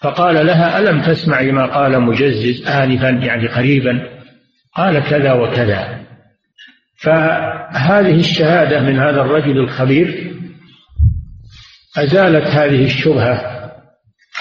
فقال 0.00 0.46
لها 0.46 0.78
ألم 0.78 1.02
تسمعي 1.02 1.52
ما 1.52 1.66
قال 1.66 2.00
مجزز 2.00 2.66
آنفا 2.66 3.08
يعني 3.08 3.48
قريبا؟ 3.48 4.08
قال 4.74 5.04
كذا 5.10 5.32
وكذا. 5.32 5.98
فهذه 6.96 8.20
الشهادة 8.20 8.80
من 8.80 8.98
هذا 8.98 9.20
الرجل 9.20 9.58
الخبير 9.58 10.34
أزالت 11.96 12.46
هذه 12.46 12.84
الشبهة 12.84 13.58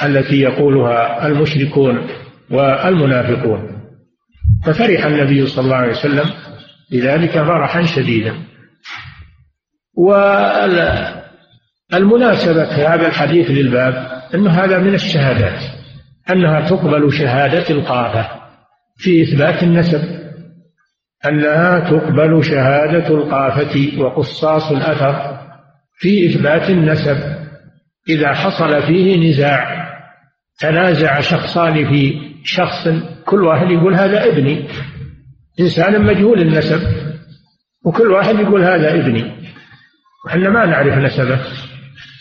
التي 0.03 0.41
يقولها 0.41 1.27
المشركون 1.27 2.07
والمنافقون. 2.49 3.81
ففرح 4.65 5.05
النبي 5.05 5.45
صلى 5.45 5.65
الله 5.65 5.75
عليه 5.75 5.91
وسلم 5.91 6.25
بذلك 6.91 7.31
فرحا 7.31 7.83
شديدا. 7.83 8.33
والمناسبة 11.93 12.75
في 12.75 12.85
هذا 12.87 13.07
الحديث 13.07 13.51
للباب 13.51 14.07
أن 14.33 14.47
هذا 14.47 14.79
من 14.79 14.93
الشهادات 14.93 15.61
أنها 16.29 16.69
تقبل 16.69 17.13
شهادة 17.13 17.69
القافة 17.69 18.27
في 18.97 19.23
إثبات 19.23 19.63
النسب 19.63 20.17
أنها 21.25 21.79
تقبل 21.79 22.43
شهادة 22.43 23.07
القافة 23.07 23.91
وقصاص 23.99 24.71
الأثر 24.71 25.37
في 25.97 26.29
إثبات 26.29 26.69
النسب. 26.69 27.17
إذا 28.09 28.33
حصل 28.33 28.81
فيه 28.81 29.29
نزاع 29.29 29.87
تنازع 30.59 31.21
شخصان 31.21 31.89
في 31.89 32.21
شخص 32.43 32.87
كل 33.25 33.43
واحد 33.43 33.71
يقول 33.71 33.95
هذا 33.95 34.25
ابني. 34.25 34.67
إنسان 35.59 36.01
مجهول 36.01 36.41
النسب 36.41 36.81
وكل 37.85 38.11
واحد 38.11 38.39
يقول 38.39 38.63
هذا 38.63 38.93
ابني. 38.93 39.46
وإحنا 40.27 40.49
ما 40.49 40.65
نعرف 40.65 40.97
نسبه. 40.97 41.39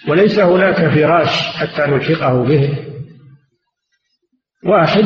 وليس 0.09 0.39
هناك 0.39 0.89
فراش 0.89 1.57
حتى 1.57 1.91
نلحقه 1.91 2.45
به. 2.45 2.79
واحد 4.65 5.05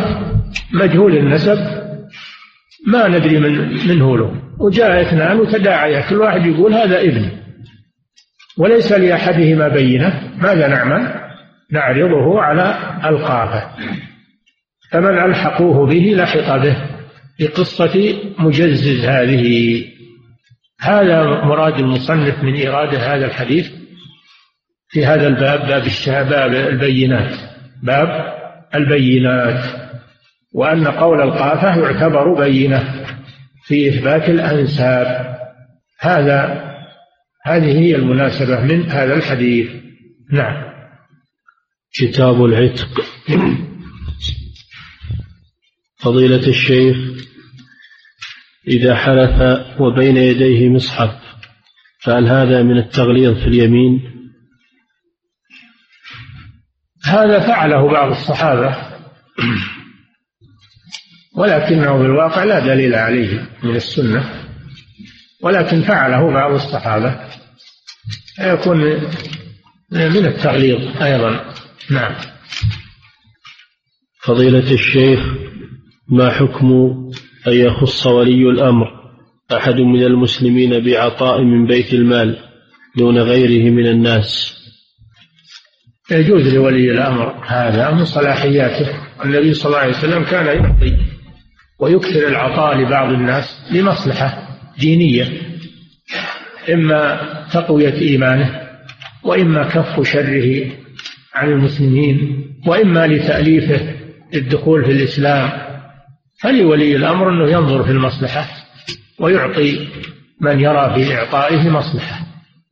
مجهول 0.73 1.17
النسب 1.17 1.59
ما 2.87 3.09
ندري 3.09 3.39
من 3.41 3.89
من 3.89 4.03
هو 4.03 4.17
له. 4.17 4.43
وجاء 4.59 5.03
اثنان 5.03 5.41
وتداعيا 5.41 6.01
كل 6.11 6.17
واحد 6.17 6.47
يقول 6.47 6.75
هذا 6.75 7.01
ابني 7.01 7.31
وليس 8.59 8.93
لأحدهما 8.93 9.69
بينة. 9.69 10.33
ماذا 10.39 10.69
نعمل؟ 10.69 11.21
نعرضه 11.73 12.41
على 12.41 12.75
القافة 13.05 13.71
فمن 14.91 15.19
ألحقوه 15.19 15.87
به 15.87 16.15
لحق 16.17 16.57
به 16.57 16.77
بقصة 17.41 18.15
مجزز 18.39 19.05
هذه. 19.05 19.85
هذا 20.81 21.25
مراد 21.25 21.79
المصنف 21.79 22.43
من 22.43 22.67
إرادة 22.67 22.99
هذا 22.99 23.27
الحديث 23.27 23.71
في 24.89 25.07
هذا 25.07 25.27
الباب 25.27 25.61
باب 25.67 25.83
باب 26.31 26.55
البينات 26.55 27.51
باب 27.83 28.41
البينات. 28.75 29.91
وأن 30.53 30.89
قول 30.89 31.21
القافة 31.21 31.77
يعتبر 31.81 32.35
بينة 32.35 33.07
في 33.65 33.89
إثبات 33.89 34.29
الأنساب. 34.29 35.37
هذا 36.01 36.71
هذه 37.45 37.79
هي 37.79 37.97
المناسبة 37.97 38.61
من 38.61 38.91
هذا 38.91 39.15
الحديث. 39.15 39.71
نعم. 40.33 40.71
كتاب 41.93 42.45
العتق. 42.45 42.89
فضيلة 45.97 46.49
الشيخ. 46.49 46.97
إذا 48.69 48.95
حلف 48.95 49.61
وبين 49.81 50.17
يديه 50.17 50.69
مصحف 50.69 51.11
فهل 52.01 52.29
هذا 52.29 52.63
من 52.63 52.79
التغليظ 52.79 53.39
في 53.39 53.47
اليمين؟ 53.47 54.01
هذا 57.05 57.41
فعله 57.41 57.93
بعض 57.93 58.11
الصحابة 58.11 58.77
ولكنه 61.37 61.99
في 61.99 62.05
الواقع 62.05 62.45
لا 62.45 62.61
دليل 62.61 62.95
عليه 62.95 63.49
من 63.63 63.77
السنة 63.77 64.51
ولكن 65.43 65.83
فعله 65.83 66.31
بعض 66.31 66.53
الصحابة 66.53 67.21
يكون 68.41 68.79
من 69.93 70.27
التغليظ 70.27 71.03
أيضا. 71.03 71.55
نعم. 71.91 72.15
فضيلة 74.23 74.73
الشيخ 74.73 75.21
ما 76.09 76.31
حكم 76.31 76.71
أن 77.49 77.53
يخص 77.53 78.07
ولي 78.07 78.51
الأمر 78.51 78.87
أحد 79.53 79.81
من 79.81 80.03
المسلمين 80.03 80.85
بعطاء 80.85 81.43
من 81.43 81.67
بيت 81.67 81.95
المال 81.95 82.39
دون 82.97 83.19
غيره 83.19 83.71
من 83.71 83.87
الناس. 83.87 84.57
يجوز 86.11 86.55
لولي 86.55 86.91
الأمر 86.91 87.45
هذا 87.47 87.91
من 87.91 88.05
صلاحياته. 88.05 88.89
النبي 89.25 89.55
صلى 89.55 89.67
الله 89.67 89.79
عليه 89.79 89.91
وسلم 89.91 90.25
كان 90.25 90.47
يعطي 90.47 90.97
ويكثر 91.81 92.29
العطاء 92.29 92.79
لبعض 92.79 93.13
الناس 93.13 93.61
لمصلحة 93.73 94.49
دينية 94.79 95.29
إما 96.73 97.21
تقوية 97.53 97.95
إيمانه 97.95 98.61
وإما 99.25 99.63
كف 99.69 100.03
شره 100.13 100.73
عن 101.35 101.49
المسلمين 101.49 102.47
وإما 102.67 103.07
لتأليفه 103.07 103.95
الدخول 104.35 104.85
في 104.85 104.91
الإسلام. 104.93 105.70
فلولي 106.43 106.97
الأمر 106.97 107.31
أنه 107.31 107.51
ينظر 107.51 107.83
في 107.83 107.91
المصلحة 107.91 108.47
ويعطي 109.21 109.89
من 110.41 110.61
يرى 110.61 110.95
في 110.95 111.15
إعطائه 111.15 111.71
مصلحة. 111.71 112.27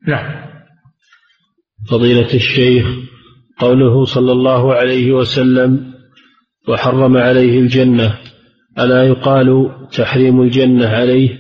نعم. 0.09 0.49
فضيلة 1.91 2.35
الشيخ 2.35 2.87
قوله 3.59 4.05
صلى 4.05 4.33
الله 4.33 4.75
عليه 4.75 5.13
وسلم 5.13 5.95
وحرم 6.69 7.17
عليه 7.17 7.59
الجنة 7.59 8.19
ألا 8.79 9.05
يقال 9.05 9.71
تحريم 9.93 10.43
الجنة 10.43 10.89
عليه؟ 10.89 11.39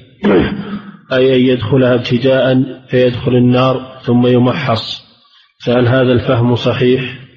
أي 1.12 1.36
أن 1.36 1.40
يدخلها 1.40 1.94
ابتداء 1.94 2.62
فيدخل 2.88 3.32
النار 3.32 4.00
ثم 4.02 4.26
يمحص. 4.26 5.08
فهل 5.64 5.88
هذا 5.88 6.12
الفهم 6.12 6.54
صحيح؟ 6.54 7.27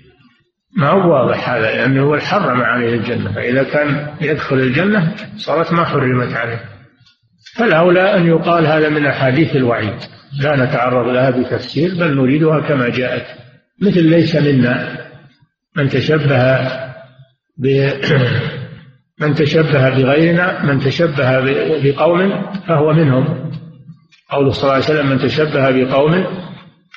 ما 0.78 0.90
هو 0.90 1.14
واضح 1.14 1.50
هذا 1.50 1.62
لأنه 1.62 2.04
هو 2.04 2.18
حرم 2.18 2.62
عليه 2.62 2.96
الجنة 2.96 3.32
فإذا 3.32 3.64
كان 3.64 4.08
يدخل 4.22 4.56
الجنة 4.56 5.16
صارت 5.38 5.74
ما 5.74 5.86
حرمت 5.86 6.34
عليه. 6.34 6.64
فالأولى 7.58 8.18
أن 8.18 8.28
يقال 8.28 8.68
هذا 8.68 8.90
من 8.90 9.06
أحاديث 9.06 9.56
الوعيد 9.56 9.96
لا 10.40 10.66
نتعرض 10.66 11.08
لها 11.08 11.30
بتفسير 11.30 11.96
بل 11.96 12.16
نريدها 12.16 12.60
كما 12.60 12.90
جاءت. 12.90 13.26
مثل 13.82 14.04
ليس 14.04 14.36
منا 14.36 14.98
من 15.78 15.90
تشبه 15.90 16.60
ب 17.58 17.92
من 19.20 19.34
تشبه 19.34 19.90
بغيرنا 19.90 20.66
من 20.66 20.80
تشبه 20.80 21.40
بقوم 21.84 22.52
فهو 22.68 22.94
منهم. 22.94 23.52
قول 24.30 24.54
صلى 24.54 24.64
الله 24.64 24.74
عليه 24.74 24.84
وسلم 24.84 25.10
من 25.10 25.18
تشبه 25.18 25.72
بقوم 25.72 26.26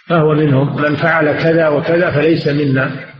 فهو 0.07 0.35
منهم. 0.35 0.83
من 0.83 0.97
فعل 0.97 1.33
كذا 1.33 1.68
وكذا 1.68 2.11
فليس 2.11 2.49
منا. 2.49 3.14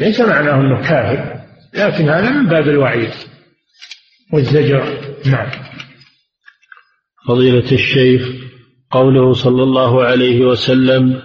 ليس 0.00 0.20
معناه 0.20 0.60
إنه 0.60 0.88
كافر 0.88 1.40
لكن 1.74 2.08
هذا 2.08 2.30
من 2.30 2.46
باب 2.48 2.68
الوعيد 2.68 3.10
والزجر. 4.32 4.98
نعم. 5.26 5.50
فضيلة 7.28 7.72
الشيخ 7.72 8.28
قوله 8.90 9.32
صلى 9.32 9.62
الله 9.62 10.04
عليه 10.04 10.40
وسلم 10.40 11.22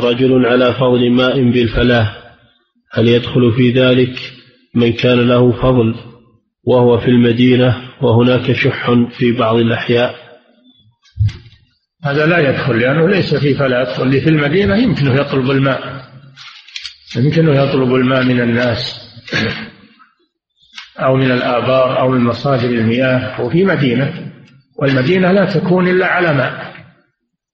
رجل 0.00 0.46
على 0.46 0.74
فضل 0.74 1.10
ماء 1.10 1.50
بالفلاح 1.50 2.20
هل 2.92 3.08
يدخل 3.08 3.52
في 3.52 3.70
ذلك 3.70 4.32
من 4.74 4.92
كان 4.92 5.28
له 5.28 5.52
فضل 5.52 5.94
وهو 6.64 6.98
في 6.98 7.08
المدينة 7.08 7.76
وهناك 8.02 8.52
شح 8.52 8.90
في 9.18 9.32
بعض 9.32 9.56
الأحياء؟ 9.56 10.14
هذا 12.04 12.26
لا 12.26 12.50
يدخل 12.50 12.78
لأنه 12.78 13.08
ليس 13.08 13.34
في 13.34 13.54
فلا 13.54 13.82
يدخل 13.82 14.02
اللي 14.02 14.20
في 14.20 14.28
المدينة 14.28 14.76
يمكنه 14.76 15.14
يطلب 15.20 15.50
الماء. 15.50 16.09
يمكنه 17.16 17.62
يطلب 17.62 17.94
الماء 17.94 18.24
من 18.24 18.40
الناس 18.40 19.00
أو 20.98 21.16
من 21.16 21.30
الآبار 21.30 22.00
أو 22.00 22.08
من 22.08 22.24
مصادر 22.24 22.70
المياه 22.70 23.40
وفي 23.40 23.64
مدينة 23.64 24.32
والمدينة 24.78 25.32
لا 25.32 25.44
تكون 25.44 25.88
إلا 25.88 26.06
على 26.06 26.34
ماء. 26.34 26.70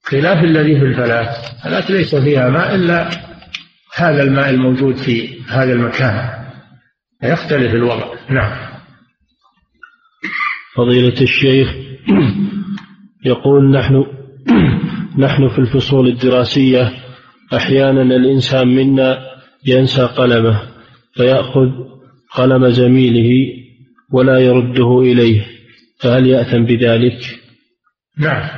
خلاف 0.03 0.45
الذي 0.45 0.81
في 0.81 0.85
الفلاة 0.85 1.37
الفلاة 1.57 1.91
ليس 1.91 2.15
فيها 2.15 2.49
ماء 2.49 2.75
إلا 2.75 3.11
هذا 3.95 4.23
الماء 4.23 4.51
الموجود 4.51 4.97
في 4.97 5.43
هذا 5.49 5.73
المكان. 5.73 6.31
يختلف 7.23 7.75
الوضع. 7.75 8.15
نعم. 8.31 8.67
فضيلة 10.77 11.21
الشيخ 11.23 11.75
يقول 13.25 13.71
نحن 13.71 14.05
نحن 15.25 15.49
في 15.49 15.59
الفصول 15.59 16.09
الدراسية 16.09 16.93
أحيانا 17.55 18.03
الإنسان 18.03 18.69
منا 18.69 19.36
ينسى 19.67 20.03
قلمه 20.03 20.63
فيأخذ 21.15 21.71
قلم 22.35 22.71
زميله 22.71 23.53
ولا 24.13 24.39
يرده 24.39 25.01
إليه 25.01 25.47
فهل 26.01 26.27
يأثم 26.27 26.65
بذلك؟ 26.65 27.19
نعم. 28.19 28.49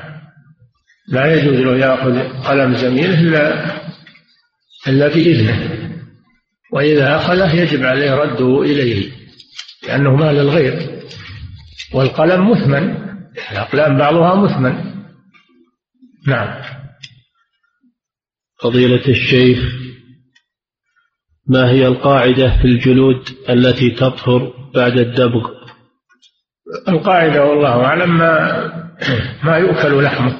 لا 1.09 1.35
يجوز 1.35 1.61
له 1.61 1.77
يأخذ 1.77 2.19
قلم 2.49 2.75
زميله 2.75 3.21
إلا 3.21 3.77
إلا 4.89 5.09
بإذنه. 5.09 5.79
وإذا 6.73 7.17
أخذه 7.17 7.55
يجب 7.55 7.83
عليه 7.85 8.15
رده 8.15 8.63
إليه 8.63 9.11
لأنه 9.89 10.17
مال 10.17 10.39
الغير. 10.39 11.03
والقلم 11.95 12.51
مثمن 12.51 12.97
الأقلام 13.53 13.99
بعضها 13.99 14.35
مثمن. 14.35 14.89
نعم. 16.27 16.63
فضيلة 18.63 19.09
الشيخ 19.09 19.78
ما 21.49 21.71
هي 21.71 21.87
القاعدة 21.87 22.59
في 22.59 22.65
الجلود 22.65 23.29
التي 23.51 23.91
تطهر 23.91 24.53
بعد 24.75 24.99
الدبغ؟ 24.99 25.51
القاعدة 26.89 27.45
والله 27.45 27.85
أعلم 27.85 28.19
ما 28.19 28.89
ما 29.45 29.57
يؤكل 29.57 30.03
لحمه 30.03 30.37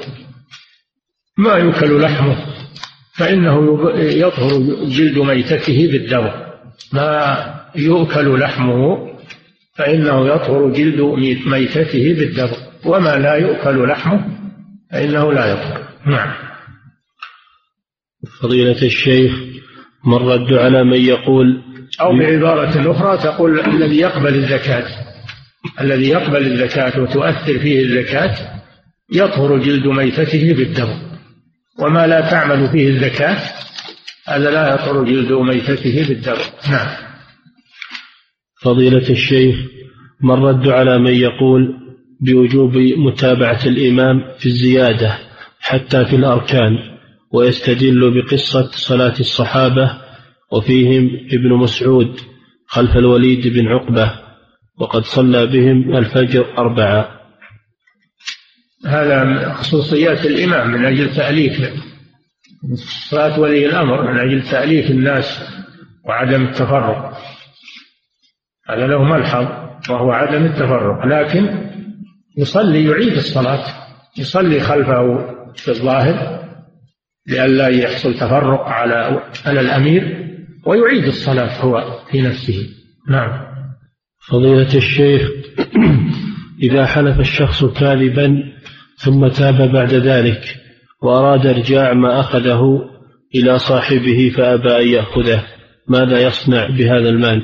ما 1.39 1.55
يؤكل 1.55 2.01
لحمه 2.01 2.37
فإنه 3.17 3.81
يطهر 3.99 4.51
جلد 4.85 5.19
ميتته 5.19 5.89
بالدبغ. 5.93 6.35
ما 6.93 7.37
يؤكل 7.77 8.41
لحمه 8.41 9.09
فإنه 9.77 10.27
يطهر 10.27 10.69
جلد 10.69 11.01
ميتته 11.47 12.15
بالدبغ. 12.15 12.59
وما 12.85 13.17
لا 13.17 13.35
يؤكل 13.35 13.89
لحمه 13.89 14.25
فإنه 14.91 15.33
لا 15.33 15.47
يطهر. 15.47 15.89
نعم. 16.07 16.35
فضيلة 18.43 18.83
الشيخ 18.83 19.48
ما 20.05 20.17
الرد 20.17 20.53
على 20.53 20.85
من 20.85 21.01
يقول 21.01 21.63
أو 22.01 22.19
بعبارة 22.19 22.91
أخرى 22.91 23.19
تقول 23.19 23.61
الذي 23.61 23.97
يقبل 23.97 24.35
الزكاة. 24.35 24.85
الذي 25.81 26.09
يقبل 26.09 26.47
الزكاة 26.47 27.01
وتؤثر 27.01 27.59
فيه 27.59 27.83
الزكاة 27.83 28.35
يطهر 29.13 29.59
جلد 29.59 29.87
ميتته 29.87 30.55
بالدبغ 30.55 30.97
وما 31.79 32.07
لا 32.07 32.21
تعمل 32.21 32.69
فيه 32.69 32.89
الزكاة 32.89 33.37
هذا 34.29 34.51
لا 34.51 34.75
يطهر 34.75 35.05
جلد 35.05 35.33
ميتته 35.33 36.09
بالدبغ 36.09 36.45
نعم. 36.71 36.89
فضيلة 38.63 39.11
الشيخ 39.11 39.57
ما 40.21 40.35
الرد 40.35 40.69
على 40.69 40.99
من 40.99 41.15
يقول 41.15 41.75
بوجوب 42.21 42.77
متابعة 42.77 43.61
الإمام 43.67 44.23
في 44.39 44.47
الزيادة 44.47 45.19
حتى 45.61 46.05
في 46.05 46.17
الأركان. 46.17 46.79
ويستدل 47.33 48.11
بقصة 48.11 48.71
صلاة 48.71 49.15
الصحابة 49.21 50.01
وفيهم 50.53 51.11
ابن 51.33 51.53
مسعود 51.53 52.21
خلف 52.67 52.97
الوليد 52.97 53.47
بن 53.47 53.69
عقبة 53.69 54.13
وقد 54.79 55.05
صلى 55.05 55.47
بهم 55.47 55.97
الفجر 55.97 56.59
أربعة. 56.59 57.21
هذا 58.87 59.25
من 59.25 59.53
خصوصيات 59.53 60.27
الإمام 60.27 60.71
من 60.71 60.85
أجل 60.85 61.15
تأليف 61.15 61.71
صلاة 63.11 63.41
ولي 63.41 63.67
الأمر 63.67 64.13
من 64.13 64.19
أجل 64.19 64.43
تأليف 64.43 64.91
الناس 64.91 65.43
وعدم 66.05 66.45
التفرق. 66.47 67.19
هذا 68.69 68.87
له 68.87 69.03
ملحظ 69.05 69.47
وهو 69.91 70.11
عدم 70.11 70.45
التفرق 70.45 71.07
لكن 71.07 71.71
يصلي 72.39 72.85
يعيد 72.85 73.13
الصلاة 73.13 73.65
يصلي 74.19 74.61
خلفه 74.61 75.19
في 75.57 75.69
الظاهر 75.69 76.48
لئلا 77.29 77.69
يحصل 77.69 78.15
تفرق 78.15 78.61
على 78.61 79.23
على 79.47 79.61
الأمير 79.61 80.29
ويعيد 80.67 81.05
الصلاة 81.05 81.61
هو 81.61 82.01
في 82.11 82.23
نفسه. 82.23 82.69
نعم. 83.09 83.49
فضيلة 84.29 84.75
الشيخ 84.75 85.31
إذا 86.63 86.87
حلف 86.87 87.21
الشخص 87.21 87.65
كاذبا 87.65 88.43
ثم 88.97 89.29
تاب 89.29 89.73
بعد 89.73 89.95
ذلك 89.95 90.41
وأراد 91.03 91.47
إرجاع 91.47 91.93
ما 91.93 92.21
أخذه 92.21 92.91
إلى 93.35 93.59
صاحبه 93.59 94.33
فأبى 94.37 94.77
أن 94.77 94.89
يأخذه 94.89 95.45
ماذا 95.89 96.21
يصنع 96.21 96.67
بهذا 96.67 97.09
المال؟ 97.09 97.43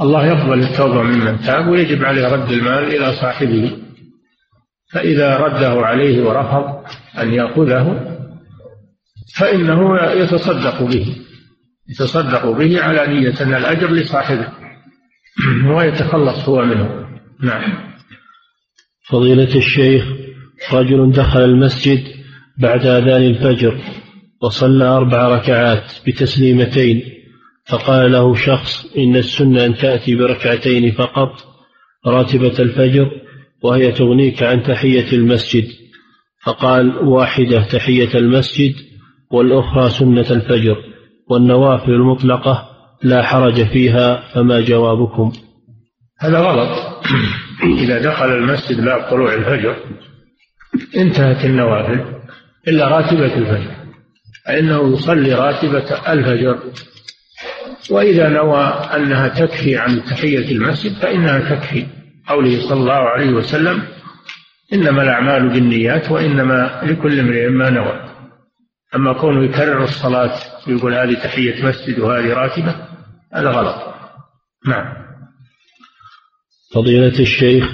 الله 0.00 0.26
يقبل 0.26 0.60
التوبة 0.60 1.02
ممن 1.02 1.40
تاب 1.40 1.68
ويجب 1.68 2.04
عليه 2.04 2.28
رد 2.28 2.50
المال 2.52 2.84
إلى 2.84 3.12
صاحبه. 3.12 3.78
فإذا 4.92 5.36
رده 5.36 5.86
عليه 5.86 6.24
ورفض 6.24 6.84
أن 7.18 7.34
يأخذه 7.34 8.17
فإنه 9.34 10.02
يتصدق 10.12 10.82
به 10.82 11.16
يتصدق 11.88 12.50
به 12.50 12.80
على 12.80 13.06
نية 13.14 13.34
أن 13.40 13.54
الأجر 13.54 13.90
لصاحبه. 13.90 14.48
ويتخلص 15.66 16.48
هو 16.48 16.64
منه. 16.64 17.08
نعم. 17.42 17.88
فضيلة 19.08 19.56
الشيخ 19.56 20.04
رجل 20.72 21.12
دخل 21.12 21.44
المسجد 21.44 22.04
بعد 22.58 22.86
أذان 22.86 23.22
الفجر 23.22 23.80
وصلى 24.42 24.84
أربع 24.84 25.28
ركعات 25.28 25.92
بتسليمتين 26.06 27.02
فقال 27.66 28.12
له 28.12 28.34
شخص 28.34 28.86
إن 28.98 29.16
السنة 29.16 29.64
أن 29.64 29.74
تأتي 29.74 30.14
بركعتين 30.14 30.92
فقط 30.92 31.30
راتبة 32.06 32.58
الفجر 32.58 33.10
وهي 33.62 33.92
تغنيك 33.92 34.42
عن 34.42 34.62
تحية 34.62 35.12
المسجد. 35.12 35.68
فقال 36.44 36.98
واحدة 36.98 37.64
تحية 37.64 38.18
المسجد 38.18 38.74
والأخرى 39.30 39.90
سنة 39.90 40.30
الفجر 40.30 40.76
والنوافل 41.30 41.90
المطلقة 41.90 42.68
لا 43.02 43.22
حرج 43.22 43.66
فيها 43.66 44.22
فما 44.34 44.60
جوابكم؟ 44.60 45.32
هذا 46.20 46.38
غلط. 46.38 46.68
إذا 47.78 48.02
دخل 48.02 48.32
المسجد 48.32 48.84
بعد 48.84 49.10
طلوع 49.10 49.34
الفجر 49.34 49.76
انتهت 50.96 51.44
النوافل 51.44 52.04
إلا 52.68 52.88
راتبة 52.88 53.34
الفجر 53.34 53.70
فإنه 54.46 54.92
يصلي 54.92 55.34
راتبة 55.34 56.12
الفجر. 56.12 56.58
وإذا 57.90 58.28
نوى 58.28 58.62
أنها 58.96 59.28
تكفي 59.28 59.76
عن 59.76 60.04
تحية 60.04 60.52
المسجد 60.52 60.92
فإنها 60.92 61.38
تكفي. 61.38 61.86
قوله 62.28 62.60
صلى 62.60 62.80
الله 62.80 62.92
عليه 62.92 63.30
وسلم 63.30 63.82
إنما 64.72 65.02
الأعمال 65.02 65.48
بالنيات 65.48 66.10
وإنما 66.10 66.80
لكل 66.82 67.20
امرئ 67.20 67.48
ما 67.48 67.70
نوى. 67.70 68.07
أما 68.94 69.12
كونه 69.12 69.44
يكرر 69.44 69.84
الصلاة 69.84 70.38
ويقول 70.68 70.94
هذه 70.94 71.14
تحية 71.14 71.66
مسجد 71.66 71.98
وهذه 71.98 72.32
راتبة 72.32 72.74
هذا 73.32 73.50
غلط. 73.50 73.94
نعم. 74.66 75.08
فضيلة 76.74 77.20
الشيخ 77.20 77.72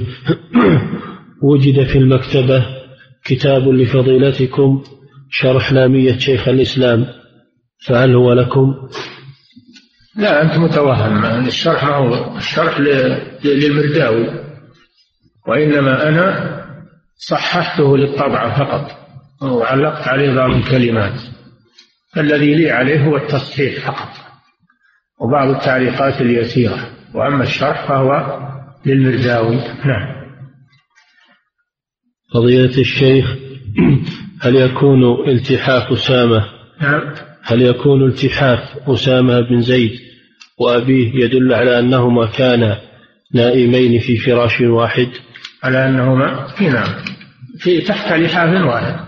وجد 1.42 1.86
في 1.86 1.98
المكتبة 1.98 2.66
كتاب 3.24 3.68
لفضيلتكم 3.68 4.82
شرح 5.30 5.72
لامية 5.72 6.18
شيخ 6.18 6.48
الإسلام 6.48 7.06
فهل 7.86 8.14
هو 8.14 8.32
لكم؟ 8.32 8.74
لا 10.16 10.42
أنت 10.42 10.56
متوهم. 10.56 11.46
الشرح 11.46 11.84
ما 11.84 11.94
هو؟ 11.94 12.36
الشرح 12.36 12.80
للمرداوي 13.44 14.44
وإنما 15.48 16.08
أنا 16.08 16.54
صححته 17.16 17.96
للطبعة 17.96 18.58
فقط. 18.58 19.03
وعلقت 19.42 20.08
عليه 20.08 20.34
بعض 20.34 20.50
الكلمات. 20.50 21.20
الذي 22.16 22.54
لي 22.54 22.70
عليه 22.70 23.04
هو 23.04 23.16
التصحيح 23.16 23.86
فقط 23.86 24.08
وبعض 25.20 25.48
التعليقات 25.48 26.20
اليسيرة. 26.20 26.90
وأما 27.14 27.42
الشرح 27.42 27.88
فهو 27.88 28.38
للمرداوي. 28.86 29.56
نعم. 29.84 30.24
فضيلة 32.34 32.78
الشيخ 32.78 33.36
هل 34.42 34.56
يكون 34.56 35.28
التحاف 35.28 35.92
أسامة؟ 35.92 36.44
نعم. 36.80 37.14
هل 37.42 37.62
يكون 37.62 38.08
التحاف 38.08 38.88
أسامة 38.88 39.40
بن 39.40 39.60
زيد 39.60 39.92
وأبيه 40.58 41.24
يدل 41.24 41.54
على 41.54 41.78
أنهما 41.78 42.26
كانا 42.26 42.80
نائمين 43.34 44.00
في 44.00 44.16
فراش 44.16 44.60
واحد؟ 44.60 45.08
على 45.62 45.88
أنهما 45.88 46.46
نعم. 46.60 47.04
في 47.58 47.80
تحت 47.80 48.12
لحاف 48.12 48.66
واحد. 48.66 49.03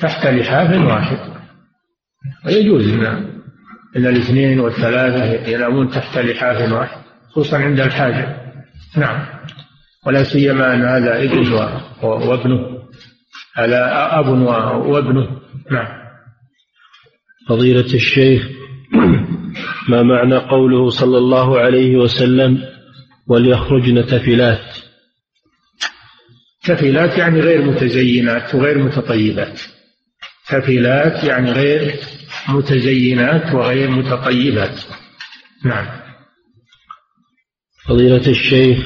تحت 0.00 0.26
لحاف 0.26 0.86
واحد. 0.86 1.18
ويجوز. 2.46 2.88
إن 2.88 3.04
إن 3.96 4.06
الاثنين 4.06 4.60
والثلاثة 4.60 5.50
ينامون 5.50 5.90
تحت 5.90 6.18
لحاف 6.18 6.72
واحد 6.72 7.02
خصوصا 7.30 7.58
عند 7.58 7.80
الحاجة. 7.80 8.52
نعم. 8.96 9.26
ولا 10.06 10.24
سيما 10.24 10.74
أن 10.74 10.84
هذا 10.84 11.22
ابن 11.22 11.52
وابنه. 12.02 12.78
هذا 13.56 14.08
أب 14.18 14.28
وابنه. 14.86 15.40
نعم. 15.70 15.98
فضيلة 17.48 17.94
الشيخ 17.94 18.48
ما 19.88 20.02
معنى 20.02 20.36
قوله 20.36 20.90
صلى 20.90 21.18
الله 21.18 21.60
عليه 21.60 21.96
وسلم 21.96 22.58
وليخرجن 23.28 24.06
تفلات 24.06 24.78
تفلات 26.64 27.18
يعني 27.18 27.40
غير 27.40 27.64
متزينات 27.64 28.54
وغير 28.54 28.78
متطيبات. 28.78 29.60
تفلات 30.48 31.24
يعني 31.24 31.52
غير 31.52 31.94
متزينات 32.48 33.54
وغير 33.54 33.90
متطيبات. 33.90 34.80
نعم. 35.64 35.86
فضيلة 37.88 38.26
الشيخ 38.30 38.78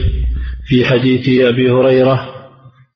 في 0.66 0.84
حديث 0.84 1.28
أبي 1.28 1.70
هريرة 1.70 2.32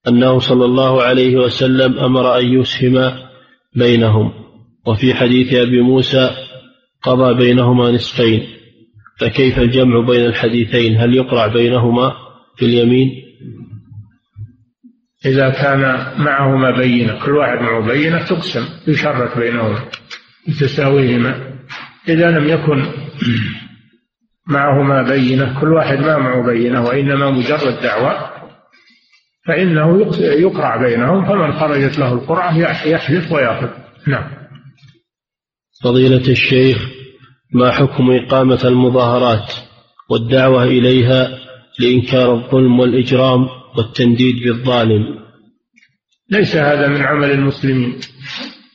أنه 0.08 0.38
صلى 0.38 0.64
الله 0.64 1.02
عليه 1.02 1.36
وسلم 1.36 1.98
أمر 1.98 2.38
أن 2.38 2.60
يسهم 2.60 3.12
بينهم 3.76 4.32
وفي 4.86 5.14
حديث 5.14 5.54
أبي 5.54 5.80
موسى 5.80 6.30
قضى 7.02 7.34
بينهما 7.34 7.90
نصفين 7.90 8.46
فكيف 9.18 9.58
الجمع 9.58 10.00
بين 10.00 10.26
الحديثين؟ 10.26 10.96
هل 10.96 11.16
يقرع 11.16 11.46
بينهما 11.46 12.12
في 12.56 12.64
اليمين؟ 12.64 13.25
إذا 15.26 15.50
كان 15.50 15.80
معهما 16.18 16.70
بينة 16.70 17.24
كل 17.24 17.36
واحد 17.36 17.58
معه 17.58 17.86
بينة 17.86 18.24
تقسم 18.24 18.68
يشرك 18.86 19.38
بينهما 19.38 19.78
بتساويهما 20.48 21.58
إذا 22.08 22.30
لم 22.30 22.48
يكن 22.48 22.86
معهما 24.46 25.02
بينة 25.02 25.60
كل 25.60 25.72
واحد 25.72 25.98
ما 25.98 26.18
معه 26.18 26.46
بينة 26.46 26.84
وإنما 26.84 27.30
مجرد 27.30 27.82
دعوة 27.82 28.36
فإنه 29.46 30.12
يقرع 30.20 30.76
بينهم 30.76 31.24
فمن 31.24 31.52
خرجت 31.52 31.98
له 31.98 32.12
القرعة 32.12 32.58
يحلف 32.86 33.32
ويأخذ. 33.32 33.68
نعم. 34.06 34.30
فضيلة 35.84 36.28
الشيخ 36.28 36.88
ما 37.52 37.70
حكم 37.70 38.10
إقامة 38.10 38.60
المظاهرات 38.64 39.52
والدعوة 40.10 40.64
إليها 40.64 41.38
لإنكار 41.78 42.34
الظلم 42.34 42.80
والإجرام 42.80 43.48
والتنديد 43.78 44.44
بالظالم. 44.44 45.02
ليس 46.30 46.56
هذا 46.56 46.88
من 46.88 47.02
عمل 47.02 47.30
المسلمين. 47.30 47.98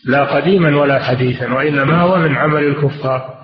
لا 0.06 0.36
قديما 0.36 0.78
ولا 0.82 1.04
حديثا 1.04 1.54
وإنما 1.54 2.02
هو 2.02 2.18
من 2.18 2.36
عمل 2.36 2.64
الكفار. 2.64 3.42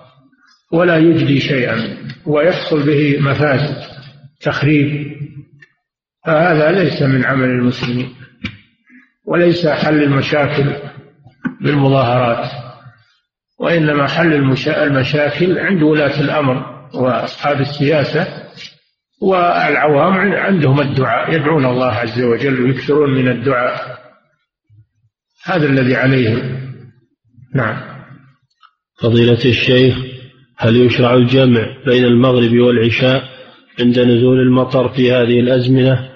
ولا 0.72 0.97
يجدي 0.97 1.39
شيئا 1.39 1.97
ويحصل 2.26 2.86
به 2.86 3.18
مفاسد 3.20 3.76
تخريب. 4.41 5.18
فهذا 6.26 6.72
ليس 6.72 7.01
من 7.01 7.26
عمل 7.26 7.49
المسلمين. 7.49 8.16
وليس 9.26 9.68
حل 9.68 10.03
المشاكل 10.03 10.76
بالمظاهرات. 11.62 12.51
وإنما 13.60 14.08
حل 14.08 14.34
المشاكل 14.68 15.58
عند 15.60 15.84
ولاة 15.84 16.22
الأمر 16.22 16.88
وأصحاب 16.93 17.62
السياسة 17.62 18.47
والعوام 19.22 20.34
عندهم 20.34 20.82
الدعاء 20.82 21.36
يدعون 21.36 21.65
الله 21.65 21.91
عز 21.91 22.22
وجل 22.22 22.61
ويكثرون 22.61 23.09
من 23.09 23.28
الدعاء. 23.28 23.97
هذا 25.45 25.65
الذي 25.65 25.95
عليهم 25.95 26.57
نعم. 27.55 27.78
فضيلة 29.01 29.45
الشيخ 29.45 29.95
هل 30.57 30.86
يشرع 30.86 31.13
الجمع 31.13 31.68
بين 31.86 32.05
المغرب 32.05 32.51
والعشاء 32.51 33.24
عند 33.80 33.99
نزول 33.99 34.39
المطر 34.39 34.89
في 34.89 35.11
هذه 35.11 35.39
الأزمنة 35.39 36.09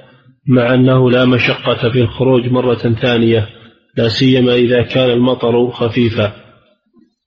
مع 0.47 0.73
أنه 0.73 1.11
لا 1.11 1.25
مشقة 1.25 1.89
في 1.89 2.01
الخروج 2.01 2.47
مرة 2.47 2.95
ثانية 3.01 3.49
لا 3.97 4.07
سيما 4.07 4.53
إذا 4.53 4.81
كان 4.81 5.09
المطر 5.09 5.71
خفيفا؟ 5.71 6.40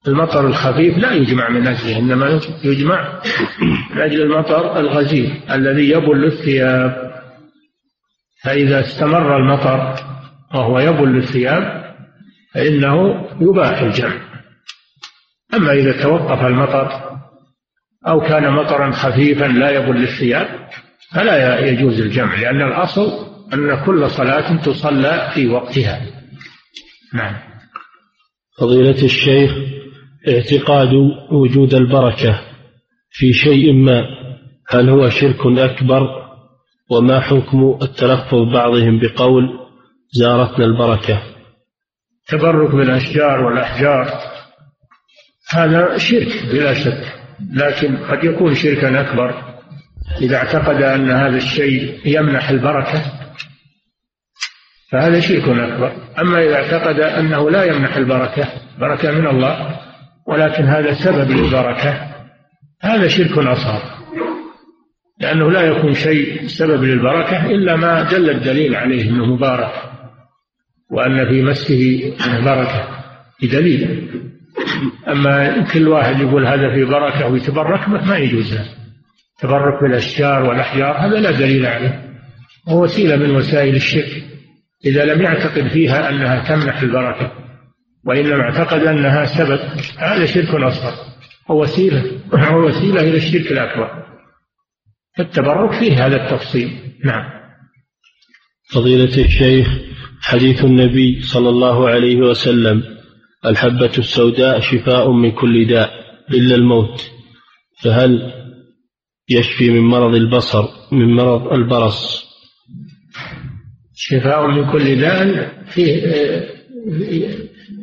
المطر 0.09 0.47
الخفيف 0.47 0.99
لا 0.99 1.13
يجمع 1.13 1.49
من 1.49 1.67
أجله 1.67 1.99
إنما 1.99 2.41
يجمع 2.65 3.23
من 3.91 4.01
أجل 4.01 4.23
المطر 4.23 4.81
الغزير 4.81 5.41
الذي 5.51 5.91
يبل 5.91 6.25
الثياب. 6.25 7.15
فإذا 8.43 8.81
استمر 8.81 9.37
المطر 9.37 9.97
وهو 10.55 10.79
يبل 10.79 11.17
الثياب 11.17 11.95
فإنه 12.55 13.27
يباح 13.41 13.81
الجمع. 13.81 14.15
أما 15.55 15.73
إذا 15.73 16.03
توقف 16.03 16.45
المطر 16.45 17.19
أو 18.09 18.21
كان 18.21 18.53
مطرا 18.53 18.91
خفيفا 18.91 19.45
لا 19.45 19.71
يبل 19.71 20.03
الثياب 20.03 20.69
فلا 21.13 21.59
يجوز 21.59 22.01
الجمع 22.01 22.35
لأن 22.41 22.63
الأصل 22.63 23.11
أن 23.55 23.85
كل 23.85 24.11
صلاة 24.11 24.57
تصلى 24.57 25.31
في 25.35 25.49
وقتها. 25.49 26.01
نعم. 27.15 27.37
فضيلة 28.59 29.05
الشيخ 29.05 29.51
اعتقاد 30.29 30.89
وجود 31.33 31.75
البركة 31.75 32.41
في 33.11 33.33
شيء 33.33 33.72
ما. 33.72 34.05
هل 34.70 34.91
هو 34.91 35.09
شرك 35.09 35.47
أكبر؟ 35.47 36.25
وما 36.91 37.20
حكم 37.20 37.79
التلفظ 37.83 38.53
بعضهم 38.53 39.01
بقول 39.01 39.59
زارتنا 40.12 40.64
البركة؟ 40.64 41.22
تبرك 42.29 42.75
بالأشجار 42.75 43.45
والأحجار 43.45 44.07
هذا 45.51 45.99
شرك 45.99 46.47
بلا 46.53 46.75
شك 46.75 47.14
لكن 47.53 47.97
قد 47.97 48.25
يكون 48.25 48.55
شركا 48.55 49.01
أكبر. 49.01 49.55
إذا 50.20 50.37
اعتقد 50.37 50.83
أن 50.83 51.11
هذا 51.11 51.37
الشيء 51.37 52.01
يمنح 52.05 52.51
البركة 52.51 53.03
فهذا 54.91 55.20
شرك 55.20 55.49
أكبر. 55.49 55.93
أما 56.18 56.45
إذا 56.45 56.55
اعتقد 56.55 57.01
أنه 57.01 57.51
لا 57.51 57.64
يمنح 57.64 57.97
البركة 57.97 58.49
بركة 58.79 59.11
من 59.11 59.27
الله. 59.27 59.85
ولكن 60.27 60.64
هذا 60.64 60.93
سبب 60.93 61.31
للبركة. 61.31 62.14
هذا 62.83 63.09
شرك 63.09 63.39
أصغر. 63.39 63.83
لأنه 65.20 65.51
لا 65.51 65.61
يكون 65.61 65.93
شيء 65.93 66.47
سبب 66.47 66.85
للبركة 66.85 67.47
إلا 67.47 67.77
ما 67.77 68.03
دل 68.03 68.31
الدليل 68.31 68.75
عليه 68.75 69.11
أنه 69.11 69.27
مبارك. 69.27 69.72
وأن 70.91 71.29
في 71.29 71.43
مسه 71.43 72.03
بركة. 72.45 72.89
بدليل 73.43 74.11
أما 75.09 75.64
كل 75.72 75.89
واحد 75.89 76.20
يقول 76.20 76.47
هذا 76.47 76.75
في 76.75 76.85
بركة 76.85 77.27
ويتبرك 77.27 77.89
ما 77.89 78.18
يجوز 78.18 78.55
له. 78.55 78.64
تبرك 79.41 79.83
بالأشجار 79.83 80.43
والأحجار 80.43 80.97
هذا 81.07 81.20
لا 81.20 81.31
دليل 81.31 81.66
عليه. 81.66 82.05
وهو 82.66 82.83
وسيلة 82.83 83.16
من 83.16 83.37
وسائل 83.37 83.75
الشرك. 83.75 84.25
إذا 84.85 85.05
لم 85.05 85.22
يعتقد 85.22 85.68
فيها 85.68 86.11
أنها 86.11 86.49
تمنح 86.49 86.83
البركة. 86.83 87.44
وإنما 88.07 88.41
اعتقد 88.43 88.81
أنها 88.81 89.25
سبب 89.25 89.61
هذا 89.99 90.27
شرك 90.27 90.49
أصغر. 90.49 90.95
ووسيلة 91.49 92.21
ووسيلة 92.33 93.01
إلى 93.01 93.17
الشرك 93.17 93.53
الأكبر. 93.53 94.05
فالتبرك 95.17 95.73
فيه 95.73 96.07
هذا 96.07 96.25
التفصيل. 96.25 96.71
نعم. 97.05 97.25
فضيلة 98.73 99.25
الشيخ 99.25 99.69
حديث 100.21 100.65
النبي 100.65 101.23
صلى 101.23 101.49
الله 101.49 101.89
عليه 101.89 102.17
وسلم 102.17 102.83
الحبة 103.47 103.93
السوداء 103.99 104.61
شفاء 104.61 105.11
من 105.11 105.31
كل 105.33 105.67
داء 105.67 105.91
إلا 106.31 106.55
الموت. 106.55 107.11
فهل 107.83 108.33
يشفي 109.29 109.71
من 109.71 109.81
مرض 109.81 110.15
البصر 110.15 110.69
من 110.93 111.15
مرض 111.15 111.53
البرص؟ 111.53 112.25
شفاء 113.95 114.47
من 114.47 114.73
كل 114.73 115.01
داء 115.01 115.53
فيه 115.67 116.05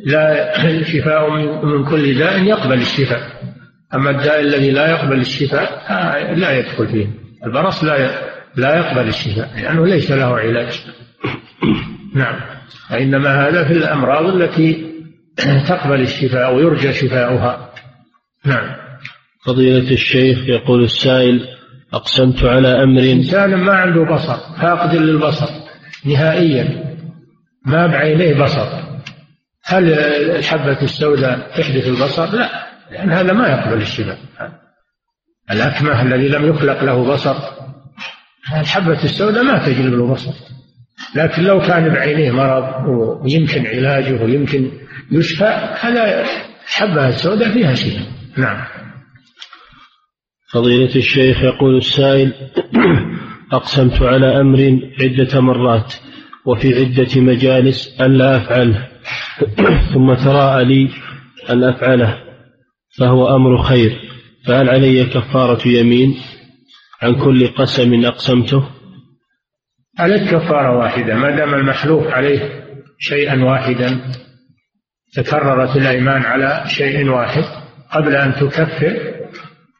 لا 0.05 0.83
شفاء 0.83 1.29
من 1.65 1.85
كل 1.85 2.17
داء 2.17 2.43
يقبل 2.43 2.81
الشفاء. 2.81 3.41
أما 3.93 4.09
الداء 4.09 4.39
الذي 4.39 4.71
لا 4.71 4.91
يقبل 4.91 5.19
الشفاء 5.19 5.83
لا 6.35 6.59
يدخل 6.59 6.87
فيه. 6.87 7.07
البرص 7.45 7.83
لا 7.83 8.11
لا 8.55 8.75
يقبل 8.77 9.07
الشفاء 9.07 9.49
لأنه 9.55 9.87
ليس 9.87 10.11
له 10.11 10.39
علاج. 10.39 10.81
نعم. 12.15 12.35
وإنما 12.91 13.47
هذا 13.47 13.67
في 13.67 13.73
الأمراض 13.73 14.25
التي 14.25 14.91
تقبل 15.69 16.01
الشفاء 16.01 16.55
ويرجى 16.55 16.93
شفاؤها. 16.93 17.71
نعم. 18.45 18.75
فضيلة 19.45 19.91
الشيخ 19.91 20.37
يقول 20.47 20.83
السائل 20.83 21.47
أقسمت 21.93 22.43
على 22.43 22.83
أمر. 22.83 23.01
إنسان 23.01 23.55
ما 23.55 23.73
عنده 23.73 24.03
بصر 24.03 24.37
فاقد 24.61 24.95
للبصر 24.95 25.49
نهائيا. 26.05 26.95
ما 27.65 27.87
بعينيه 27.87 28.43
بصر. 28.43 28.90
هل 29.63 29.93
الحبة 30.35 30.81
السوداء 30.81 31.51
تحدث 31.57 31.87
البصر؟ 31.87 32.25
لا 32.25 32.71
لأن 32.91 33.11
هذا 33.11 33.33
ما 33.33 33.47
يقبل 33.47 33.81
الشفاء 33.81 34.17
الأكمه 35.51 36.01
الذي 36.01 36.27
لم 36.27 36.49
يخلق 36.49 36.83
له 36.83 37.03
بصر. 37.03 37.35
الحبة 38.59 39.03
السوداء 39.03 39.43
ما 39.43 39.65
تجلب 39.65 39.93
له 39.93 40.07
بصر 40.13 40.33
لكن 41.15 41.43
لو 41.43 41.59
كان 41.59 41.89
بعينيه 41.89 42.31
مرض 42.31 42.87
ويمكن 42.87 43.67
علاجه 43.67 44.23
ويمكن 44.23 44.71
يشفى 45.11 45.77
هذا 45.81 46.25
الحبة 46.65 47.07
السوداء 47.07 47.51
فيها 47.51 47.73
شفاء 47.75 48.07
نعم. 48.37 48.65
فضيلة 50.51 50.95
الشيخ 50.95 51.43
يقول 51.43 51.77
السائل 51.77 52.33
أقسمت 53.51 54.01
على 54.01 54.41
أمر 54.41 54.79
عدة 55.01 55.41
مرات 55.41 55.93
وفي 56.45 56.79
عدة 56.79 57.21
مجالس 57.21 58.01
ألا 58.01 58.37
أفعله. 58.37 58.90
ثم 59.93 60.13
تراءى 60.13 60.65
لي 60.65 60.89
أن 61.49 61.63
أفعله 61.63 62.17
فهو 62.97 63.35
أمر 63.35 63.63
خير. 63.63 64.01
فهل 64.47 64.69
علي 64.69 65.05
كفارة 65.05 65.67
يمين؟ 65.67 66.17
عن 67.01 67.15
كل 67.15 67.47
قسم 67.47 68.05
أقسمته. 68.05 68.69
عليك 69.99 70.21
كفارة 70.23 70.77
واحدة. 70.77 71.15
ما 71.15 71.35
دام 71.35 71.53
المحلوف 71.53 72.07
عليه 72.07 72.65
شيئا 72.99 73.43
واحدا 73.43 74.01
تكررت 75.13 75.75
الأيمان 75.75 76.21
على 76.21 76.63
شيء 76.67 77.09
واحد 77.09 77.43
قبل 77.91 78.15
أن 78.15 78.33
تكفر 78.33 78.97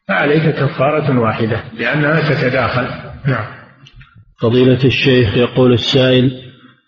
فعليك 0.08 0.42
كفارة 0.42 1.18
واحدة 1.20 1.64
لأنها 1.78 2.20
تتداخل. 2.20 2.86
نعم. 3.26 3.62
فضيلة 4.40 4.84
الشيخ 4.84 5.36
يقول 5.36 5.72
السائل 5.72 6.41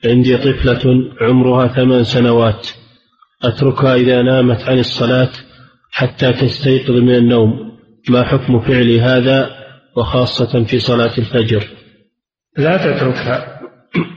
عندي 0.07 0.37
طفلة 0.37 1.11
عمرها 1.21 1.69
ثمان 1.69 2.05
سنوات. 2.05 2.69
أتركها 3.45 3.95
إذا 3.95 4.23
نامت 4.23 4.63
عن 4.63 4.79
الصلاة 4.79 5.31
حتى 5.91 6.33
تستيقظ 6.33 6.91
من 6.91 7.15
النوم. 7.15 7.79
ما 8.09 8.25
حكم 8.25 8.61
فعل 8.61 8.91
هذا؟ 8.91 9.51
وخاصة 9.97 10.65
في 10.65 10.79
صلاة 10.79 11.13
الفجر. 11.19 11.65
لا 12.57 12.77
تتركها. 12.77 13.61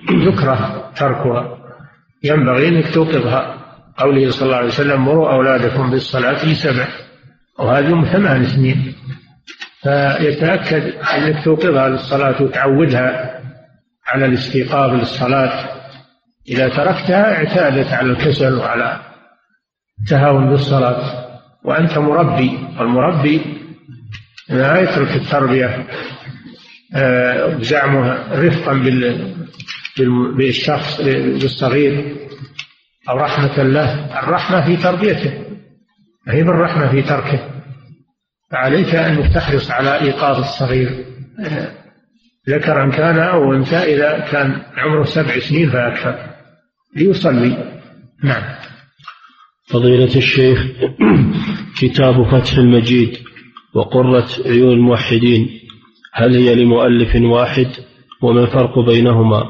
يكره 0.09 0.91
تركها. 0.95 1.57
ينبغي 2.23 2.67
أنك 2.67 2.93
توقظها 2.93 3.57
قوله 3.97 4.29
صلى 4.29 4.45
الله 4.45 4.55
عليه 4.55 4.67
وسلم 4.67 5.05
مروا 5.05 5.31
أولادكم 5.31 5.91
بالصلاة 5.91 6.45
لسبع. 6.45 6.87
وهذه 7.59 8.11
ثمان 8.11 8.45
سنين. 8.45 8.95
فيتأكد 9.83 10.83
أنك 11.17 11.43
توقظها 11.43 11.89
للصلاة 11.89 12.43
وتعودها 12.43 13.41
على 14.07 14.25
الاستيقاظ 14.25 14.93
للصلاة. 14.93 15.76
إذا 16.49 16.69
تركتها 16.69 17.35
اعتادت 17.35 17.93
على 17.93 18.11
الكسل 18.11 18.53
وعلى 18.53 19.01
التهاون 20.01 20.49
بالصلاة 20.49 21.27
وأنت 21.63 21.97
مربي 21.97 22.67
والمربي 22.79 23.41
لا 24.49 24.81
يترك 24.81 25.15
التربية 25.15 25.87
آه، 26.95 27.47
بزعمه 27.47 28.33
رفقا 28.33 28.73
بالشخص 30.37 31.01
بالصغير 31.01 32.15
أو 33.09 33.17
رحمة 33.17 33.63
له. 33.63 34.19
الرحمة 34.19 34.65
في 34.65 34.77
تربيته 34.77 35.33
هي 36.27 36.43
بالرحمة 36.43 36.87
في 36.87 37.01
تركه. 37.01 37.39
فعليك 38.51 38.95
أنك 38.95 39.33
تحرص 39.33 39.71
على 39.71 40.01
إيقاظ 40.01 40.39
الصغير. 40.39 41.05
آه، 41.45 41.71
ذكرا 42.49 42.91
كان 42.91 43.19
أو 43.19 43.53
أنثى 43.53 43.77
إذا 43.77 44.19
كان 44.19 44.61
عمره 44.77 45.03
سبع 45.03 45.39
سنين 45.39 45.69
فأكثر. 45.69 46.36
ليصلي. 46.95 47.81
نعم. 48.23 48.43
فضيلة 49.67 50.15
الشيخ 50.15 50.65
كتاب 51.79 52.23
فتح 52.23 52.57
المجيد 52.57 53.17
وقرة 53.73 54.27
عيون 54.45 54.73
الموحدين 54.73 55.49
هل 56.13 56.35
هي 56.35 56.55
لمؤلف 56.55 57.15
واحد؟ 57.15 57.67
وما 58.21 58.43
الفرق 58.43 58.79
بينهما؟ 58.79 59.43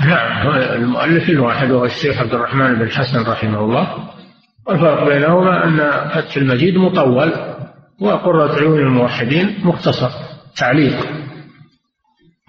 نعم 0.00 0.48
المؤلف 0.48 1.30
الواحد 1.30 1.70
هو 1.70 1.84
الشيخ 1.84 2.18
عبد 2.18 2.34
الرحمن 2.34 2.74
بن 2.74 2.90
حسن 2.90 3.22
رحمه 3.22 3.64
الله. 3.64 4.10
والفرق 4.66 5.08
بينهما 5.08 5.64
أن 5.64 6.08
فتح 6.10 6.36
المجيد 6.36 6.76
مطول 6.76 7.32
وقرة 8.00 8.54
عيون 8.60 8.78
الموحدين 8.78 9.56
مختصر 9.64 10.10
تعليق. 10.56 11.06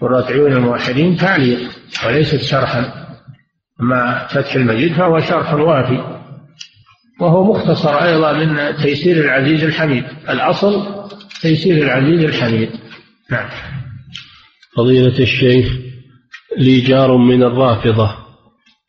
قرة 0.01 0.26
عيون 0.26 0.51
الموحدين 0.51 1.15
تعليق 1.18 1.60
وليست 2.06 2.41
شرحا. 2.41 2.99
أما 3.81 4.27
فتح 4.27 4.56
المجيد 4.56 4.93
فهو 4.93 5.19
شرح 5.19 5.53
وافي. 5.53 6.19
وهو 7.22 7.53
مختصر 7.53 7.95
أيضا 7.95 8.34
من 8.34 8.76
تيسير 8.76 9.26
العزيز 9.26 9.64
الحميد. 9.64 10.03
الأصل 10.30 11.06
تيسير 11.41 11.84
العزيز 11.84 12.23
الحميد. 12.23 12.69
نعم. 13.31 13.49
فضيلة 14.77 15.19
الشيخ 15.19 15.77
لي 16.57 16.80
جار 16.81 17.18
من 17.18 17.43
الرافضة 17.43 18.15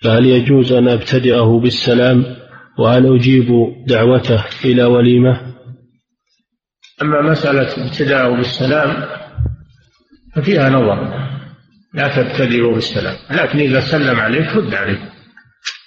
فهل 0.03 0.27
يجوز 0.27 0.73
أن 0.73 0.89
أبتدئه 0.89 1.61
بالسلام 1.63 2.37
وهل 2.79 3.17
أجيب 3.17 3.49
دعوته 3.87 4.45
إلى 4.65 4.85
وليمة؟ 4.85 5.41
أما 7.03 7.23
مسألة 7.23 7.87
ابتداءه 7.87 8.37
بالسلام 8.37 9.09
ففيها 10.37 10.71
نظر. 10.71 11.31
لا 11.95 12.09
تبتدئوا 12.09 12.75
بالسلام. 12.75 13.17
لكن 13.31 13.59
إذا 13.59 13.81
سلم 13.81 14.21
عليك 14.21 14.57
رد 14.57 14.75
عليه 14.75 15.11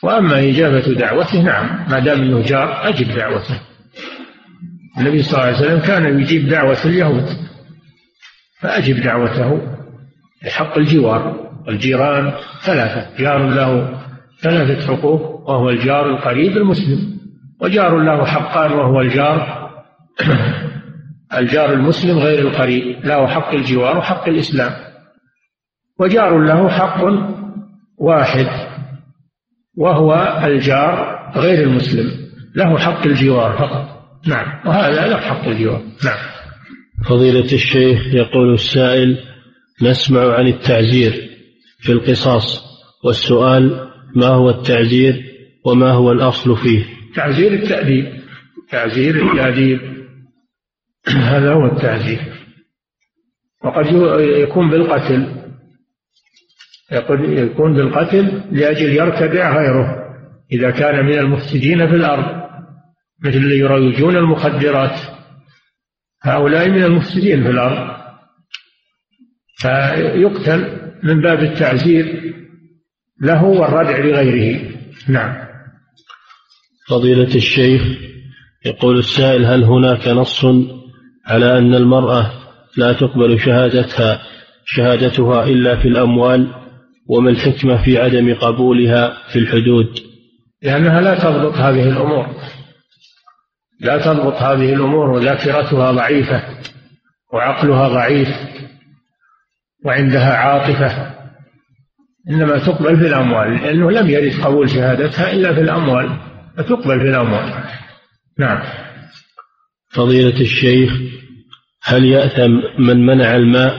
وأما 0.03 0.39
إجابة 0.39 0.93
دعوته 0.93 1.41
نعم. 1.41 1.85
ما 1.91 1.99
دام 1.99 2.21
أنه 2.21 2.41
جار 2.41 2.87
أجب 2.89 3.15
دعوته. 3.15 3.59
النبي 4.97 5.23
صلى 5.23 5.33
الله 5.33 5.45
عليه 5.45 5.57
وسلم 5.57 5.79
كان 5.79 6.19
يجيب 6.19 6.49
دعوة 6.49 6.77
اليهود. 6.85 7.25
فأجب 8.61 9.03
دعوته 9.03 9.61
بحق 10.43 10.77
الجوار. 10.77 11.53
الجيران 11.69 12.33
ثلاثة. 12.63 13.17
جار 13.17 13.49
له 13.49 13.99
ثلاثة 14.41 14.87
حقوق 14.87 15.49
وهو 15.49 15.69
الجار 15.69 16.09
القريب 16.09 16.57
المسلم. 16.57 17.19
وجار 17.61 17.97
له 17.97 18.25
حقان 18.25 18.71
وهو 18.71 19.01
الجار 19.01 19.63
الجار 21.37 21.73
المسلم 21.73 22.19
غير 22.19 22.39
القريب. 22.39 23.05
له 23.05 23.27
حق 23.27 23.53
الجوار 23.53 23.97
وحق 23.97 24.27
الإسلام. 24.27 24.92
وجار 25.99 26.39
له 26.39 26.69
حق 26.69 27.03
واحد 27.97 28.47
وهو 29.77 30.41
الجار 30.43 31.13
غير 31.35 31.63
المسلم. 31.67 32.11
له 32.55 32.77
حق 32.77 33.05
الجوار 33.05 33.57
فقط. 33.57 34.03
نعم. 34.27 34.67
وهذا 34.67 35.07
له 35.07 35.17
حق 35.17 35.47
الجوار. 35.47 35.81
نعم. 36.05 36.17
فضيلة 37.09 37.53
الشيخ 37.53 38.13
يقول 38.13 38.53
السائل 38.53 39.17
نسمع 39.81 40.33
عن 40.33 40.47
التعزير 40.47 41.29
في 41.79 41.91
القصاص 41.91 42.63
والسؤال 43.05 43.89
ما 44.15 44.27
هو 44.27 44.49
التعزير 44.49 45.23
وما 45.65 45.91
هو 45.91 46.11
الأصل 46.11 46.57
فيه؟ 46.57 46.85
تعزير 47.15 47.53
التأديب. 47.53 48.13
تعزير 48.69 49.15
التأديب. 49.15 49.79
هذا 51.07 51.53
هو 51.53 51.65
التعزير. 51.65 52.19
وقد 53.63 53.85
يكون 54.19 54.69
بالقتل. 54.69 55.42
يكون 56.91 57.73
بالقتل 57.73 58.43
لأجل 58.51 58.93
يرتدع 58.93 59.57
غيره 59.57 60.03
إذا 60.51 60.71
كان 60.71 61.05
من 61.05 61.19
المفسدين 61.19 61.87
في 61.87 61.95
الأرض 61.95 62.43
مثل 63.23 63.37
اللي 63.37 63.57
يروجون 63.57 64.17
المخدرات. 64.17 64.99
هؤلاء 66.23 66.69
من 66.69 66.83
المفسدين 66.83 67.43
في 67.43 67.49
الأرض. 67.49 67.95
فيقتل 69.57 70.91
من 71.03 71.21
باب 71.21 71.39
التعزير 71.39 72.33
له 73.21 73.43
والردع 73.43 73.97
لغيره. 73.97 74.71
نعم. 75.09 75.43
فضيلة 76.89 77.35
الشيخ 77.35 77.81
يقول 78.65 78.97
السائل 78.97 79.45
هل 79.45 79.63
هناك 79.63 80.07
نص 80.07 80.45
على 81.25 81.57
أن 81.57 81.75
المرأة 81.75 82.31
لا 82.77 82.93
تقبل 82.93 83.39
شهادتها 83.39 84.21
شهادتها 84.65 85.43
إلا 85.43 85.81
في 85.81 85.87
الأموال؟ 85.87 86.62
وما 87.09 87.29
الحكمة 87.29 87.83
في 87.83 87.97
عدم 87.97 88.33
قبولها 88.33 89.17
في 89.33 89.39
الحدود؟ 89.39 89.99
لأنها 90.61 91.01
لا 91.01 91.19
تضبط 91.19 91.53
هذه 91.53 91.89
الأمور. 91.89 92.27
لا 93.81 93.97
تضبط 93.97 94.33
هذه 94.33 94.73
الأمور 94.73 95.09
وذاكرتها 95.09 95.91
ضعيفة 95.91 96.43
وعقلها 97.33 97.87
ضعيف 97.87 98.27
وعندها 99.85 100.33
عاطفة. 100.33 101.13
إنما 102.29 102.57
تقبل 102.57 102.97
في 102.97 103.07
الأموال. 103.07 103.63
لأنه 103.63 103.91
لم 103.91 104.09
يرد 104.09 104.41
قبول 104.43 104.69
شهادتها 104.69 105.31
إلا 105.31 105.53
في 105.53 105.61
الأموال. 105.61 106.17
فتقبل 106.57 106.99
في 106.99 107.09
الأموال. 107.09 107.63
نعم. 108.39 108.63
فضيلة 109.93 110.41
الشيخ 110.41 110.93
هل 111.83 112.05
يأثم 112.05 112.51
من 112.79 113.05
منع 113.05 113.35
الماء 113.35 113.73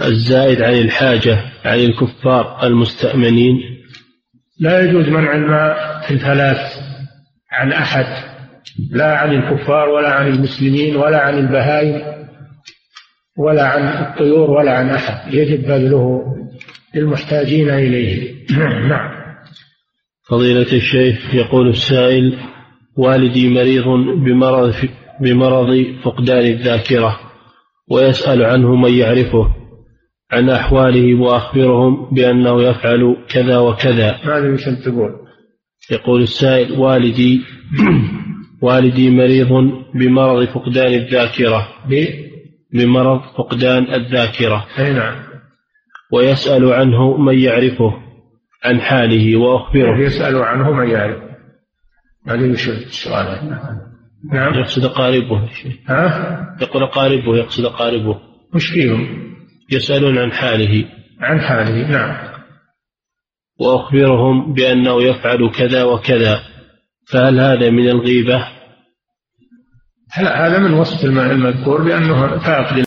الزائد 0.00 0.62
عن 0.62 0.72
الحاجة 0.72 1.53
عن 1.64 1.78
الكفار 1.78 2.66
المستأمنين؟ 2.66 3.60
لا 4.60 4.80
يجوز 4.80 5.08
منع 5.08 5.34
الماء 5.34 6.00
في 6.06 6.14
الثلاث 6.14 6.58
عن 7.52 7.72
أحد 7.72 8.06
لا 8.90 9.18
عن 9.18 9.34
الكفار 9.34 9.88
ولا 9.88 10.12
عن 10.12 10.26
المسلمين 10.26 10.96
ولا 10.96 11.20
عن 11.20 11.38
البهائم 11.38 12.02
ولا 13.38 13.66
عن 13.66 14.04
الطيور 14.04 14.50
ولا 14.50 14.72
عن 14.72 14.90
أحد 14.90 15.34
يجب 15.34 15.62
بذله 15.62 16.24
للمحتاجين 16.94 17.70
إليه. 17.70 18.34
نعم. 18.88 19.10
فضيلة 20.28 20.72
الشيخ 20.72 21.34
يقول 21.34 21.68
السائل 21.68 22.38
والدي 22.96 23.48
مريض 23.48 23.84
بمرض 24.24 24.74
بمرض 25.20 25.86
فقدان 26.04 26.46
الذاكرة 26.46 27.20
ويسأل 27.90 28.44
عنه 28.44 28.74
من 28.76 28.92
يعرفه. 28.92 29.63
عن 30.34 30.50
أحواله 30.50 31.20
وأخبرهم 31.20 32.14
بأنه 32.14 32.62
يفعل 32.62 33.16
كذا 33.28 33.58
وكذا. 33.58 34.20
ماذا 34.24 34.52
وش 34.52 34.64
تقول 34.64 35.10
يقول 35.90 36.22
السائل 36.22 36.72
والدي 36.72 37.42
والدي 38.62 39.10
مريض 39.10 39.48
بمرض 39.94 40.44
فقدان 40.44 40.94
الذاكرة. 40.94 41.68
بمرض 42.72 43.20
فقدان 43.38 43.94
الذاكرة. 43.94 44.66
أي 44.78 44.92
نعم. 44.92 45.14
ويسأل 46.12 46.72
عنه 46.72 47.16
من 47.16 47.38
يعرفه 47.38 47.92
عن 48.64 48.80
حاله 48.80 49.36
وأخبره. 49.36 50.00
يسأل 50.00 50.36
عنه 50.36 50.72
من 50.72 50.90
يعرف 50.90 51.22
هذه 52.28 52.50
وش 52.50 52.68
السؤال 52.68 53.58
نعم. 54.32 54.54
يقصد 54.54 54.84
أقاربه 54.84 55.48
ها؟ 55.88 56.56
يقول 56.62 56.82
أقاربه 56.82 57.36
يقصد 57.36 57.64
أقاربه 57.64 58.20
وش 58.54 58.66
فيهم؟ 58.66 59.33
يسألون 59.72 60.18
عن 60.18 60.32
حاله. 60.32 60.84
عن 61.20 61.40
حاله 61.40 61.90
نعم. 61.90 62.34
وأخبرهم 63.60 64.54
بأنه 64.54 65.02
يفعل 65.02 65.50
كذا 65.50 65.84
وكذا. 65.84 66.42
فهل 67.12 67.40
هذا 67.40 67.70
من 67.70 67.88
الغيبة؟ 67.88 68.48
هذا 70.16 70.58
من 70.58 70.74
وصف 70.74 71.04
المذكور 71.04 71.82
بأنه 71.82 72.38
فاقد 72.38 72.78